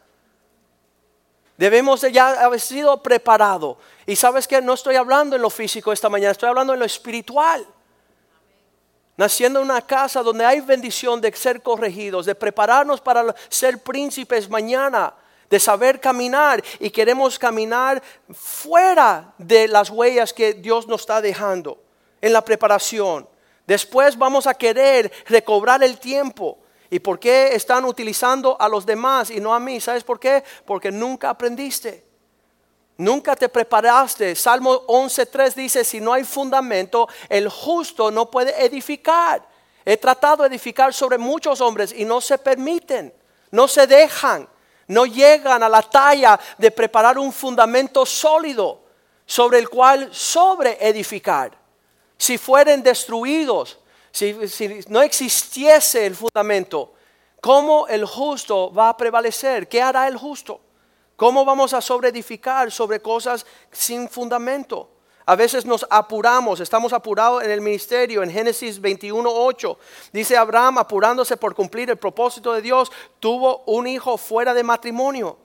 Debemos 1.57 2.01
de 2.01 2.11
ya 2.11 2.43
haber 2.43 2.59
sido 2.59 3.01
preparados. 3.01 3.77
Y 4.05 4.15
sabes 4.15 4.47
que 4.47 4.61
no 4.61 4.73
estoy 4.73 4.95
hablando 4.95 5.35
en 5.35 5.41
lo 5.41 5.49
físico 5.49 5.93
esta 5.93 6.09
mañana, 6.09 6.31
estoy 6.31 6.49
hablando 6.49 6.73
en 6.73 6.79
lo 6.79 6.85
espiritual. 6.85 7.65
Naciendo 9.17 9.59
en 9.59 9.65
una 9.65 9.81
casa 9.81 10.21
donde 10.21 10.45
hay 10.45 10.59
bendición 10.59 11.21
de 11.21 11.31
ser 11.33 11.61
corregidos, 11.61 12.25
de 12.25 12.35
prepararnos 12.35 12.99
para 12.99 13.33
ser 13.47 13.81
príncipes 13.81 14.49
mañana, 14.49 15.13
de 15.49 15.59
saber 15.59 16.01
caminar 16.01 16.61
y 16.79 16.89
queremos 16.89 17.39
caminar 17.39 18.03
fuera 18.33 19.33
de 19.37 19.69
las 19.69 19.89
huellas 19.89 20.33
que 20.33 20.53
Dios 20.53 20.87
nos 20.87 21.01
está 21.01 21.21
dejando 21.21 21.81
en 22.19 22.33
la 22.33 22.43
preparación. 22.43 23.29
Después 23.65 24.17
vamos 24.17 24.47
a 24.47 24.53
querer 24.53 25.11
recobrar 25.27 25.81
el 25.81 25.97
tiempo 25.97 26.57
¿Y 26.95 26.99
por 27.01 27.19
qué 27.19 27.53
están 27.53 27.83
utilizando 27.83 28.55
a 28.57 28.69
los 28.69 28.85
demás 28.85 29.29
y 29.29 29.41
no 29.41 29.53
a 29.53 29.59
mí? 29.59 29.81
¿Sabes 29.81 30.05
por 30.05 30.17
qué? 30.17 30.41
Porque 30.65 30.93
nunca 30.93 31.29
aprendiste. 31.29 32.05
Nunca 32.95 33.35
te 33.35 33.49
preparaste. 33.49 34.33
Salmo 34.33 34.87
11.3 34.87 35.55
dice, 35.55 35.83
si 35.83 35.99
no 35.99 36.13
hay 36.13 36.23
fundamento, 36.23 37.09
el 37.27 37.49
justo 37.49 38.11
no 38.11 38.31
puede 38.31 38.63
edificar. 38.63 39.45
He 39.83 39.97
tratado 39.97 40.43
de 40.43 40.47
edificar 40.47 40.93
sobre 40.93 41.17
muchos 41.17 41.59
hombres 41.59 41.91
y 41.93 42.05
no 42.05 42.21
se 42.21 42.37
permiten, 42.37 43.13
no 43.51 43.67
se 43.67 43.87
dejan, 43.87 44.47
no 44.87 45.05
llegan 45.05 45.63
a 45.63 45.67
la 45.67 45.81
talla 45.81 46.39
de 46.57 46.71
preparar 46.71 47.19
un 47.19 47.33
fundamento 47.33 48.05
sólido 48.05 48.83
sobre 49.25 49.59
el 49.59 49.67
cual 49.67 50.07
sobre 50.13 50.77
edificar. 50.79 51.51
Si 52.17 52.37
fueren 52.37 52.81
destruidos, 52.81 53.79
si, 54.15 54.85
no 54.87 55.01
existiese 55.01 56.05
el 56.05 56.15
fundamento, 56.15 56.93
¿cómo 57.41 57.85
el 57.87 58.05
justo 58.05 58.71
va 58.71 58.89
a 58.89 58.95
prevalecer? 58.95 59.67
¿Qué 59.67 59.81
hará 59.81 60.07
el 60.07 60.15
justo? 60.15 60.61
¿Cómo 61.17 61.43
vamos 61.43 61.73
a 61.73 61.81
sobreedificar 61.81 62.71
sobre 62.71 63.01
cosas 63.01 63.45
sin 63.71 64.07
fundamento? 64.07 64.89
A 65.25 65.35
veces 65.35 65.65
nos 65.65 65.85
apuramos, 65.89 66.61
estamos 66.61 66.93
apurados 66.93 67.43
en 67.43 67.51
el 67.51 67.59
ministerio. 67.59 68.23
En 68.23 68.31
Génesis 68.31 68.81
21:8 68.81 69.77
dice 70.13 70.37
Abraham, 70.37 70.77
apurándose 70.77 71.35
por 71.35 71.53
cumplir 71.53 71.89
el 71.89 71.97
propósito 71.97 72.53
de 72.53 72.61
Dios, 72.61 72.91
tuvo 73.19 73.63
un 73.65 73.85
hijo 73.85 74.17
fuera 74.17 74.53
de 74.53 74.63
matrimonio. 74.63 75.37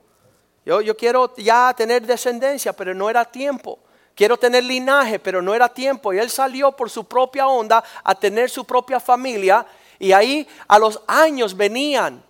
Yo, 0.65 0.81
yo 0.81 0.97
quiero 0.97 1.35
ya 1.37 1.75
tener 1.75 2.07
descendencia, 2.07 2.73
pero 2.73 2.95
no 2.95 3.11
era 3.11 3.25
tiempo 3.25 3.81
quiero 4.21 4.37
tener 4.37 4.63
linaje, 4.63 5.19
pero 5.19 5.41
no 5.41 5.55
era 5.55 5.67
tiempo. 5.67 6.13
Y 6.13 6.19
él 6.19 6.29
salió 6.29 6.73
por 6.73 6.91
su 6.91 7.05
propia 7.05 7.49
onda 7.49 7.83
a 8.05 8.15
tener 8.15 8.51
su 8.51 8.67
propia 8.67 9.01
familia. 9.01 9.65
Y 9.99 10.13
ahí 10.13 10.47
a 10.69 10.79
los 10.79 11.01
años 11.07 11.57
venían 11.57 12.23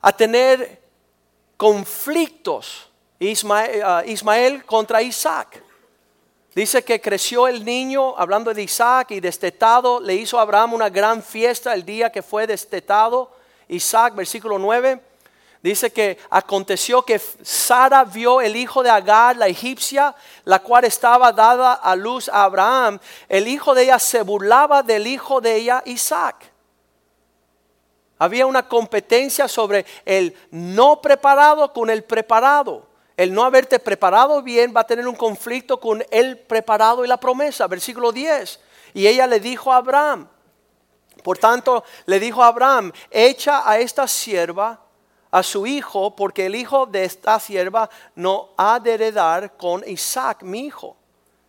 a 0.00 0.12
tener 0.12 0.80
conflictos 1.56 2.88
Ismael, 3.18 4.08
Ismael 4.08 4.64
contra 4.64 5.02
Isaac. 5.02 5.60
Dice 6.54 6.84
que 6.84 7.00
creció 7.00 7.48
el 7.48 7.64
niño, 7.64 8.16
hablando 8.16 8.54
de 8.54 8.62
Isaac, 8.62 9.10
y 9.10 9.18
destetado, 9.18 9.98
le 9.98 10.14
hizo 10.14 10.38
a 10.38 10.42
Abraham 10.42 10.74
una 10.74 10.88
gran 10.88 11.20
fiesta 11.20 11.74
el 11.74 11.84
día 11.84 12.12
que 12.12 12.22
fue 12.22 12.46
destetado. 12.46 13.32
Isaac, 13.66 14.14
versículo 14.14 14.56
9. 14.56 15.09
Dice 15.62 15.92
que 15.92 16.16
aconteció 16.30 17.02
que 17.02 17.18
Sara 17.18 18.04
vio 18.04 18.40
el 18.40 18.56
hijo 18.56 18.82
de 18.82 18.88
Agar, 18.88 19.36
la 19.36 19.46
egipcia, 19.46 20.14
la 20.44 20.60
cual 20.60 20.84
estaba 20.84 21.32
dada 21.32 21.74
a 21.74 21.94
luz 21.94 22.30
a 22.30 22.44
Abraham. 22.44 22.98
El 23.28 23.46
hijo 23.46 23.74
de 23.74 23.82
ella 23.82 23.98
se 23.98 24.22
burlaba 24.22 24.82
del 24.82 25.06
hijo 25.06 25.42
de 25.42 25.56
ella, 25.56 25.82
Isaac. 25.84 26.50
Había 28.18 28.46
una 28.46 28.66
competencia 28.68 29.48
sobre 29.48 29.84
el 30.06 30.34
no 30.50 31.02
preparado 31.02 31.72
con 31.74 31.90
el 31.90 32.04
preparado. 32.04 32.86
El 33.14 33.34
no 33.34 33.44
haberte 33.44 33.78
preparado 33.78 34.40
bien 34.42 34.72
va 34.74 34.80
a 34.80 34.86
tener 34.86 35.06
un 35.06 35.14
conflicto 35.14 35.78
con 35.78 36.02
el 36.10 36.38
preparado 36.38 37.04
y 37.04 37.08
la 37.08 37.20
promesa. 37.20 37.66
Versículo 37.66 38.12
10. 38.12 38.60
Y 38.94 39.06
ella 39.06 39.26
le 39.26 39.40
dijo 39.40 39.70
a 39.70 39.76
Abraham, 39.76 40.26
por 41.22 41.36
tanto 41.36 41.84
le 42.06 42.18
dijo 42.18 42.42
a 42.42 42.46
Abraham, 42.46 42.92
echa 43.10 43.68
a 43.70 43.78
esta 43.78 44.08
sierva 44.08 44.80
a 45.30 45.42
su 45.42 45.66
hijo, 45.66 46.14
porque 46.16 46.46
el 46.46 46.54
hijo 46.54 46.86
de 46.86 47.04
esta 47.04 47.38
sierva 47.38 47.88
no 48.14 48.50
ha 48.56 48.80
de 48.80 48.94
heredar 48.94 49.56
con 49.56 49.88
Isaac, 49.88 50.42
mi 50.42 50.66
hijo. 50.66 50.96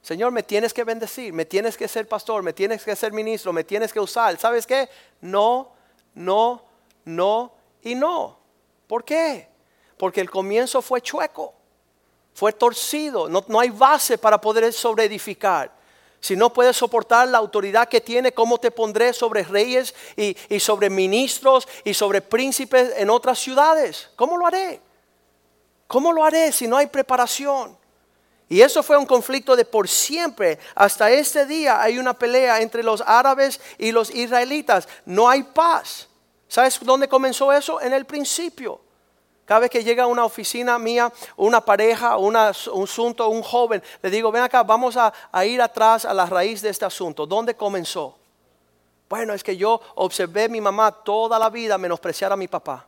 Señor, 0.02 0.32
me 0.32 0.44
tienes 0.44 0.74
que 0.74 0.84
bendecir, 0.84 1.32
me 1.34 1.46
tienes 1.46 1.78
que 1.78 1.88
ser 1.88 2.08
pastor, 2.08 2.42
me 2.44 2.54
tienes 2.54 2.84
que 2.84 2.96
ser 2.96 3.12
ministro, 3.12 3.54
me 3.54 3.64
tienes 3.64 3.94
que 3.94 4.00
usar. 4.00 4.38
¿Sabes 4.40 4.66
qué? 4.66 4.90
No, 5.22 5.72
no, 6.16 6.64
no 7.06 7.54
y 7.84 7.96
no. 7.96 8.38
¿Por 8.88 9.04
qué? 9.04 9.48
Porque 9.98 10.22
el 10.22 10.30
comienzo 10.30 10.82
fue 10.82 11.02
chueco, 11.02 11.54
fue 12.34 12.52
torcido, 12.52 13.30
no, 13.30 13.46
no 13.48 13.60
hay 13.60 13.70
base 13.70 14.18
para 14.18 14.42
poder 14.42 14.72
sobreedificar. 14.74 15.81
Si 16.22 16.36
no 16.36 16.54
puedes 16.54 16.78
soportar 16.78 17.28
la 17.28 17.40
autoridad 17.40 17.90
que 17.90 18.00
tiene, 18.00 18.32
¿cómo 18.32 18.60
te 18.60 18.70
pondré 18.70 19.12
sobre 19.12 19.44
reyes 19.44 19.96
y, 20.16 20.60
sobre 20.60 20.88
ministros 20.92 21.68
y 21.84 21.96
sobre 21.96 22.22
príncipes 22.22 22.94
en 22.96 23.10
otras 23.10 23.40
ciudades? 23.40 24.12
¿Cómo 24.16 24.38
lo 24.38 24.46
haré? 24.46 24.80
¿Cómo 25.88 26.14
lo 26.14 26.24
haré 26.24 26.52
si 26.52 26.68
no 26.68 26.78
hay 26.78 26.86
preparación? 26.86 27.76
Y 28.48 28.62
eso 28.62 28.84
fue 28.84 28.98
un 28.98 29.08
conflicto 29.08 29.56
de 29.56 29.66
por 29.66 29.90
siempre. 29.90 30.60
Hasta 30.76 31.10
este 31.10 31.48
día 31.48 31.82
hay 31.82 31.98
una 31.98 32.14
pelea 32.14 32.62
entre 32.62 32.84
los 32.84 33.02
árabes 33.02 33.60
y 33.80 33.92
los 33.92 34.14
israelitas. 34.14 34.88
No 35.06 35.28
hay 35.28 35.42
paz. 35.42 36.08
¿Sabes 36.48 36.80
dónde 36.82 37.08
comenzó 37.08 37.52
eso? 37.52 37.82
En 37.82 37.94
el 37.94 38.06
principio. 38.06 38.80
Cada 39.52 39.60
vez 39.60 39.70
que 39.70 39.84
llega 39.84 40.04
a 40.04 40.08
una 40.08 40.24
oficina 40.24 40.80
mía, 40.80 41.12
una 41.36 41.60
pareja, 41.60 42.16
un 42.16 42.38
asunto, 42.38 43.28
un 43.28 43.44
joven, 43.44 43.84
le 44.02 44.10
digo, 44.10 44.32
ven 44.32 44.44
acá, 44.44 44.64
vamos 44.64 44.96
a, 44.96 45.12
ir 45.46 45.62
atrás 45.62 46.06
a 46.06 46.14
la 46.14 46.26
raíz 46.26 46.62
de 46.62 46.70
este 46.70 46.86
asunto. 46.86 47.26
¿Dónde 47.26 47.54
comenzó? 47.54 48.18
Bueno, 49.10 49.34
es 49.34 49.44
que 49.44 49.58
yo 49.58 49.82
observé 49.96 50.46
a 50.46 50.48
mi 50.48 50.62
mamá 50.62 50.90
toda 50.94 51.38
la 51.38 51.50
vida 51.50 51.78
menospreciar 51.78 52.32
a 52.32 52.38
mi 52.38 52.48
papá. 52.48 52.86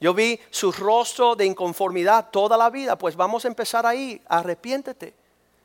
Yo 0.00 0.12
vi 0.12 0.40
su 0.50 0.72
rostro 0.72 1.36
de 1.36 1.46
inconformidad 1.46 2.30
toda 2.32 2.56
la 2.56 2.68
vida. 2.68 2.98
Pues 2.98 3.14
vamos 3.14 3.44
a 3.44 3.48
empezar 3.48 3.86
ahí. 3.86 4.20
Arrepiéntete. 4.26 5.14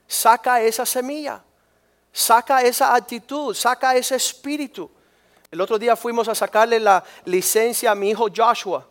Saca 0.06 0.62
esa 0.62 0.86
semilla. 0.86 1.42
Saca 2.14 2.62
esa 2.62 2.94
actitud. 2.94 3.56
Saca 3.56 3.96
ese 3.96 4.16
espíritu. 4.16 4.92
El 5.50 5.60
otro 5.60 5.80
día 5.80 5.96
fuimos 5.96 6.28
a 6.28 6.36
sacarle 6.36 6.80
la 6.80 7.04
licencia 7.26 7.90
a 7.90 7.96
mi 7.96 8.12
hijo 8.12 8.28
Joshua 8.32 8.86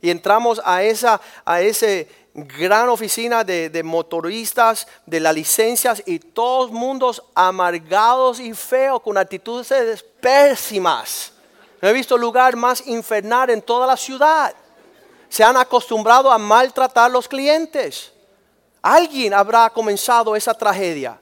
y 0.00 0.10
entramos 0.10 0.60
a 0.64 0.82
esa 0.82 1.20
a 1.44 1.60
ese 1.60 2.08
gran 2.46 2.88
oficina 2.88 3.42
de, 3.42 3.82
motoristas, 3.82 4.86
de 5.06 5.20
las 5.20 5.34
licencias 5.34 6.02
y 6.06 6.18
todos 6.18 6.70
mundos 6.70 7.22
amargados 7.34 8.38
y 8.38 8.54
feos 8.54 9.00
con 9.02 9.16
actitudes 9.16 10.04
pésimas. 10.20 11.32
No 11.80 11.88
he 11.88 11.92
visto 11.92 12.16
lugar 12.16 12.56
más 12.56 12.86
infernal 12.86 13.50
en 13.50 13.62
toda 13.62 13.86
la 13.86 13.96
ciudad. 13.96 14.54
Se 15.28 15.44
han 15.44 15.56
acostumbrado 15.56 16.30
a 16.30 16.38
maltratar 16.38 17.10
los 17.10 17.28
clientes. 17.28 18.12
Alguien 18.82 19.34
habrá 19.34 19.70
comenzado 19.70 20.34
esa 20.34 20.54
tragedia. 20.54 21.20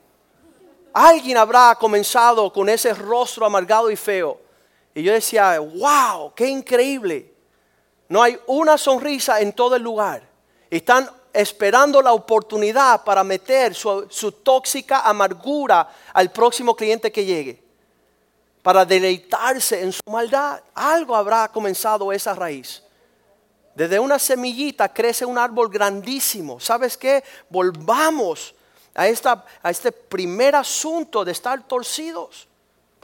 Alguien 0.92 1.36
habrá 1.36 1.74
comenzado 1.74 2.52
con 2.52 2.68
ese 2.68 2.94
rostro 2.94 3.44
amargado 3.44 3.90
y 3.90 3.96
feo. 3.96 4.40
Y 4.94 5.02
yo 5.02 5.12
decía, 5.12 5.58
wow, 5.58 6.32
qué 6.34 6.46
increíble. 6.46 7.35
No 8.08 8.22
hay 8.22 8.38
una 8.46 8.78
sonrisa 8.78 9.40
en 9.40 9.52
todo 9.52 9.76
el 9.76 9.82
lugar. 9.82 10.22
Están 10.70 11.08
esperando 11.32 12.00
la 12.00 12.12
oportunidad 12.12 13.04
para 13.04 13.22
meter 13.24 13.74
su, 13.74 14.32
tóxica 14.42 15.00
amargura 15.00 15.88
al 16.12 16.30
próximo 16.30 16.74
cliente 16.74 17.12
que 17.12 17.24
llegue. 17.24 17.62
Para 18.62 18.84
deleitarse 18.84 19.82
en 19.82 19.92
su 19.92 20.00
maldad. 20.10 20.60
Algo 20.74 21.14
habrá 21.14 21.48
comenzado 21.48 22.12
esa 22.12 22.34
raíz. 22.34 22.82
Desde 23.74 23.98
una 23.98 24.18
semillita 24.18 24.88
crece 24.92 25.26
un 25.26 25.36
árbol 25.36 25.68
grandísimo. 25.68 26.58
¿Sabes 26.58 26.96
qué? 26.96 27.22
Volvamos 27.50 28.54
a, 28.94 29.06
esta, 29.06 29.44
a 29.62 29.70
este 29.70 29.92
primer 29.92 30.56
asunto 30.56 31.24
de 31.24 31.32
estar 31.32 31.66
torcidos 31.68 32.48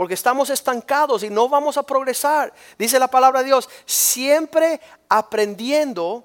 porque 0.03 0.15
estamos 0.15 0.51
estancados 0.51 1.23
y 1.23 1.31
no 1.31 1.49
vamos 1.49 1.77
a 1.77 1.85
progresar. 1.85 2.53
Dice 2.77 2.99
la 2.99 3.07
palabra 3.07 3.39
de 3.39 3.47
Dios, 3.47 3.71
siempre 3.87 4.81
aprendiendo 5.09 6.25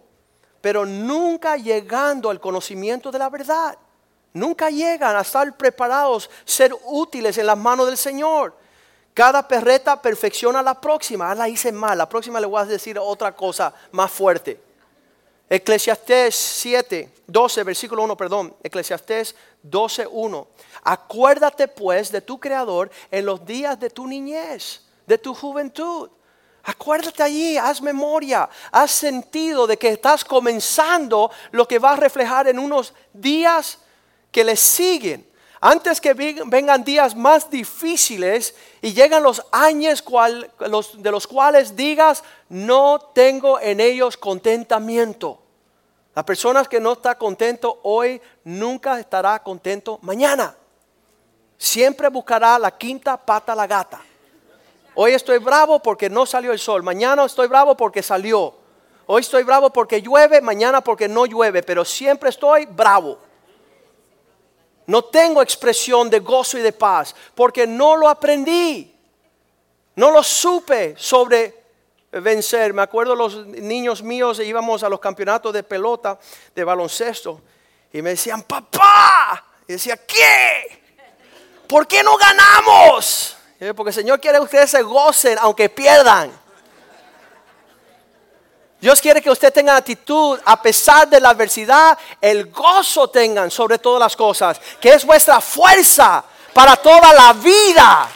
pero 0.62 0.84
nunca 0.84 1.58
llegando 1.58 2.32
al 2.32 2.40
conocimiento 2.40 3.12
de 3.12 3.20
la 3.20 3.30
verdad. 3.30 3.78
Nunca 4.34 4.72
llegan 4.72 5.16
a 5.16 5.22
estar 5.22 5.56
preparados, 5.56 6.28
ser 6.44 6.76
útiles 6.86 7.38
en 7.38 7.46
las 7.46 7.58
manos 7.60 7.86
del 7.86 7.98
Señor. 7.98 8.58
Cada 9.14 9.48
perreta 9.48 10.02
perfecciona 10.02 10.64
la 10.64 10.82
próxima. 10.82 11.30
Ah, 11.30 11.36
la 11.36 11.48
hice 11.48 11.72
mal. 11.72 12.00
La 12.00 12.10
próxima 12.10 12.40
le 12.40 12.48
voy 12.48 12.60
a 12.60 12.66
decir 12.66 12.98
otra 12.98 13.36
cosa 13.36 13.72
más 13.92 14.10
fuerte. 14.10 14.60
Eclesiastés 15.48 16.34
7, 16.34 17.14
12, 17.28 17.64
versículo 17.64 18.02
1, 18.02 18.18
perdón. 18.18 18.56
Eclesiastés 18.64 19.36
12, 19.62 20.08
1. 20.08 20.48
Acuérdate 20.90 21.68
pues 21.68 22.10
de 22.14 22.22
tu 22.22 22.40
Creador 22.40 22.90
en 23.12 23.26
los 23.26 23.46
días 23.46 23.78
de 23.78 23.90
tu 23.90 24.08
niñez, 24.08 24.84
de 25.06 25.18
tu 25.18 25.34
juventud. 25.34 26.10
Acuérdate 26.64 27.22
allí, 27.24 27.58
haz 27.58 27.82
memoria, 27.82 28.48
haz 28.72 28.92
sentido 28.92 29.68
de 29.68 29.76
que 29.76 29.90
estás 29.90 30.24
comenzando 30.24 31.30
lo 31.52 31.68
que 31.68 31.78
va 31.78 31.92
a 31.92 31.96
reflejar 31.98 32.48
en 32.48 32.58
unos 32.58 32.94
días 33.12 33.80
que 34.32 34.46
le 34.46 34.56
siguen. 34.56 35.30
Antes 35.60 36.00
que 36.00 36.14
vengan 36.14 36.86
días 36.86 37.14
más 37.14 37.50
difíciles 37.50 38.56
y 38.82 38.94
llegan 38.94 39.24
los 39.24 39.46
años 39.52 40.02
de 40.08 41.12
los 41.12 41.28
cuales 41.28 41.76
digas, 41.76 42.24
no 42.48 43.12
tengo 43.14 43.60
en 43.60 43.82
ellos 43.82 44.16
contentamiento. 44.16 45.38
La 46.16 46.26
persona 46.26 46.64
que 46.64 46.80
no 46.80 46.94
está 46.94 47.18
contento 47.18 47.82
hoy 47.84 48.22
nunca 48.46 49.02
estará 49.02 49.44
contento 49.44 50.00
mañana. 50.02 50.56
Siempre 51.58 52.10
buscará 52.10 52.60
la 52.60 52.78
quinta 52.78 53.18
pata 53.18 53.56
la 53.56 53.66
gata. 53.66 54.02
Hoy 54.96 55.14
estoy 55.14 55.40
bravo 55.40 55.80
porque 55.80 56.10
no 56.10 56.26
salió 56.26 56.52
el 56.52 56.60
sol. 56.60 56.84
Mañana 56.84 57.26
estoy 57.26 57.48
bravo 57.48 57.76
porque 57.76 58.04
salió. 58.04 58.56
Hoy 59.06 59.22
estoy 59.22 59.44
bravo 59.44 59.72
porque 59.72 60.02
llueve, 60.02 60.42
mañana 60.42 60.82
porque 60.82 61.08
no 61.08 61.26
llueve. 61.26 61.64
Pero 61.64 61.86
siempre 61.86 62.30
estoy 62.30 62.66
bravo. 62.66 63.20
No 64.86 65.04
tengo 65.04 65.42
expresión 65.42 66.10
de 66.10 66.20
gozo 66.20 66.58
y 66.58 66.62
de 66.62 66.72
paz 66.72 67.16
porque 67.36 67.68
no 67.68 67.96
lo 67.96 68.08
aprendí. 68.08 68.94
No 69.96 70.12
lo 70.12 70.24
supe 70.24 70.96
sobre 70.98 71.64
vencer. 72.12 72.74
Me 72.74 72.82
acuerdo 72.82 73.16
los 73.16 73.46
niños 73.48 74.02
míos 74.04 74.40
íbamos 74.40 74.84
a 74.84 74.90
los 74.90 75.00
campeonatos 75.00 75.54
de 75.54 75.64
pelota, 75.64 76.20
de 76.54 76.64
baloncesto, 76.64 77.42
y 77.92 78.02
me 78.02 78.12
decían, 78.12 78.44
papá. 78.44 79.46
Y 79.68 79.74
decía, 79.74 79.98
¿qué? 79.98 80.87
¿Por 81.68 81.88
qué 81.88 82.04
no 82.04 82.18
ganamos? 82.18 83.36
Porque 83.76 83.90
el 83.90 83.96
Señor 83.96 84.20
quiere 84.20 84.38
que 84.38 84.44
ustedes 84.46 84.72
se 84.72 84.82
gocen 84.82 85.38
aunque 85.40 85.70
pierdan. 85.70 86.32
Dios 88.80 89.02
quiere 89.02 89.22
que 89.24 89.32
usted 89.32 89.52
tenga 89.52 89.76
actitud, 89.76 90.40
a 90.46 90.62
pesar 90.62 91.08
de 91.08 91.20
la 91.20 91.30
adversidad, 91.30 91.98
el 92.22 92.52
gozo 92.52 93.10
tengan 93.10 93.50
sobre 93.50 93.80
todas 93.80 94.00
las 94.00 94.16
cosas, 94.16 94.62
que 94.80 94.94
es 94.94 95.04
vuestra 95.04 95.42
fuerza 95.42 96.24
para 96.54 96.76
toda 96.76 97.12
la 97.12 97.34
vida. 97.34 98.08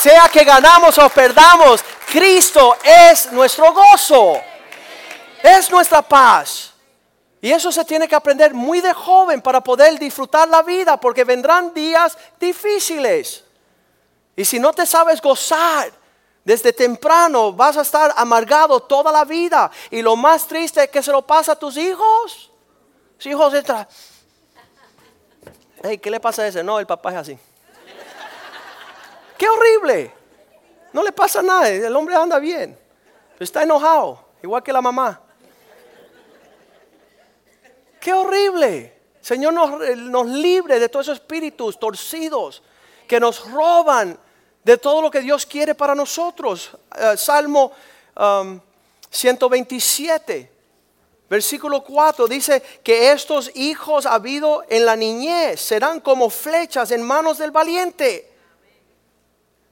Sea 0.00 0.28
que 0.28 0.42
ganamos 0.42 0.98
o 0.98 1.08
perdamos, 1.10 1.84
Cristo 2.10 2.76
es 2.82 3.30
nuestro 3.30 3.72
gozo, 3.72 4.40
es 5.44 5.70
nuestra 5.70 6.02
paz. 6.02 6.72
Y 7.40 7.52
eso 7.52 7.70
se 7.70 7.84
tiene 7.84 8.08
que 8.08 8.16
aprender 8.16 8.52
muy 8.52 8.80
de 8.80 8.92
joven 8.92 9.40
para 9.40 9.60
poder 9.60 9.98
disfrutar 9.98 10.48
la 10.48 10.62
vida, 10.62 10.98
porque 10.98 11.24
vendrán 11.24 11.72
días 11.72 12.18
difíciles. 12.40 13.44
Y 14.34 14.44
si 14.44 14.58
no 14.58 14.72
te 14.72 14.86
sabes 14.86 15.20
gozar, 15.20 15.92
desde 16.44 16.72
temprano 16.72 17.52
vas 17.52 17.76
a 17.76 17.82
estar 17.82 18.12
amargado 18.16 18.80
toda 18.80 19.12
la 19.12 19.24
vida. 19.24 19.70
Y 19.90 20.02
lo 20.02 20.16
más 20.16 20.46
triste 20.46 20.84
es 20.84 20.90
que 20.90 21.02
se 21.02 21.12
lo 21.12 21.22
pasa 21.22 21.52
a 21.52 21.56
tus 21.56 21.76
hijos. 21.76 22.50
Sus 23.18 23.26
hijos 23.26 23.54
entran. 23.54 23.86
¿qué 26.00 26.10
le 26.10 26.18
pasa 26.18 26.42
a 26.42 26.46
ese? 26.48 26.64
No, 26.64 26.80
el 26.80 26.86
papá 26.86 27.10
es 27.10 27.16
así. 27.16 27.38
¡Qué 29.36 29.48
horrible! 29.48 30.12
No 30.92 31.02
le 31.02 31.12
pasa 31.12 31.42
nada, 31.42 31.68
el 31.68 31.94
hombre 31.94 32.16
anda 32.16 32.38
bien. 32.38 32.76
está 33.38 33.62
enojado, 33.62 34.24
igual 34.42 34.62
que 34.62 34.72
la 34.72 34.80
mamá. 34.80 35.20
¡Qué 38.08 38.14
horrible! 38.14 39.00
Señor 39.20 39.52
nos, 39.52 39.70
nos 39.98 40.26
libre 40.28 40.80
de 40.80 40.88
todos 40.88 41.04
esos 41.04 41.18
espíritus 41.18 41.78
torcidos 41.78 42.62
que 43.06 43.20
nos 43.20 43.44
roban 43.50 44.18
de 44.64 44.78
todo 44.78 45.02
lo 45.02 45.10
que 45.10 45.20
Dios 45.20 45.44
quiere 45.44 45.74
para 45.74 45.94
nosotros. 45.94 46.70
Eh, 46.96 47.18
Salmo 47.18 47.70
127, 49.10 50.40
um, 50.40 51.28
versículo 51.28 51.84
4 51.84 52.26
dice 52.28 52.62
que 52.82 53.12
estos 53.12 53.54
hijos 53.54 54.06
habido 54.06 54.64
en 54.70 54.86
la 54.86 54.96
niñez 54.96 55.60
serán 55.60 56.00
como 56.00 56.30
flechas 56.30 56.90
en 56.92 57.02
manos 57.02 57.36
del 57.36 57.50
valiente. 57.50 58.32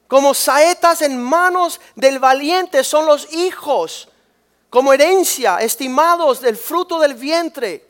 Como 0.07 0.35
saetas 0.35 1.01
en 1.01 1.19
manos 1.19 1.81
del 1.95 2.19
valiente 2.19 2.83
son 2.83 3.07
los 3.07 3.33
hijos, 3.33 4.09
como 4.69 4.93
herencia, 4.93 5.57
estimados 5.57 6.39
del 6.39 6.55
fruto 6.55 6.99
del 6.99 7.15
vientre. 7.15 7.86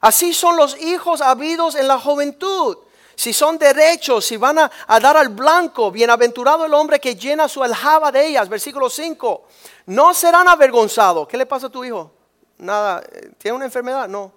Así 0.00 0.32
son 0.32 0.56
los 0.56 0.80
hijos 0.80 1.20
habidos 1.20 1.74
en 1.74 1.88
la 1.88 1.98
juventud 1.98 2.78
si 3.20 3.34
son 3.34 3.58
derechos, 3.58 4.24
si 4.24 4.38
van 4.38 4.58
a, 4.60 4.70
dar 4.98 5.14
al 5.14 5.28
blanco, 5.28 5.90
bienaventurado 5.90 6.64
el 6.64 6.72
hombre 6.72 6.98
que 6.98 7.14
llena 7.14 7.48
su 7.48 7.62
aljaba 7.62 8.10
de 8.10 8.28
ellas, 8.28 8.48
versículo 8.48 8.88
5, 8.88 9.44
no 9.88 10.14
serán 10.14 10.48
avergonzados. 10.48 11.28
¿Qué 11.28 11.36
le 11.36 11.44
pasa 11.44 11.66
a 11.66 11.70
tu 11.70 11.84
hijo? 11.84 12.10
Nada, 12.56 13.02
¿tiene 13.36 13.56
una 13.56 13.66
enfermedad? 13.66 14.08
No. 14.08 14.32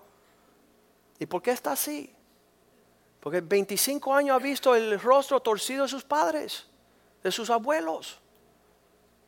¿Y 1.18 1.26
por 1.26 1.42
qué 1.42 1.52
está 1.52 1.72
así? 1.72 2.14
Porque 3.22 3.40
25 3.40 4.14
años 4.14 4.36
ha 4.36 4.44
visto 4.44 4.76
el 4.76 5.00
rostro 5.00 5.40
torcido 5.40 5.84
de 5.84 5.90
sus 5.90 6.04
padres, 6.04 6.66
de 7.24 7.32
sus 7.32 7.50
abuelos. 7.50 8.20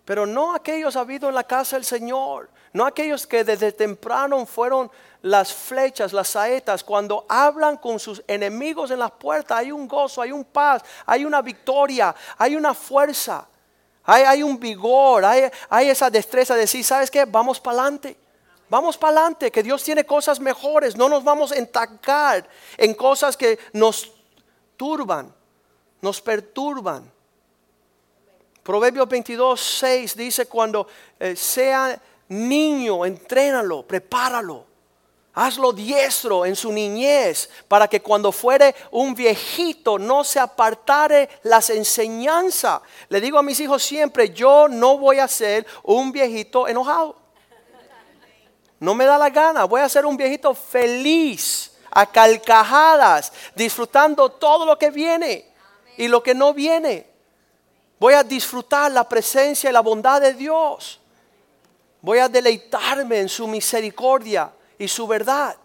Pero 0.04 0.26
no 0.26 0.54
aquellos 0.54 0.98
habido 0.98 1.30
en 1.30 1.36
la 1.36 1.46
casa 1.46 1.78
del 1.78 1.86
Señor, 1.86 2.50
no 2.74 2.86
aquellos 2.86 3.26
que 3.26 3.46
desde 3.46 3.72
temprano 3.72 4.46
fueron 4.46 4.92
las 5.26 5.52
flechas, 5.52 6.14
las 6.14 6.28
saetas, 6.28 6.84
cuando 6.84 7.26
hablan 7.28 7.78
con 7.78 8.00
sus 8.00 8.22
enemigos 8.28 8.92
en 8.92 9.00
las 9.00 9.10
puertas, 9.10 9.58
hay 9.58 9.72
un 9.72 9.88
gozo, 9.88 10.22
hay 10.22 10.32
un 10.32 10.46
paz, 10.46 10.84
hay 11.04 11.26
una 11.26 11.42
victoria, 11.42 12.14
hay 12.38 12.56
una 12.56 12.76
fuerza, 12.76 13.48
hay, 14.04 14.44
un 14.44 14.60
vigor, 14.60 15.26
hay, 15.26 15.50
hay, 15.68 15.90
esa 15.90 16.12
destreza 16.12 16.54
de 16.54 16.62
decir, 16.62 16.86
¿sabes 16.86 17.10
qué? 17.10 17.26
Vamos 17.26 17.60
para 17.60 17.82
adelante. 17.82 18.16
Vamos 18.70 18.98
para 19.00 19.18
adelante, 19.18 19.52
que 19.52 19.64
Dios 19.64 19.84
tiene 19.84 20.06
cosas 20.06 20.40
mejores. 20.40 20.96
No 20.96 21.10
nos 21.10 21.24
vamos 21.24 21.52
a 21.52 21.56
entancar 21.56 22.48
en 22.78 22.94
cosas 22.94 23.36
que 23.36 23.58
nos 23.74 24.12
turban, 24.78 25.34
nos 26.02 26.22
perturban. 26.22 27.12
Proverbios 28.62 29.10
22, 29.10 29.60
6 29.60 30.16
dice, 30.16 30.46
cuando 30.46 30.88
eh, 31.20 31.36
sea 31.36 32.00
niño, 32.28 33.08
entrénalo, 33.08 33.82
prepáralo. 33.88 34.75
Hazlo 35.38 35.74
diestro 35.74 36.46
en 36.46 36.56
su 36.56 36.72
niñez 36.72 37.50
para 37.68 37.90
que 37.90 38.02
cuando 38.02 38.32
fuere 38.32 38.74
un 38.92 39.14
viejito 39.14 40.00
no 40.00 40.24
se 40.24 40.40
apartare 40.40 41.28
las 41.44 41.70
enseñanzas. 41.70 42.82
Le 43.10 43.20
digo 43.20 43.38
a 43.38 43.44
mis 43.44 43.60
hijos 43.60 43.84
siempre, 43.84 44.30
yo 44.30 44.70
no 44.70 44.98
voy 44.98 45.20
a 45.20 45.28
ser 45.28 45.68
un 45.84 46.14
viejito 46.14 46.70
enojado. 46.70 47.18
No 48.80 48.96
me 48.96 49.04
da 49.04 49.18
la 49.18 49.30
gana, 49.30 49.66
voy 49.66 49.82
a 49.82 49.90
ser 49.90 50.06
un 50.06 50.16
viejito 50.16 50.56
feliz, 50.56 51.74
a 51.92 52.06
calcajadas, 52.06 53.34
disfrutando 53.56 54.30
todo 54.30 54.66
lo 54.66 54.78
que 54.78 54.90
viene 54.90 55.52
y 55.98 56.08
lo 56.08 56.24
que 56.24 56.34
no 56.34 56.54
viene. 56.54 57.10
Voy 58.00 58.14
a 58.14 58.24
disfrutar 58.24 58.90
la 58.90 59.08
presencia 59.08 59.70
y 59.70 59.74
la 59.74 59.82
bondad 59.82 60.22
de 60.22 60.34
Dios. 60.34 61.02
Voy 62.00 62.20
a 62.20 62.30
deleitarme 62.30 63.20
en 63.20 63.28
su 63.28 63.48
misericordia 63.48 64.50
y 64.78 64.88
su 64.88 65.08
verdad. 65.08 65.56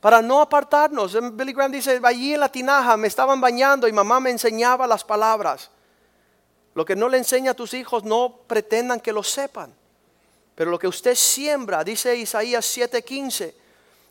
Para 0.00 0.20
no 0.20 0.40
apartarnos. 0.40 1.16
Billy 1.34 1.52
Graham 1.52 1.72
dice, 1.72 1.98
allí 2.02 2.34
en 2.34 2.40
la 2.40 2.50
tinaja 2.50 2.96
me 2.96 3.08
estaban 3.08 3.40
bañando 3.40 3.88
y 3.88 3.92
mamá 3.92 4.20
me 4.20 4.30
enseñaba 4.30 4.86
las 4.86 5.02
palabras. 5.02 5.70
Lo 6.74 6.84
que 6.84 6.96
no 6.96 7.08
le 7.08 7.18
enseña 7.18 7.52
a 7.52 7.54
tus 7.54 7.72
hijos 7.72 8.04
no 8.04 8.40
pretendan 8.46 9.00
que 9.00 9.12
lo 9.12 9.22
sepan. 9.22 9.74
Pero 10.54 10.70
lo 10.70 10.78
que 10.78 10.88
usted 10.88 11.14
siembra, 11.14 11.82
dice 11.82 12.14
Isaías 12.16 12.64
7:15, 12.76 13.54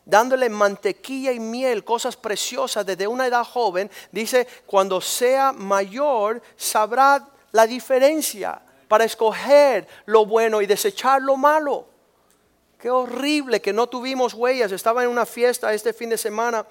dándole 0.04 0.48
mantequilla 0.48 1.32
y 1.32 1.40
miel, 1.40 1.84
cosas 1.84 2.16
preciosas 2.16 2.84
desde 2.84 3.06
una 3.06 3.26
edad 3.26 3.44
joven, 3.44 3.90
dice, 4.12 4.46
cuando 4.66 5.00
sea 5.00 5.52
mayor 5.52 6.42
sabrá 6.56 7.26
la 7.52 7.66
diferencia 7.66 8.60
para 8.88 9.04
escoger 9.04 9.86
lo 10.06 10.26
bueno 10.26 10.60
y 10.60 10.66
desechar 10.66 11.22
lo 11.22 11.36
malo. 11.36 11.93
Qué 12.84 12.90
horrible 12.90 13.62
que 13.62 13.72
no 13.72 13.86
tuvimos 13.86 14.34
huellas. 14.34 14.70
Estaba 14.70 15.02
en 15.02 15.08
una 15.08 15.24
fiesta 15.24 15.72
este 15.72 15.94
fin 15.94 16.10
de 16.10 16.18
semana 16.18 16.66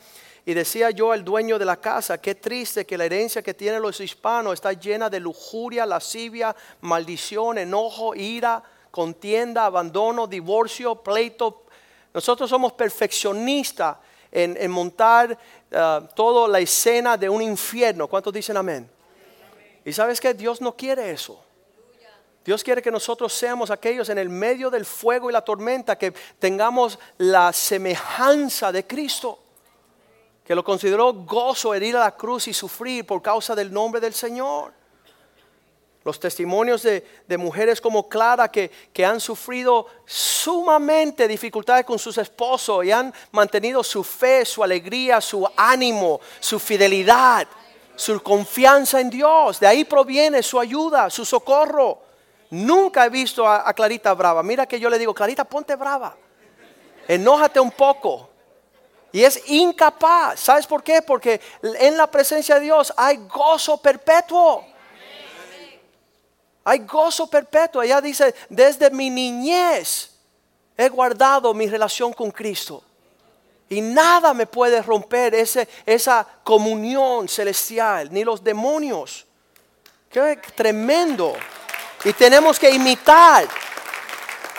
y 0.46 0.54
decía 0.54 0.92
yo 0.92 1.12
al 1.12 1.26
dueño 1.26 1.58
de 1.58 1.66
la 1.66 1.78
casa, 1.78 2.22
qué 2.22 2.36
triste 2.36 2.86
que 2.86 3.00
la 3.00 3.06
herencia 3.06 3.42
que 3.42 3.56
tienen 3.56 3.82
los 3.82 4.00
hispanos 4.00 4.54
está 4.54 4.74
llena 4.74 5.10
de 5.10 5.20
lujuria, 5.20 5.88
lascivia, 5.88 6.56
maldición, 6.82 7.58
enojo, 7.58 8.14
ira, 8.14 8.62
contienda, 8.92 9.66
abandono, 9.66 10.28
divorcio, 10.28 10.94
pleito. 10.94 11.64
Nosotros 12.14 12.48
somos 12.48 12.74
perfeccionistas 12.74 13.98
en, 14.32 14.70
montar 14.70 15.36
uh, 15.72 16.06
toda 16.14 16.48
la 16.48 16.60
escena 16.60 17.18
de 17.18 17.28
un 17.28 17.42
infierno. 17.42 18.08
¿Cuántos 18.08 18.32
dicen 18.32 18.56
amén? 18.56 18.88
Y 19.84 19.92
sabes 19.92 20.22
que 20.22 20.36
Dios 20.36 20.62
no 20.62 20.76
quiere 20.76 21.10
eso. 21.10 21.44
Dios 22.46 22.64
quiere 22.64 22.82
que 22.82 22.92
nosotros 22.92 23.32
seamos 23.34 23.72
aquellos 23.72 24.10
en 24.10 24.18
el 24.18 24.28
medio 24.28 24.70
del 24.70 24.86
fuego 24.86 25.30
y 25.30 25.34
la 25.34 25.42
tormenta, 25.42 25.98
que 25.98 26.12
tengamos 26.40 27.00
la 27.18 27.54
semejanza 27.54 28.72
de 28.72 28.86
Cristo, 28.86 29.40
que 30.46 30.54
lo 30.54 30.64
consideró 30.64 31.14
gozo 31.14 31.74
herir 31.74 31.96
a 31.96 32.02
la 32.02 32.16
cruz 32.16 32.50
y 32.50 32.54
sufrir 32.54 33.06
por 33.06 33.22
causa 33.22 33.56
del 33.56 33.72
nombre 33.72 34.02
del 34.02 34.14
Señor. 34.14 34.74
Los 36.04 36.20
testimonios 36.20 36.84
de, 36.84 37.38
mujeres 37.38 37.80
como 37.80 38.10
Clara 38.10 38.52
que, 38.52 38.70
que, 38.92 39.06
han 39.06 39.22
sufrido 39.22 39.88
sumamente 40.06 41.30
dificultades 41.30 41.86
con 41.86 41.98
sus 41.98 42.18
esposos 42.18 42.84
y 42.84 42.92
han 42.92 43.14
mantenido 43.32 43.82
su 43.86 44.04
fe, 44.04 44.44
su 44.44 44.62
alegría, 44.62 45.22
su 45.22 45.48
ánimo, 45.56 46.20
su 46.42 46.60
fidelidad, 46.60 47.48
su 47.96 48.22
confianza 48.22 49.00
en 49.00 49.10
Dios. 49.10 49.62
De 49.62 49.68
ahí 49.68 49.86
proviene 49.86 50.44
su 50.44 50.60
ayuda, 50.60 51.10
su 51.10 51.24
socorro. 51.24 52.13
Nunca 52.54 53.06
he 53.06 53.10
visto 53.10 53.48
a, 53.48 53.74
Clarita 53.74 54.14
brava. 54.14 54.44
Mira 54.44 54.68
que 54.68 54.80
yo 54.80 54.88
le 54.88 55.00
digo, 55.00 55.12
Clarita, 55.12 55.44
ponte 55.44 55.76
brava. 55.76 56.16
Enójate 57.08 57.60
un 57.60 57.72
poco. 57.72 58.30
Y 59.12 59.24
es 59.24 59.42
incapaz. 59.50 60.40
¿Sabes 60.40 60.68
por 60.68 60.84
qué? 60.84 61.02
Porque 61.02 61.42
en 61.64 61.98
la 61.98 62.06
presencia 62.06 62.56
de 62.56 62.62
Dios 62.62 62.94
hay 62.96 63.18
gozo 63.28 63.82
perpetuo. 63.82 64.68
Hay 66.64 66.80
gozo 66.80 67.26
perpetuo. 67.26 67.82
Ella 67.82 68.00
dice, 68.00 68.36
desde 68.50 68.92
mi 68.92 69.10
niñez 69.10 70.12
he 70.78 70.90
guardado 70.90 71.56
mi 71.56 71.66
relación 71.66 72.14
con 72.14 72.30
Cristo. 72.30 72.84
Y 73.68 73.82
nada 73.82 74.32
me 74.36 74.46
puede 74.46 74.80
romper 74.84 75.34
ese, 75.34 75.68
esa 75.88 76.28
comunión 76.44 77.28
celestial, 77.28 78.14
ni 78.14 78.24
los 78.24 78.44
demonios. 78.44 79.26
Qué 80.12 80.40
tremendo. 80.56 81.34
Y 82.06 82.14
tenemos 82.14 82.60
que 82.60 82.70
imitar, 82.70 83.48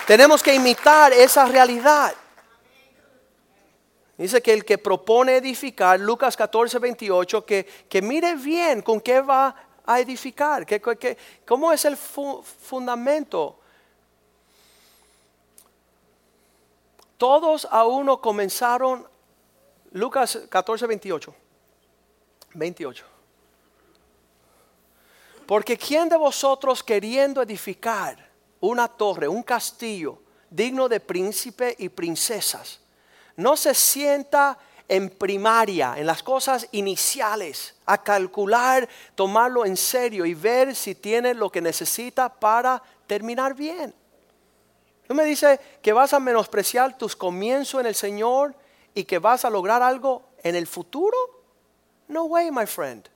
tenemos 0.06 0.42
que 0.42 0.54
imitar 0.54 1.12
esa 1.12 1.44
realidad. 1.44 2.14
Dice 4.16 4.40
que 4.40 4.52
el 4.52 4.64
que 4.64 4.78
propone 4.78 5.36
edificar, 5.36 5.98
Lucas 5.98 6.36
14, 6.36 6.78
28, 6.78 7.44
que, 7.44 7.64
que 7.88 8.00
mire 8.00 8.36
bien 8.36 8.80
con 8.80 9.00
qué 9.00 9.20
va 9.20 9.54
a 9.84 10.00
edificar, 10.00 10.64
que, 10.64 10.80
cómo 11.44 11.72
es 11.72 11.84
el 11.84 11.96
fundamento. 11.96 13.58
Todos 17.18 17.66
a 17.70 17.84
uno 17.84 18.20
comenzaron, 18.20 19.06
Lucas 19.92 20.38
14, 20.48 20.86
28. 20.86 21.34
28. 22.54 23.13
Porque 25.46 25.76
¿quién 25.76 26.08
de 26.08 26.16
vosotros 26.16 26.82
queriendo 26.82 27.42
edificar 27.42 28.30
una 28.60 28.88
torre, 28.88 29.28
un 29.28 29.42
castillo 29.42 30.18
digno 30.48 30.88
de 30.88 31.00
príncipe 31.00 31.74
y 31.78 31.88
princesas, 31.88 32.80
no 33.36 33.56
se 33.56 33.74
sienta 33.74 34.56
en 34.88 35.10
primaria, 35.10 35.94
en 35.96 36.06
las 36.06 36.22
cosas 36.22 36.68
iniciales, 36.72 37.74
a 37.86 38.02
calcular, 38.02 38.88
tomarlo 39.14 39.66
en 39.66 39.76
serio 39.76 40.24
y 40.24 40.34
ver 40.34 40.74
si 40.74 40.94
tiene 40.94 41.34
lo 41.34 41.50
que 41.50 41.60
necesita 41.60 42.28
para 42.28 42.82
terminar 43.06 43.54
bien? 43.54 43.94
¿No 45.08 45.14
me 45.14 45.24
dice 45.24 45.60
que 45.82 45.92
vas 45.92 46.14
a 46.14 46.20
menospreciar 46.20 46.96
tus 46.96 47.14
comienzos 47.14 47.80
en 47.80 47.86
el 47.86 47.94
Señor 47.94 48.54
y 48.94 49.04
que 49.04 49.18
vas 49.18 49.44
a 49.44 49.50
lograr 49.50 49.82
algo 49.82 50.22
en 50.42 50.54
el 50.54 50.66
futuro? 50.66 51.16
No 52.08 52.24
way, 52.24 52.50
my 52.50 52.66
friend. 52.66 53.08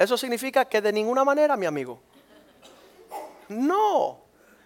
Eso 0.00 0.16
significa 0.16 0.64
que 0.64 0.80
de 0.80 0.94
ninguna 0.94 1.24
manera, 1.24 1.58
mi 1.58 1.66
amigo. 1.66 2.00
No. 3.50 4.16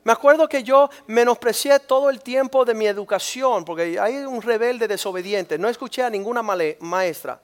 Me 0.04 0.12
acuerdo 0.12 0.48
que 0.48 0.62
yo 0.62 0.88
menosprecié 1.08 1.80
todo 1.80 2.08
el 2.08 2.20
tiempo 2.20 2.64
de 2.64 2.72
mi 2.72 2.86
educación, 2.86 3.64
porque 3.64 3.98
hay 3.98 4.18
un 4.18 4.40
rebelde 4.40 4.86
desobediente. 4.86 5.58
No 5.58 5.68
escuché 5.68 6.04
a 6.04 6.08
ninguna 6.10 6.40
maestra. 6.42 7.40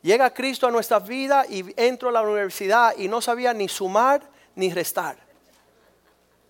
Llega 0.00 0.32
Cristo 0.32 0.66
a 0.66 0.70
nuestra 0.70 0.98
vida 0.98 1.44
y 1.46 1.62
entro 1.76 2.08
a 2.08 2.12
la 2.12 2.22
universidad 2.22 2.94
y 2.96 3.06
no 3.06 3.20
sabía 3.20 3.52
ni 3.52 3.68
sumar 3.68 4.22
ni 4.54 4.72
restar. 4.72 5.18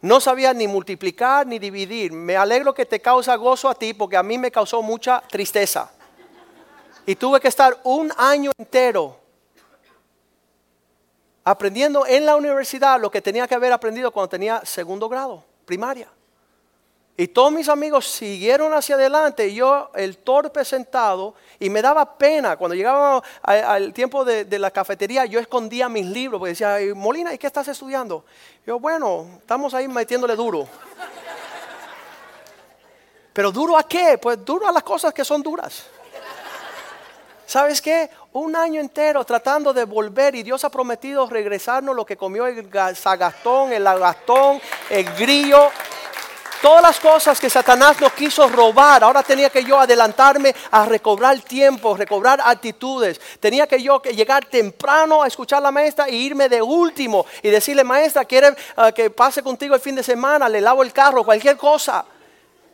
No 0.02 0.20
sabía 0.20 0.54
ni 0.54 0.68
multiplicar 0.68 1.48
ni 1.48 1.58
dividir. 1.58 2.12
Me 2.12 2.36
alegro 2.36 2.72
que 2.72 2.86
te 2.86 3.00
causa 3.00 3.34
gozo 3.34 3.68
a 3.68 3.74
ti 3.74 3.92
porque 3.92 4.16
a 4.16 4.22
mí 4.22 4.38
me 4.38 4.52
causó 4.52 4.82
mucha 4.82 5.20
tristeza. 5.28 5.90
Y 7.06 7.16
tuve 7.16 7.40
que 7.40 7.48
estar 7.48 7.76
un 7.82 8.12
año 8.16 8.52
entero 8.56 9.19
aprendiendo 11.44 12.06
en 12.06 12.26
la 12.26 12.36
universidad 12.36 13.00
lo 13.00 13.10
que 13.10 13.22
tenía 13.22 13.48
que 13.48 13.54
haber 13.54 13.72
aprendido 13.72 14.10
cuando 14.10 14.28
tenía 14.28 14.60
segundo 14.64 15.08
grado, 15.08 15.42
primaria. 15.64 16.08
Y 17.20 17.28
todos 17.28 17.52
mis 17.52 17.68
amigos 17.68 18.06
siguieron 18.06 18.72
hacia 18.72 18.94
adelante 18.94 19.48
y 19.48 19.56
yo 19.56 19.90
el 19.94 20.16
torpe 20.16 20.64
sentado 20.64 21.34
y 21.58 21.68
me 21.68 21.82
daba 21.82 22.16
pena 22.16 22.56
cuando 22.56 22.74
llegaba 22.74 23.22
al 23.42 23.92
tiempo 23.92 24.24
de, 24.24 24.58
la 24.58 24.70
cafetería 24.70 25.26
yo 25.26 25.38
escondía 25.38 25.90
mis 25.90 26.06
libros 26.06 26.38
porque 26.38 26.52
decía, 26.52 26.78
Molina, 26.94 27.34
¿y 27.34 27.36
qué 27.36 27.46
estás 27.46 27.68
estudiando? 27.68 28.24
Yo, 28.66 28.80
bueno, 28.80 29.32
estamos 29.38 29.74
ahí 29.74 29.86
metiéndole 29.86 30.34
duro. 30.34 30.66
¿Pero 33.34 33.52
duro 33.52 33.76
a 33.76 33.82
qué? 33.82 34.16
Pues 34.16 34.42
duro 34.42 34.66
a 34.66 34.72
las 34.72 34.82
cosas 34.82 35.12
que 35.12 35.22
son 35.22 35.42
duras. 35.42 35.84
¿Sabes 37.44 37.82
qué? 37.82 38.08
Un 38.32 38.54
año 38.54 38.80
entero 38.80 39.24
tratando 39.24 39.72
de 39.72 39.84
volver 39.84 40.36
y 40.36 40.44
Dios 40.44 40.62
ha 40.62 40.70
prometido 40.70 41.26
regresarnos 41.26 41.96
lo 41.96 42.06
que 42.06 42.16
comió 42.16 42.46
el 42.46 42.64
sagastón, 42.94 43.72
el 43.72 43.82
lagastón, 43.82 44.60
el 44.88 45.04
grillo. 45.16 45.68
Todas 46.62 46.80
las 46.80 47.00
cosas 47.00 47.40
que 47.40 47.50
Satanás 47.50 48.00
nos 48.00 48.12
quiso 48.12 48.46
robar, 48.46 49.02
ahora 49.02 49.24
tenía 49.24 49.50
que 49.50 49.64
yo 49.64 49.80
adelantarme 49.80 50.54
a 50.70 50.86
recobrar 50.86 51.40
tiempo, 51.40 51.96
recobrar 51.96 52.40
actitudes. 52.44 53.20
Tenía 53.40 53.66
que 53.66 53.82
yo 53.82 54.00
llegar 54.02 54.44
temprano 54.44 55.24
a 55.24 55.26
escuchar 55.26 55.58
a 55.58 55.62
la 55.62 55.72
maestra 55.72 56.06
e 56.06 56.14
irme 56.14 56.48
de 56.48 56.62
último 56.62 57.26
y 57.42 57.48
decirle, 57.48 57.82
maestra, 57.82 58.24
¿quiere 58.24 58.54
ah, 58.76 58.92
que 58.92 59.10
pase 59.10 59.42
contigo 59.42 59.74
el 59.74 59.80
fin 59.80 59.96
de 59.96 60.04
semana? 60.04 60.48
Le 60.48 60.60
lavo 60.60 60.84
el 60.84 60.92
carro, 60.92 61.24
cualquier 61.24 61.56
cosa. 61.56 62.04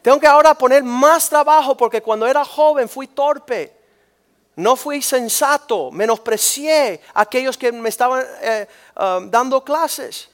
Tengo 0.02 0.20
que 0.20 0.26
ahora 0.26 0.52
poner 0.52 0.84
más 0.84 1.30
trabajo 1.30 1.74
porque 1.74 2.02
cuando 2.02 2.26
era 2.26 2.44
joven 2.44 2.90
fui 2.90 3.06
torpe. 3.06 3.75
No 4.56 4.74
fui 4.74 5.02
sensato, 5.02 5.90
menosprecié 5.90 7.00
a 7.12 7.22
aquellos 7.22 7.58
que 7.58 7.70
me 7.70 7.90
estaban 7.90 8.24
eh, 8.40 8.66
um, 8.96 9.30
dando 9.30 9.62
clases. 9.62 10.30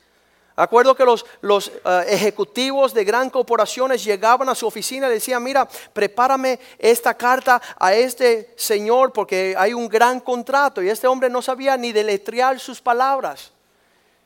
Acuerdo 0.54 0.94
que 0.94 1.04
los, 1.04 1.24
los 1.40 1.68
uh, 1.68 2.02
ejecutivos 2.06 2.92
de 2.92 3.04
gran 3.04 3.30
corporaciones 3.30 4.04
llegaban 4.04 4.48
a 4.48 4.54
su 4.54 4.66
oficina 4.66 5.08
y 5.08 5.14
decían, 5.14 5.42
mira, 5.42 5.66
prepárame 5.92 6.60
esta 6.78 7.14
carta 7.14 7.60
a 7.78 7.94
este 7.94 8.52
señor 8.56 9.12
porque 9.12 9.54
hay 9.56 9.72
un 9.72 9.88
gran 9.88 10.20
contrato. 10.20 10.82
Y 10.82 10.90
este 10.90 11.06
hombre 11.06 11.30
no 11.30 11.40
sabía 11.40 11.76
ni 11.76 11.90
deletrear 11.90 12.60
sus 12.60 12.80
palabras. 12.80 13.51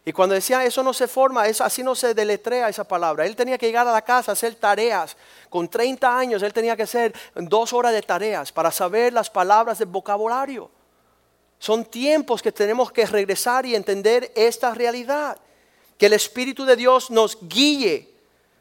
Y 0.09 0.13
cuando 0.13 0.37
decía 0.37 0.65
eso 0.65 0.85
no 0.85 0.93
se 0.93 1.09
forma, 1.09 1.49
es, 1.49 1.61
así 1.61 1.83
no 1.83 1.97
se 1.97 2.15
deletrea 2.15 2.69
esa 2.69 2.85
palabra. 2.85 3.27
Él 3.27 3.35
tenía 3.35 3.59
que 3.59 3.67
llegar 3.67 3.89
a 3.89 3.93
la 3.93 4.03
casa 4.03 4.31
hacer 4.31 4.55
tareas. 4.55 5.17
Con 5.51 5.69
30 5.69 6.17
años 6.17 6.45
él 6.45 6.53
tenía 6.53 6.77
que 6.77 6.85
hacer 6.85 7.13
dos 7.35 7.73
horas 7.73 7.93
de 7.93 8.03
tareas 8.03 8.53
para 8.53 8.71
saber 8.71 9.13
las 9.13 9.29
palabras 9.29 9.81
del 9.81 9.89
vocabulario. 9.89 10.71
Son 11.59 11.85
tiempos 11.85 12.41
que 12.41 12.53
tenemos 12.53 12.93
que 12.93 13.05
regresar 13.05 13.67
y 13.67 13.75
entender 13.75 14.31
esta 14.37 14.73
realidad. 14.73 15.39
Que 15.99 16.07
el 16.07 16.13
Espíritu 16.13 16.65
de 16.65 16.77
Dios 16.77 17.11
nos 17.11 17.37
guíe 17.43 18.09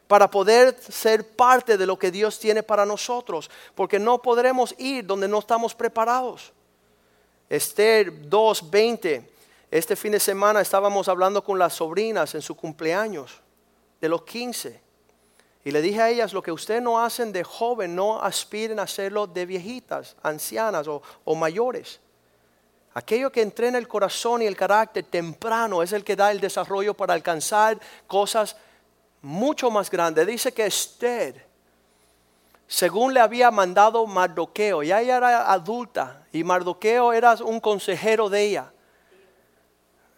para 0.08 0.32
poder 0.32 0.76
ser 0.82 1.28
parte 1.28 1.78
de 1.78 1.86
lo 1.86 2.00
que 2.00 2.10
Dios 2.10 2.40
tiene 2.40 2.64
para 2.64 2.88
nosotros. 2.88 3.52
Porque 3.76 4.00
no 4.00 4.20
podremos 4.20 4.74
ir 4.80 5.06
donde 5.06 5.28
no 5.28 5.38
estamos 5.38 5.76
preparados. 5.76 6.52
Esther 7.48 8.12
2.20 8.32 9.35
este 9.72 9.96
fin 9.96 10.12
de 10.12 10.20
semana 10.20 10.62
estábamos 10.62 11.08
hablando 11.08 11.44
con 11.44 11.58
las 11.58 11.74
sobrinas 11.74 12.36
en 12.36 12.42
su 12.42 12.56
cumpleaños 12.56 13.42
de 14.00 14.10
los 14.10 14.24
15. 14.24 14.82
Y 15.64 15.72
le 15.72 15.82
dije 15.82 16.02
a 16.02 16.10
ellas, 16.10 16.32
lo 16.32 16.44
que 16.44 16.52
ustedes 16.52 16.82
no 16.82 17.04
hacen 17.04 17.32
de 17.32 17.44
joven, 17.44 17.96
no 17.96 18.22
aspiren 18.22 18.80
a 18.80 18.84
hacerlo 18.84 19.26
de 19.26 19.48
viejitas, 19.48 20.16
ancianas 20.22 20.88
o, 20.88 21.36
mayores. 21.36 22.00
Aquello 22.94 23.32
que 23.32 23.42
entrena 23.42 23.80
el 23.80 23.88
corazón 23.88 24.44
y 24.44 24.46
el 24.46 24.56
carácter 24.56 25.04
temprano 25.06 25.82
es 25.82 25.92
el 25.92 26.04
que 26.04 26.16
da 26.16 26.32
el 26.32 26.40
desarrollo 26.40 26.94
para 26.94 27.16
alcanzar 27.16 27.80
cosas 28.06 28.56
mucho 29.24 29.72
más 29.72 29.90
grandes. 29.90 30.28
Dice 30.28 30.54
que 30.54 30.68
Esther, 30.68 31.46
según 32.68 33.14
le 33.14 33.20
había 33.20 33.50
mandado 33.50 34.06
Mardoqueo, 34.06 34.84
ya 34.84 35.02
ella 35.02 35.18
era 35.18 35.52
adulta 35.52 36.26
y 36.32 36.44
Mardoqueo 36.44 37.12
era 37.12 37.34
un 37.44 37.60
consejero 37.60 38.30
de 38.30 38.44
ella 38.44 38.72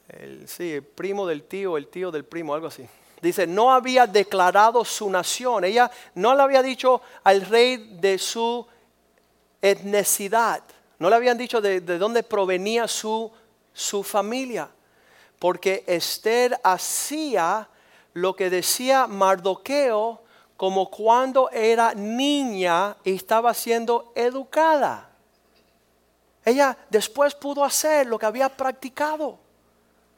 el, 0.10 0.48
sí, 0.48 0.74
el 0.74 0.84
primo 0.84 1.28
del 1.28 1.44
tío, 1.44 1.78
el 1.78 1.88
tío 1.88 2.12
del 2.12 2.26
primo, 2.26 2.54
algo 2.54 2.68
así. 2.68 2.88
Dice, 3.22 3.48
no 3.48 3.72
había 3.72 4.06
declarado 4.06 4.86
su 4.86 5.10
nación. 5.10 5.66
Ella 5.66 5.90
no 6.16 6.36
le 6.36 6.44
había 6.44 6.62
dicho 6.62 7.02
al 7.24 7.42
rey 7.42 7.98
de 8.00 8.18
su 8.18 8.66
etnicidad. 9.62 10.64
No 11.00 11.10
le 11.10 11.16
habían 11.16 11.38
dicho 11.38 11.60
de, 11.60 11.82
de 11.82 11.98
dónde 11.98 12.24
provenía 12.24 12.88
su, 12.88 13.32
su 13.74 14.04
familia. 14.04 14.70
Porque 15.40 15.84
Esther 15.88 16.60
hacía 16.64 17.68
lo 18.14 18.36
que 18.36 18.50
decía 18.50 19.08
Mardoqueo 19.08 20.22
como 20.56 20.90
cuando 20.90 21.50
era 21.52 21.94
niña 21.94 22.98
y 23.04 23.16
estaba 23.16 23.54
siendo 23.54 24.12
educada. 24.16 25.12
Ella 26.44 26.78
después 26.90 27.36
pudo 27.36 27.64
hacer 27.64 28.08
lo 28.08 28.18
que 28.18 28.26
había 28.26 28.50
practicado. 28.50 29.47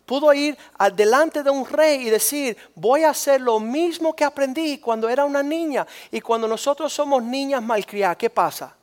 Pudo 0.09 0.33
ir 0.33 0.57
delante 0.95 1.43
de 1.43 1.51
un 1.51 1.67
rey 1.67 2.07
y 2.07 2.09
decir, 2.09 2.57
voy 2.73 3.03
a 3.03 3.11
hacer 3.11 3.39
lo 3.39 3.59
mismo 3.59 4.15
que 4.15 4.25
aprendí 4.25 4.79
cuando 4.79 5.07
era 5.07 5.23
una 5.23 5.43
niña. 5.43 5.85
Y 6.09 6.19
cuando 6.19 6.47
nosotros 6.47 6.91
somos 6.91 7.21
niñas 7.21 7.61
malcriadas, 7.61 8.17
¿qué 8.17 8.27
pasa? 8.27 8.75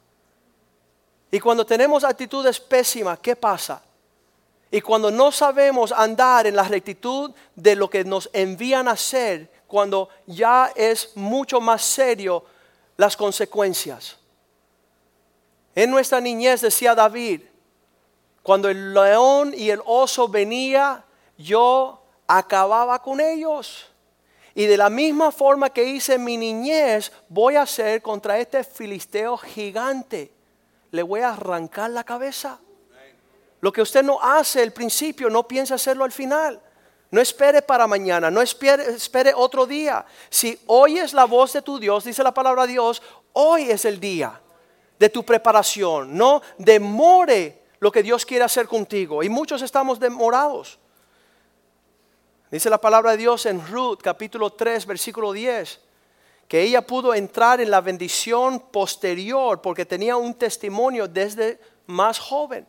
Y 1.33 1.41
cuando 1.41 1.67
tenemos 1.67 2.05
actitudes 2.05 2.61
pésimas, 2.61 3.19
¿qué 3.19 3.35
pasa? 3.35 3.83
Y 4.71 4.81
cuando 4.81 5.11
no 5.11 5.33
sabemos 5.33 5.91
andar 5.91 6.47
en 6.47 6.55
la 6.55 6.63
rectitud 6.63 7.33
de 7.57 7.75
lo 7.75 7.91
que 7.91 8.05
nos 8.05 8.31
envían 8.33 8.87
a 8.87 8.93
hacer, 8.93 9.51
cuando 9.67 10.09
ya 10.27 10.71
es 10.77 11.11
mucho 11.17 11.61
más 11.61 11.83
serio 11.83 12.45
las 12.97 13.17
consecuencias. 13.17 14.17
En 15.75 15.91
nuestra 15.91 16.21
niñez 16.21 16.61
decía 16.61 16.95
David, 16.95 17.41
cuando 18.45 18.69
el 18.69 18.95
león 18.95 19.53
y 19.57 19.71
el 19.71 19.83
oso 19.85 20.29
venía 20.29 21.03
yo 21.37 22.03
acababa 22.27 23.01
con 23.01 23.21
ellos. 23.21 23.87
Y 24.55 24.65
de 24.67 24.77
la 24.77 24.89
misma 24.89 25.31
forma 25.31 25.69
que 25.71 25.85
hice 25.85 26.19
mi 26.19 26.37
niñez, 26.37 27.13
voy 27.29 27.57
a 27.57 27.63
hacer 27.63 28.01
contra 28.01 28.39
este 28.39 28.65
filisteo 28.65 29.37
gigante. 29.37 30.33
Le 30.91 31.03
voy 31.03 31.21
a 31.21 31.35
arrancar 31.35 31.91
la 31.91 32.05
cabeza. 32.05 32.59
Lo 33.61 33.73
que 33.73 33.83
usted 33.83 34.03
no 34.03 34.19
hace 34.23 34.63
al 34.63 34.73
principio, 34.73 35.29
no 35.29 35.47
piensa 35.47 35.75
hacerlo 35.75 36.05
al 36.05 36.13
final. 36.13 36.61
No 37.11 37.21
espere 37.21 37.63
para 37.63 37.87
mañana, 37.87 38.31
no 38.31 38.41
espere, 38.41 39.35
otro 39.35 39.67
día. 39.67 40.05
Si 40.29 40.59
oyes 40.67 41.13
la 41.13 41.25
voz 41.25 41.53
de 41.53 41.63
tu 41.63 41.79
Dios, 41.79 42.05
dice 42.05 42.23
la 42.23 42.35
palabra 42.35 42.67
de 42.67 42.73
Dios, 42.73 43.03
hoy 43.33 43.71
es 43.71 43.85
el 43.85 44.01
día 44.01 44.41
de 44.99 45.09
tu 45.09 45.25
preparación. 45.25 46.17
No 46.17 46.43
demore 46.59 47.63
lo 47.79 47.93
que 47.93 48.03
Dios 48.03 48.25
quiere 48.25 48.45
hacer 48.45 48.67
contigo. 48.67 49.23
Y 49.23 49.29
muchos 49.29 49.63
estamos 49.63 50.01
demorados. 50.01 50.79
Dice 52.51 52.71
la 52.71 52.81
palabra 52.81 53.11
de 53.11 53.17
Dios 53.17 53.45
en 53.47 53.67
Ruth 53.67 53.99
capítulo 54.01 54.51
3 54.51 54.87
versículo 54.87 55.33
10 55.33 55.81
que 56.47 56.63
ella 56.63 56.87
pudo 56.87 57.13
entrar 57.13 57.61
en 57.61 57.73
la 57.73 57.81
bendición 57.81 58.61
posterior 58.61 59.61
porque 59.61 59.85
tenía 59.85 60.17
un 60.17 60.33
testimonio 60.33 61.09
desde 61.09 61.59
más 61.87 62.21
joven. 62.21 62.65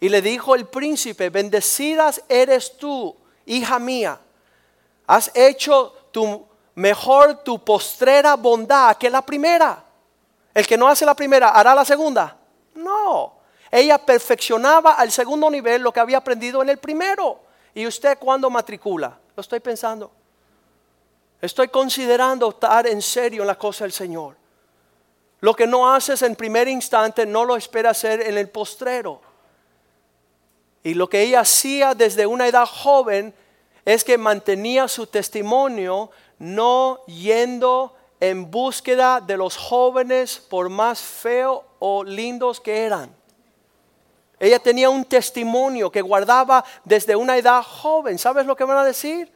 Y 0.00 0.10
le 0.10 0.20
dijo 0.20 0.54
el 0.54 0.66
príncipe, 0.66 1.30
bendecidas 1.30 2.22
eres 2.28 2.76
tú, 2.76 3.16
hija 3.46 3.78
mía. 3.78 4.20
Has 5.06 5.30
hecho 5.34 5.94
tu 6.10 6.46
mejor, 6.74 7.42
tu 7.42 7.64
postrera 7.64 8.36
bondad 8.36 8.98
que 8.98 9.08
la 9.08 9.22
primera. 9.22 9.82
El 10.52 10.66
que 10.66 10.76
no 10.76 10.88
hace 10.88 11.06
la 11.06 11.14
primera, 11.14 11.48
¿hará 11.48 11.74
la 11.74 11.86
segunda? 11.86 12.36
No. 12.74 13.40
Ella 13.70 13.96
perfeccionaba 13.96 14.92
al 14.92 15.10
segundo 15.10 15.48
nivel 15.48 15.80
lo 15.80 15.90
que 15.90 16.00
había 16.00 16.18
aprendido 16.18 16.60
en 16.60 16.68
el 16.68 16.76
primero. 16.76 17.40
¿Y 17.74 17.86
usted 17.86 18.18
cuándo 18.18 18.50
matricula? 18.50 19.21
Lo 19.36 19.40
estoy 19.40 19.60
pensando. 19.60 20.10
Estoy 21.40 21.68
considerando 21.68 22.50
estar 22.50 22.86
en 22.86 23.02
serio 23.02 23.42
en 23.42 23.48
la 23.48 23.58
cosa 23.58 23.84
del 23.84 23.92
Señor. 23.92 24.36
Lo 25.40 25.54
que 25.54 25.66
no 25.66 25.92
haces 25.92 26.22
en 26.22 26.36
primer 26.36 26.68
instante 26.68 27.26
no 27.26 27.44
lo 27.44 27.56
espera 27.56 27.90
hacer 27.90 28.20
en 28.20 28.38
el 28.38 28.48
postrero. 28.48 29.20
Y 30.84 30.94
lo 30.94 31.08
que 31.08 31.22
ella 31.22 31.40
hacía 31.40 31.94
desde 31.94 32.26
una 32.26 32.46
edad 32.46 32.66
joven 32.66 33.34
es 33.84 34.04
que 34.04 34.18
mantenía 34.18 34.86
su 34.86 35.06
testimonio 35.06 36.10
no 36.38 37.04
yendo 37.06 37.96
en 38.20 38.50
búsqueda 38.50 39.20
de 39.20 39.36
los 39.36 39.56
jóvenes 39.56 40.38
por 40.38 40.68
más 40.68 41.00
feos 41.00 41.62
o 41.80 42.04
lindos 42.04 42.60
que 42.60 42.84
eran. 42.84 43.21
Ella 44.42 44.58
tenía 44.58 44.90
un 44.90 45.04
testimonio 45.04 45.88
que 45.88 46.02
guardaba 46.02 46.64
desde 46.82 47.14
una 47.14 47.36
edad 47.36 47.62
joven. 47.62 48.18
¿Sabes 48.18 48.44
lo 48.44 48.56
que 48.56 48.64
van 48.64 48.78
a 48.78 48.84
decir? 48.84 49.30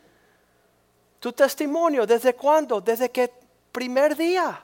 Tu 1.20 1.32
testimonio, 1.32 2.04
¿desde 2.04 2.34
cuándo? 2.34 2.80
Desde 2.80 3.08
que 3.12 3.32
primer 3.70 4.16
día. 4.16 4.60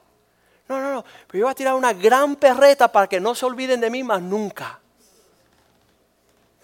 No, 0.66 0.80
no, 0.80 0.94
no. 0.94 1.04
Pero 1.28 1.38
yo 1.38 1.44
voy 1.44 1.52
a 1.52 1.54
tirar 1.54 1.74
una 1.76 1.92
gran 1.92 2.34
perreta 2.34 2.90
para 2.90 3.06
que 3.06 3.20
no 3.20 3.36
se 3.36 3.46
olviden 3.46 3.78
de 3.80 3.88
mí 3.88 4.02
más 4.02 4.20
nunca. 4.20 4.80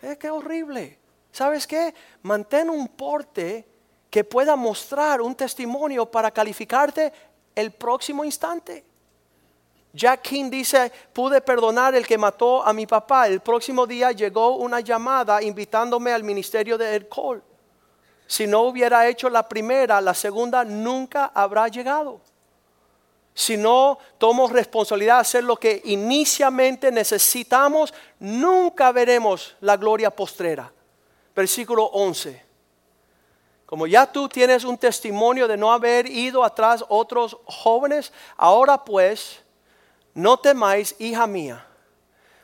Eh, 0.02 0.16
qué 0.18 0.28
horrible. 0.28 0.98
¿Sabes 1.30 1.64
qué? 1.64 1.94
Mantén 2.22 2.70
un 2.70 2.88
porte 2.88 3.64
que 4.10 4.24
pueda 4.24 4.56
mostrar 4.56 5.20
un 5.20 5.36
testimonio 5.36 6.04
para 6.06 6.32
calificarte 6.32 7.12
el 7.54 7.70
próximo 7.70 8.24
instante. 8.24 8.87
Jack 9.92 10.22
King 10.22 10.50
dice, 10.50 10.92
pude 11.12 11.40
perdonar 11.40 11.94
el 11.94 12.06
que 12.06 12.18
mató 12.18 12.64
a 12.64 12.72
mi 12.72 12.86
papá. 12.86 13.26
El 13.26 13.40
próximo 13.40 13.86
día 13.86 14.12
llegó 14.12 14.56
una 14.56 14.80
llamada 14.80 15.42
invitándome 15.42 16.12
al 16.12 16.22
ministerio 16.22 16.76
de 16.76 16.94
alcohol. 16.94 17.42
Si 18.26 18.46
no 18.46 18.62
hubiera 18.62 19.08
hecho 19.08 19.30
la 19.30 19.48
primera, 19.48 20.00
la 20.00 20.12
segunda 20.12 20.62
nunca 20.64 21.32
habrá 21.34 21.68
llegado. 21.68 22.20
Si 23.32 23.56
no 23.56 23.98
tomo 24.18 24.48
responsabilidad 24.48 25.14
de 25.14 25.20
hacer 25.20 25.44
lo 25.44 25.56
que 25.56 25.80
inicialmente 25.84 26.90
necesitamos, 26.90 27.94
nunca 28.18 28.92
veremos 28.92 29.56
la 29.60 29.76
gloria 29.76 30.10
postrera. 30.10 30.70
Versículo 31.34 31.84
11. 31.84 32.48
Como 33.64 33.86
ya 33.86 34.10
tú 34.10 34.28
tienes 34.28 34.64
un 34.64 34.76
testimonio 34.76 35.46
de 35.46 35.56
no 35.56 35.72
haber 35.72 36.06
ido 36.06 36.42
atrás 36.42 36.84
otros 36.88 37.36
jóvenes, 37.44 38.12
ahora 38.36 38.84
pues 38.84 39.44
no 40.14 40.38
temáis, 40.38 40.94
hija 40.98 41.26
mía, 41.26 41.66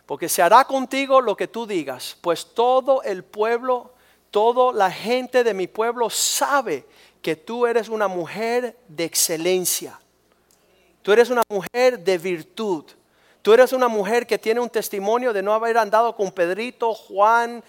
porque 0.06 0.28
se 0.28 0.42
hará 0.42 0.64
contigo 0.64 1.20
lo 1.20 1.36
que 1.36 1.48
tú 1.48 1.66
digas, 1.66 2.16
pues 2.20 2.54
todo 2.54 3.02
el 3.02 3.24
pueblo, 3.24 3.92
toda 4.30 4.72
la 4.72 4.90
gente 4.90 5.44
de 5.44 5.54
mi 5.54 5.66
pueblo 5.66 6.10
sabe 6.10 6.86
que 7.22 7.36
tú 7.36 7.66
eres 7.66 7.88
una 7.88 8.06
mujer 8.06 8.76
de 8.86 9.04
excelencia. 9.04 9.98
Tú 11.00 11.12
eres 11.12 11.30
una 11.30 11.42
mujer 11.48 11.98
de 11.98 12.18
virtud. 12.18 12.84
Tú 13.40 13.52
eres 13.52 13.72
una 13.72 13.88
mujer 13.88 14.26
que 14.26 14.38
tiene 14.38 14.60
un 14.60 14.70
testimonio 14.70 15.32
de 15.32 15.42
no 15.42 15.52
haber 15.52 15.76
andado 15.76 16.16
con 16.16 16.32
Pedrito, 16.32 16.94
Juan, 16.94 17.62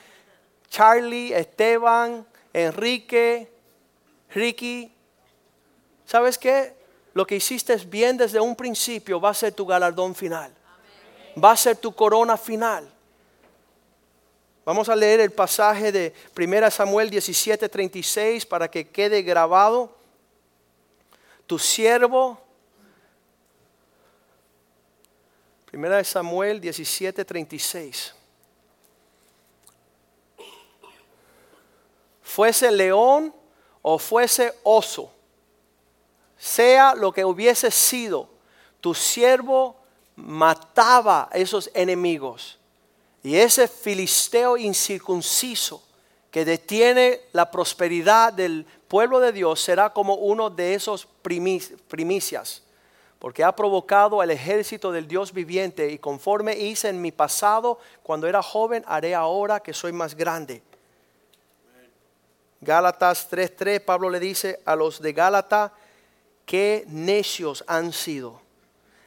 Charlie, 0.69 1.33
Esteban, 1.33 2.25
Enrique, 2.53 3.51
Ricky. 4.29 4.91
¿Sabes 6.05 6.37
qué? 6.37 6.75
Lo 7.15 7.25
que 7.25 7.37
hiciste 7.37 7.73
bien 7.77 8.17
desde 8.17 8.41
un 8.41 8.57
principio 8.57 9.21
va 9.21 9.29
a 9.29 9.33
ser 9.33 9.53
tu 9.53 9.65
galardón 9.65 10.13
final. 10.13 10.53
Va 11.41 11.51
a 11.51 11.57
ser 11.57 11.77
tu 11.77 11.95
corona 11.95 12.35
final. 12.35 12.91
Vamos 14.65 14.89
a 14.89 14.95
leer 14.97 15.21
el 15.21 15.31
pasaje 15.31 15.93
de 15.93 16.13
1 16.35 16.69
Samuel 16.71 17.09
17:36 17.09 18.45
para 18.45 18.69
que 18.69 18.89
quede 18.89 19.21
grabado. 19.21 19.95
Tu 21.47 21.57
siervo. 21.57 22.37
1 25.71 26.03
Samuel 26.03 26.59
17:36. 26.59 28.13
Fuese 32.21 32.69
león 32.71 33.33
o 33.81 33.97
fuese 33.97 34.53
oso 34.63 35.14
sea 36.45 36.93
lo 36.93 37.11
que 37.11 37.25
hubiese 37.25 37.71
sido, 37.71 38.29
tu 38.79 38.93
siervo 38.93 39.75
mataba 40.15 41.27
a 41.31 41.37
esos 41.37 41.71
enemigos. 41.73 42.59
Y 43.23 43.35
ese 43.35 43.67
filisteo 43.67 44.55
incircunciso 44.55 45.81
que 46.29 46.45
detiene 46.45 47.21
la 47.31 47.49
prosperidad 47.49 48.31
del 48.31 48.67
pueblo 48.87 49.19
de 49.19 49.31
Dios 49.31 49.59
será 49.59 49.89
como 49.91 50.13
uno 50.13 50.51
de 50.51 50.75
esos 50.75 51.07
primicias, 51.23 52.61
porque 53.17 53.43
ha 53.43 53.55
provocado 53.55 54.21
al 54.21 54.29
ejército 54.29 54.91
del 54.91 55.07
Dios 55.07 55.33
viviente 55.33 55.89
y 55.89 55.97
conforme 55.97 56.55
hice 56.55 56.89
en 56.89 57.01
mi 57.01 57.11
pasado 57.11 57.79
cuando 58.03 58.27
era 58.27 58.43
joven, 58.43 58.83
haré 58.85 59.15
ahora 59.15 59.59
que 59.61 59.73
soy 59.73 59.93
más 59.93 60.13
grande. 60.13 60.61
Gálatas 62.61 63.27
3:3, 63.31 63.79
Pablo 63.79 64.11
le 64.11 64.19
dice 64.19 64.61
a 64.63 64.75
los 64.75 65.01
de 65.01 65.11
Gálatas, 65.11 65.71
qué 66.45 66.85
necios 66.87 67.63
han 67.67 67.91
sido. 67.91 68.41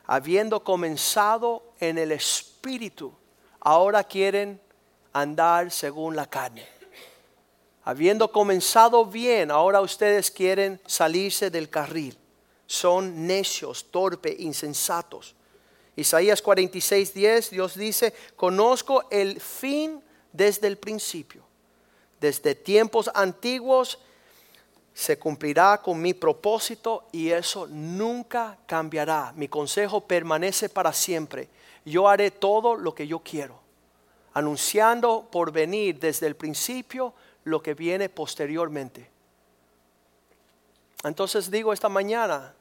Habiendo 0.07 0.64
comenzado 0.64 1.62
en 1.80 1.99
el 1.99 2.12
espíritu, 2.12 3.12
ahora 3.61 4.05
quieren 4.05 4.61
andar 5.12 5.70
según 5.70 6.16
la 6.16 6.26
carne. 6.26 6.66
Habiendo 7.84 8.30
comenzado 8.30 9.07
bien, 9.07 9.51
ahora 9.51 9.80
ustedes 9.80 10.30
quieren 10.30 10.80
salirse 10.86 11.51
del 11.51 11.70
carril. 11.70 12.16
Son 12.66 13.26
necios, 13.26 13.91
torpe, 13.91 14.34
insensatos. 14.39 15.34
Isaías 15.97 16.43
46, 16.43 17.14
10, 17.14 17.51
Dios 17.51 17.74
dice, 17.74 18.12
conozco 18.36 19.05
el 19.11 19.41
fin 19.41 20.03
desde 20.32 20.66
el 20.66 20.76
principio. 20.76 21.43
Desde 22.20 22.55
tiempos 22.55 23.11
antiguos 23.14 23.99
se 24.99 25.17
cumplirá 25.17 25.81
con 25.81 26.03
mi 26.03 26.13
propósito 26.13 27.05
y 27.13 27.31
eso 27.31 27.69
nunca 27.69 28.59
cambiará. 28.67 29.33
Mi 29.37 29.47
consejo 29.47 30.01
permanece 30.01 30.69
para 30.69 30.93
siempre. 30.93 31.49
Yo 31.85 32.09
haré 32.09 32.33
todo 32.33 32.75
lo 32.75 32.93
que 32.93 33.07
yo 33.07 33.21
quiero, 33.21 33.61
anunciando 34.35 35.29
por 35.31 35.53
venir 35.53 36.01
desde 36.01 36.27
el 36.27 36.35
principio 36.35 37.15
lo 37.45 37.63
que 37.63 37.75
viene 37.75 38.09
posteriormente. 38.09 39.09
Entonces 41.05 41.49
digo 41.49 41.73
esta 41.73 41.89
mañana, 41.89 42.53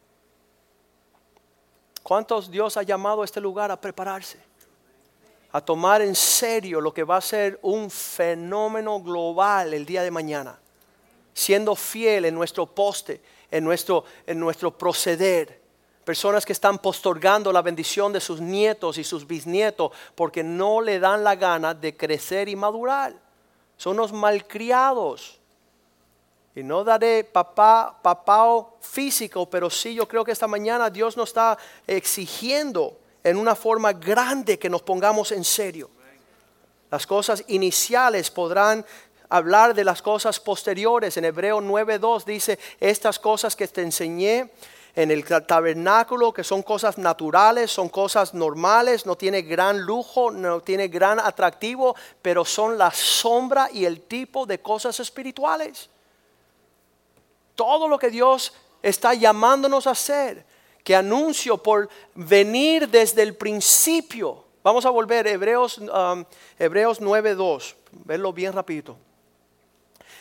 ¿Cuántos 2.04 2.52
Dios 2.52 2.78
ha 2.78 2.84
llamado 2.84 3.24
a 3.24 3.26
este 3.26 3.42
lugar 3.42 3.72
a 3.72 3.82
prepararse? 3.82 4.38
A 5.54 5.60
tomar 5.60 6.04
en 6.04 6.14
serio 6.14 6.82
lo 6.82 6.94
que 6.94 7.04
va 7.04 7.18
a 7.18 7.22
ser 7.22 7.60
un 7.64 7.90
fenómeno 7.90 9.02
global 9.02 9.74
el 9.74 9.88
día 9.88 10.04
de 10.04 10.12
mañana. 10.12 10.60
Siendo 11.38 11.76
fiel 11.76 12.26
en 12.26 12.34
nuestro 12.34 12.66
poste, 12.66 13.22
en 13.52 13.64
nuestro, 13.64 14.06
en 14.26 14.40
nuestro 14.40 14.76
proceder. 14.76 15.62
Personas 16.04 16.44
que 16.44 16.54
están 16.54 16.80
postorgando 16.80 17.54
la 17.54 17.62
bendición 17.62 18.12
de 18.12 18.20
sus 18.20 18.42
nietos 18.42 18.98
y 18.98 19.04
sus 19.04 19.28
bisnietos 19.28 19.92
porque 20.16 20.44
no 20.44 20.82
le 20.82 21.00
dan 21.00 21.24
la 21.24 21.36
gana 21.36 21.76
de 21.76 21.96
crecer 21.96 22.50
y 22.50 22.56
madurar. 22.56 23.14
Son 23.78 23.96
los 23.96 24.12
malcriados. 24.12 25.40
Y 26.56 26.64
no 26.64 26.84
daré 26.84 27.24
papá, 27.24 28.00
papao 28.02 28.76
físico, 28.82 29.48
pero 29.48 29.70
sí 29.70 29.94
yo 29.94 30.08
creo 30.08 30.26
que 30.26 30.32
esta 30.32 30.48
mañana 30.48 30.90
Dios 30.90 31.16
nos 31.18 31.30
está 31.30 31.56
exigiendo 31.86 32.98
en 33.24 33.38
una 33.38 33.54
forma 33.54 33.94
grande 33.94 34.58
que 34.58 34.72
nos 34.72 34.82
pongamos 34.82 35.32
en 35.32 35.44
serio. 35.44 35.92
Las 36.90 37.06
cosas 37.06 37.44
iniciales 37.48 38.32
podrán 38.32 38.86
hablar 39.30 39.74
de 39.74 39.84
las 39.84 40.02
cosas 40.02 40.40
posteriores. 40.40 41.18
En 41.18 41.26
Hebreo 41.26 41.62
9.2 41.62 42.26
dice, 42.26 42.60
estas 42.80 43.20
cosas 43.20 43.56
que 43.56 43.68
te 43.68 43.82
enseñé 43.82 44.52
en 44.96 45.12
el 45.12 45.24
tabernáculo, 45.26 46.34
que 46.34 46.44
son 46.44 46.64
cosas 46.64 46.98
naturales, 46.98 47.72
son 47.72 47.90
cosas 47.90 48.34
normales, 48.34 49.06
no 49.06 49.16
tiene 49.16 49.44
gran 49.44 49.80
lujo, 49.82 50.32
no 50.32 50.62
tiene 50.62 50.88
gran 50.88 51.20
atractivo, 51.20 51.96
pero 52.22 52.44
son 52.44 52.78
la 52.78 52.92
sombra 52.92 53.70
y 53.72 53.86
el 53.86 54.02
tipo 54.02 54.46
de 54.46 54.60
cosas 54.60 55.00
espirituales 55.00 55.90
todo 57.58 57.90
lo 57.90 57.98
que 57.98 58.10
Dios 58.10 58.54
está 58.82 59.16
llamándonos 59.16 59.88
a 59.88 59.92
hacer, 59.92 60.46
que 60.84 60.96
anuncio 60.96 61.58
por 61.58 61.90
venir 62.14 62.88
desde 62.88 63.24
el 63.24 63.36
principio. 63.36 64.46
Vamos 64.64 64.86
a 64.86 64.92
volver 64.92 65.28
Hebreos, 65.28 65.80
um, 65.80 66.24
Hebreos 66.58 67.02
9.2, 67.02 67.74
verlo 68.06 68.32
bien 68.32 68.54
rapidito. 68.54 68.96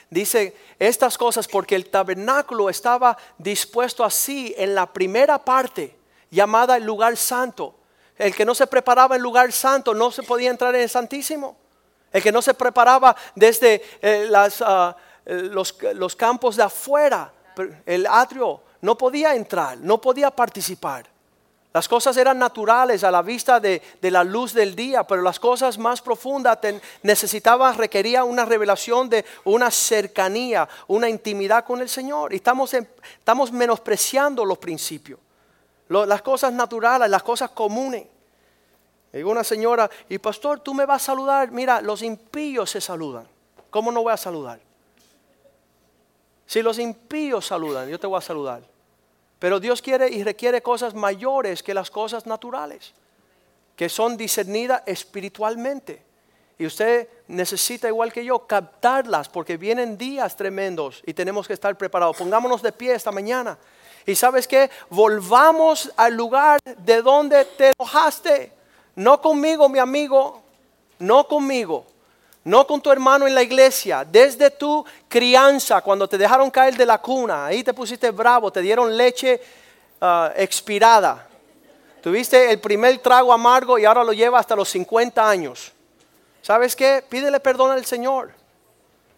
Dice 0.08 0.56
estas 0.78 1.18
cosas 1.18 1.48
porque 1.48 1.74
el 1.74 1.90
tabernáculo 1.90 2.70
estaba 2.70 3.16
dispuesto 3.38 4.04
así 4.04 4.54
en 4.56 4.74
la 4.74 4.92
primera 4.92 5.44
parte, 5.44 5.96
llamada 6.30 6.76
el 6.76 6.84
lugar 6.84 7.16
santo. 7.16 7.74
El 8.16 8.34
que 8.34 8.44
no 8.44 8.54
se 8.54 8.66
preparaba 8.66 9.16
en 9.16 9.22
lugar 9.22 9.50
santo 9.52 9.94
no 9.94 10.10
se 10.10 10.22
podía 10.22 10.50
entrar 10.50 10.74
en 10.74 10.82
el 10.82 10.88
santísimo. 10.88 11.56
El 12.12 12.22
que 12.22 12.32
no 12.32 12.40
se 12.40 12.54
preparaba 12.54 13.14
desde 13.34 13.82
eh, 14.00 14.26
las, 14.30 14.62
ah, 14.62 14.96
eh, 15.26 15.50
los, 15.50 16.16
campos 16.16 16.56
de 16.56 16.62
afuera, 16.62 17.32
el 17.84 18.06
atrio, 18.06 18.62
no 18.80 18.96
podía 18.96 19.34
entrar, 19.34 19.76
no 19.78 20.00
podía 20.00 20.30
participar. 20.30 21.15
Las 21.76 21.88
cosas 21.88 22.16
eran 22.16 22.38
naturales 22.38 23.04
a 23.04 23.10
la 23.10 23.20
vista 23.20 23.60
de, 23.60 23.82
la 24.00 24.24
luz 24.24 24.54
del 24.54 24.74
día, 24.74 25.06
pero 25.06 25.20
las 25.20 25.38
cosas 25.38 25.76
más 25.76 26.00
profundas 26.00 26.58
necesitaban, 27.02 27.76
requería 27.76 28.24
una 28.24 28.46
revelación 28.46 29.10
de 29.10 29.26
una 29.44 29.70
cercanía, 29.70 30.66
una 30.86 31.06
intimidad 31.06 31.66
con 31.66 31.82
el 31.82 31.90
Señor. 31.90 32.32
Y 32.32 32.36
estamos, 32.36 32.72
estamos 32.72 33.52
menospreciando 33.52 34.42
los 34.42 34.56
principios, 34.56 35.20
las 35.90 36.22
cosas 36.22 36.50
naturales, 36.54 37.10
las 37.10 37.22
cosas 37.22 37.50
comunes. 37.50 38.06
Digo 39.12 39.30
una 39.30 39.44
señora, 39.44 39.90
y 40.08 40.16
pastor, 40.16 40.60
tú 40.60 40.72
me 40.72 40.86
vas 40.86 41.02
a 41.02 41.06
saludar. 41.12 41.50
Mira, 41.50 41.82
los 41.82 42.00
impíos 42.00 42.70
se 42.70 42.80
saludan. 42.80 43.28
¿Cómo 43.68 43.92
no 43.92 44.02
voy 44.02 44.14
a 44.14 44.16
saludar? 44.16 44.60
Si 46.46 46.62
los 46.62 46.78
impíos 46.78 47.44
saludan, 47.44 47.86
yo 47.86 48.00
te 48.00 48.06
voy 48.06 48.16
a 48.16 48.22
saludar. 48.22 48.62
Pero 49.38 49.60
Dios 49.60 49.82
quiere 49.82 50.08
y 50.08 50.24
requiere 50.24 50.62
cosas 50.62 50.94
mayores 50.94 51.62
que 51.62 51.74
las 51.74 51.90
cosas 51.90 52.26
naturales, 52.26 52.92
que 53.76 53.88
son 53.88 54.16
discernidas 54.16 54.82
espiritualmente. 54.86 56.02
Y 56.58 56.64
usted 56.64 57.08
necesita, 57.28 57.88
igual 57.88 58.12
que 58.12 58.24
yo, 58.24 58.46
captarlas 58.46 59.28
porque 59.28 59.58
vienen 59.58 59.98
días 59.98 60.36
tremendos 60.36 61.02
y 61.04 61.12
tenemos 61.12 61.46
que 61.46 61.52
estar 61.52 61.76
preparados. 61.76 62.16
Pongámonos 62.16 62.62
de 62.62 62.72
pie 62.72 62.94
esta 62.94 63.12
mañana. 63.12 63.58
Y 64.06 64.14
sabes 64.14 64.48
que 64.48 64.70
volvamos 64.88 65.92
al 65.96 66.14
lugar 66.14 66.60
de 66.64 67.02
donde 67.02 67.44
te 67.44 67.72
enojaste. 67.78 68.52
No 68.94 69.20
conmigo, 69.20 69.68
mi 69.68 69.78
amigo, 69.78 70.42
no 70.98 71.28
conmigo 71.28 71.86
no 72.46 72.64
con 72.64 72.80
tu 72.80 72.92
hermano 72.92 73.26
en 73.26 73.34
la 73.34 73.42
iglesia, 73.42 74.06
desde 74.08 74.52
tu 74.52 74.84
crianza, 75.08 75.80
cuando 75.80 76.08
te 76.08 76.16
dejaron 76.16 76.48
caer 76.48 76.76
de 76.76 76.86
la 76.86 76.98
cuna, 76.98 77.46
ahí 77.46 77.64
te 77.64 77.74
pusiste 77.74 78.12
bravo, 78.12 78.52
te 78.52 78.60
dieron 78.60 78.96
leche 78.96 79.40
ah, 80.00 80.32
expirada. 80.36 81.26
Tuviste 82.00 82.52
el 82.52 82.60
primer 82.60 82.98
trago 82.98 83.32
amargo 83.32 83.80
y 83.80 83.84
ahora 83.84 84.04
lo 84.04 84.12
lleva 84.12 84.38
hasta 84.38 84.54
los 84.54 84.68
50 84.68 85.28
años. 85.28 85.72
¿Sabes 86.40 86.76
qué? 86.76 87.04
Pídele 87.08 87.40
perdón 87.40 87.72
al 87.72 87.84
Señor. 87.84 88.30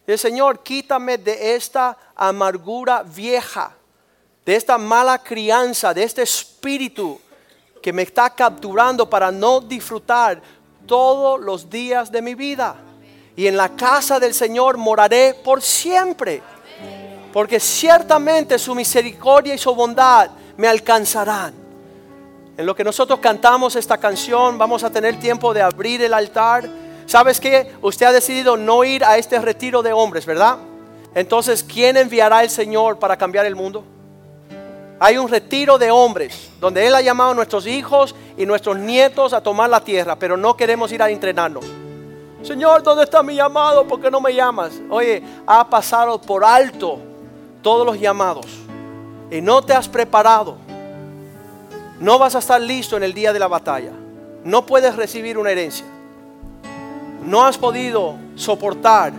El 0.07 0.19
Señor, 0.19 0.61
quítame 0.61 1.19
de 1.19 1.55
esta 1.55 1.99
amargura 2.17 3.03
vieja, 3.03 3.73
de 4.47 4.57
esta 4.57 4.79
mala 4.79 5.23
crianza, 5.23 5.93
de 5.93 6.03
este 6.03 6.23
espíritu 6.23 7.21
que 7.83 7.93
me 7.93 8.01
está 8.01 8.31
capturando 8.31 9.09
para 9.11 9.31
no 9.31 9.61
disfrutar 9.61 10.41
todos 10.87 11.39
los 11.39 11.69
días 11.69 12.11
de 12.11 12.23
mi 12.23 12.35
vida 12.35 12.85
y 13.39 13.47
en 13.47 13.57
la 13.57 13.69
casa 13.69 14.19
del 14.19 14.35
Señor 14.35 14.77
moraré 14.79 15.33
por 15.33 15.63
siempre. 15.63 16.43
Porque 17.33 17.61
ciertamente 17.61 18.59
su 18.59 18.75
misericordia 18.75 19.55
y 19.55 19.59
su 19.59 19.73
bondad 19.77 20.31
me 20.57 20.67
alcanzarán. 20.67 21.55
En 22.57 22.67
lo 22.67 22.75
que 22.75 22.83
nosotros 22.83 23.21
cantamos 23.21 23.77
esta 23.77 23.97
canción, 23.97 24.59
vamos 24.59 24.83
a 24.83 24.91
tener 24.91 25.21
tiempo 25.21 25.55
de 25.55 25.63
abrir 25.63 26.03
el 26.03 26.15
altar. 26.15 26.69
¿Sabes 27.07 27.39
qué? 27.39 27.77
Usted 27.81 28.07
ha 28.07 28.13
decidido 28.13 28.57
no 28.57 28.83
ir 28.83 29.05
a 29.05 29.17
este 29.19 29.39
retiro 29.39 29.85
de 29.85 29.93
hombres, 29.93 30.27
¿verdad? 30.27 30.59
Entonces, 31.15 31.63
¿quién 31.63 31.97
enviará 31.97 32.43
el 32.43 32.51
Señor 32.51 32.99
para 32.99 33.17
cambiar 33.17 33.47
el 33.47 33.55
mundo? 33.55 33.85
Hay 34.99 35.17
un 35.17 35.29
retiro 35.29 35.79
de 35.79 35.93
hombres 35.93 36.51
donde 36.59 36.85
Él 36.85 36.95
ha 36.97 37.03
llamado 37.03 37.31
a 37.31 37.35
nuestros 37.35 37.69
hijos 37.69 38.17
y 38.37 38.47
nuestros 38.47 38.77
nietos 38.79 39.33
a 39.33 39.41
tomar 39.41 39.71
la 39.71 39.85
tierra, 39.85 40.17
pero 40.17 40.37
no 40.37 40.57
queremos 40.57 40.91
ir 40.91 41.01
a 41.05 41.09
entrenarnos. 41.09 41.88
Señor, 42.43 42.83
¿dónde 42.83 43.05
está 43.05 43.23
mi 43.23 43.35
llamado? 43.35 43.87
¿Por 43.87 44.01
qué 44.01 44.11
no 44.11 44.21
me 44.21 44.33
llamas? 44.33 44.73
Oye, 44.91 45.23
ha 45.47 45.69
pasado 45.69 46.21
por 46.21 46.45
alto 46.45 46.99
todos 47.63 47.85
los 47.85 47.99
llamados 47.99 48.47
y 49.31 49.41
no 49.41 49.61
te 49.63 49.73
has 49.73 49.89
preparado. 49.89 50.57
No 51.99 52.19
vas 52.19 52.37
a 52.37 52.39
estar 52.39 52.61
listo 52.61 52.97
en 52.97 53.03
el 53.03 53.13
día 53.13 53.33
de 53.33 53.41
la 53.41 53.49
batalla. 53.49 53.91
No 54.45 54.65
puedes 54.65 54.95
recibir 54.95 55.37
una 55.37 55.51
herencia. 55.51 55.85
No 57.25 57.45
has 57.45 57.59
podido 57.59 58.15
soportar, 58.37 59.13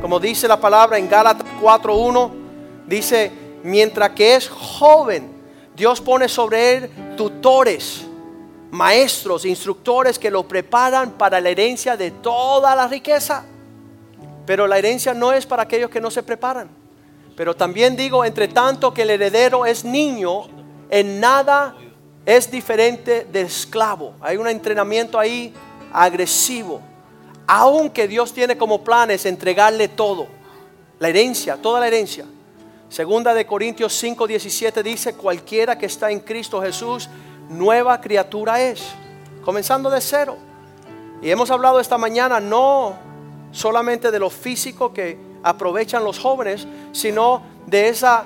como 0.00 0.20
dice 0.20 0.46
la 0.46 0.60
palabra 0.60 0.96
en 0.96 1.08
Gálatas 1.08 1.46
4:1, 1.60 2.30
dice, 2.86 3.32
mientras 3.64 4.10
que 4.10 4.36
es 4.36 4.48
joven, 4.48 5.28
Dios 5.74 6.00
pone 6.00 6.28
sobre 6.28 6.76
él 6.76 6.90
tutores 7.16 8.06
maestros, 8.70 9.44
instructores 9.44 10.18
que 10.18 10.30
lo 10.30 10.46
preparan 10.46 11.12
para 11.12 11.40
la 11.40 11.50
herencia 11.50 11.96
de 11.96 12.10
toda 12.10 12.74
la 12.76 12.86
riqueza. 12.88 13.44
Pero 14.46 14.66
la 14.66 14.78
herencia 14.78 15.14
no 15.14 15.32
es 15.32 15.46
para 15.46 15.64
aquellos 15.64 15.90
que 15.90 16.00
no 16.00 16.10
se 16.10 16.22
preparan. 16.22 16.68
Pero 17.36 17.54
también 17.54 17.96
digo, 17.96 18.24
entre 18.24 18.48
tanto 18.48 18.92
que 18.92 19.02
el 19.02 19.10
heredero 19.10 19.64
es 19.64 19.84
niño, 19.84 20.48
en 20.90 21.20
nada 21.20 21.74
es 22.26 22.50
diferente 22.50 23.26
de 23.30 23.42
esclavo. 23.42 24.14
Hay 24.20 24.36
un 24.36 24.48
entrenamiento 24.48 25.18
ahí 25.18 25.52
agresivo. 25.92 26.80
Aunque 27.46 28.06
Dios 28.06 28.32
tiene 28.32 28.56
como 28.56 28.84
planes 28.84 29.26
entregarle 29.26 29.88
todo, 29.88 30.28
la 30.98 31.08
herencia, 31.08 31.56
toda 31.56 31.80
la 31.80 31.88
herencia. 31.88 32.26
Segunda 32.88 33.34
de 33.34 33.46
Corintios 33.46 34.02
5:17 34.02 34.82
dice, 34.82 35.14
cualquiera 35.14 35.78
que 35.78 35.86
está 35.86 36.10
en 36.10 36.20
Cristo 36.20 36.60
Jesús 36.60 37.08
nueva 37.50 38.00
criatura 38.00 38.62
es, 38.62 38.82
comenzando 39.44 39.90
de 39.90 40.00
cero. 40.00 40.38
Y 41.20 41.30
hemos 41.30 41.50
hablado 41.50 41.80
esta 41.80 41.98
mañana 41.98 42.40
no 42.40 42.94
solamente 43.52 44.10
de 44.10 44.18
lo 44.18 44.30
físico 44.30 44.92
que 44.92 45.18
aprovechan 45.42 46.04
los 46.04 46.18
jóvenes, 46.18 46.66
sino 46.92 47.42
de 47.66 47.88
esa, 47.88 48.24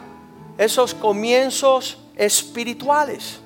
esos 0.59 0.95
comienzos 0.95 1.99
espirituales. 2.15 3.41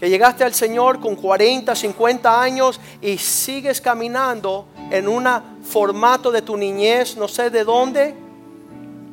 Que 0.00 0.10
llegaste 0.10 0.44
al 0.44 0.52
Señor 0.52 1.00
con 1.00 1.16
40, 1.16 1.74
50 1.74 2.42
años 2.42 2.80
y 3.00 3.16
sigues 3.18 3.80
caminando 3.80 4.66
en 4.90 5.08
un 5.08 5.26
formato 5.62 6.30
de 6.30 6.42
tu 6.42 6.56
niñez, 6.56 7.16
no 7.16 7.28
sé 7.28 7.50
de 7.50 7.64
dónde. 7.64 8.14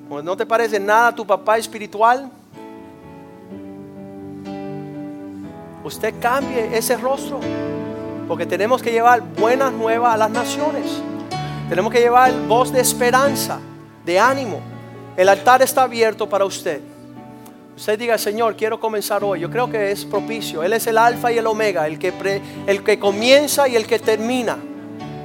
¿No 0.09 0.37
te 0.37 0.45
parece 0.45 0.79
nada 0.79 1.15
tu 1.15 1.25
papá 1.25 1.57
espiritual? 1.57 2.29
Usted 5.83 6.13
cambie 6.19 6.75
ese 6.77 6.97
rostro. 6.97 7.39
Porque 8.27 8.45
tenemos 8.45 8.81
que 8.81 8.91
llevar 8.91 9.21
buenas 9.21 9.73
nuevas 9.73 10.13
a 10.13 10.17
las 10.17 10.29
naciones. 10.29 10.85
Tenemos 11.67 11.91
que 11.91 11.99
llevar 11.99 12.31
voz 12.47 12.71
de 12.71 12.79
esperanza, 12.79 13.59
de 14.05 14.19
ánimo. 14.19 14.61
El 15.17 15.27
altar 15.29 15.61
está 15.61 15.83
abierto 15.83 16.27
para 16.27 16.45
usted. 16.45 16.81
Usted 17.75 17.99
diga, 17.99 18.17
Señor, 18.17 18.55
quiero 18.55 18.79
comenzar 18.79 19.23
hoy. 19.23 19.41
Yo 19.41 19.49
creo 19.49 19.69
que 19.69 19.91
es 19.91 20.05
propicio. 20.05 20.63
Él 20.63 20.73
es 20.73 20.87
el 20.87 20.97
alfa 20.97 21.31
y 21.31 21.37
el 21.37 21.47
omega, 21.47 21.85
el 21.87 21.99
que, 21.99 22.13
el 22.65 22.83
que 22.83 22.99
comienza 22.99 23.67
y 23.67 23.75
el 23.75 23.85
que 23.85 23.99
termina. 23.99 24.57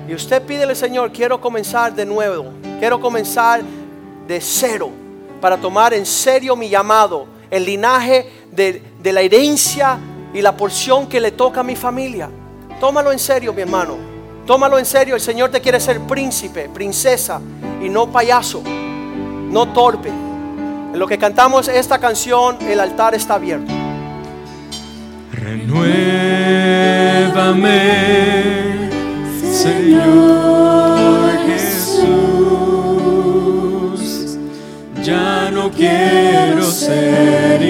Y 0.09 0.14
usted 0.14 0.42
pídele, 0.42 0.74
Señor, 0.74 1.12
quiero 1.12 1.40
comenzar 1.40 1.94
de 1.94 2.04
nuevo. 2.04 2.46
Quiero 2.80 3.00
comenzar 3.00 3.62
de 4.26 4.40
cero 4.40 4.90
para 5.40 5.56
tomar 5.56 5.94
en 5.94 6.04
serio 6.04 6.56
mi 6.56 6.68
llamado, 6.68 7.26
el 7.50 7.64
linaje 7.64 8.28
de, 8.50 8.82
de 9.00 9.12
la 9.12 9.20
herencia 9.20 9.98
y 10.32 10.42
la 10.42 10.56
porción 10.56 11.06
que 11.06 11.20
le 11.20 11.32
toca 11.32 11.60
a 11.60 11.62
mi 11.62 11.76
familia. 11.76 12.28
Tómalo 12.80 13.12
en 13.12 13.18
serio, 13.18 13.52
mi 13.52 13.62
hermano. 13.62 13.96
Tómalo 14.46 14.78
en 14.78 14.86
serio. 14.86 15.14
El 15.14 15.20
Señor 15.20 15.50
te 15.50 15.60
quiere 15.60 15.80
ser 15.80 16.00
príncipe, 16.00 16.68
princesa 16.68 17.40
y 17.82 17.88
no 17.88 18.10
payaso, 18.10 18.62
no 18.64 19.72
torpe. 19.72 20.08
En 20.08 20.98
lo 20.98 21.06
que 21.06 21.18
cantamos 21.18 21.68
esta 21.68 21.98
canción, 21.98 22.56
el 22.62 22.80
altar 22.80 23.14
está 23.14 23.34
abierto. 23.34 23.70
Renuévame, 25.32 26.08
Señor 29.52 31.30
Jesús. 31.46 32.08
Ya 35.02 35.50
no 35.50 35.70
quiero 35.70 36.64
ser 36.64 37.62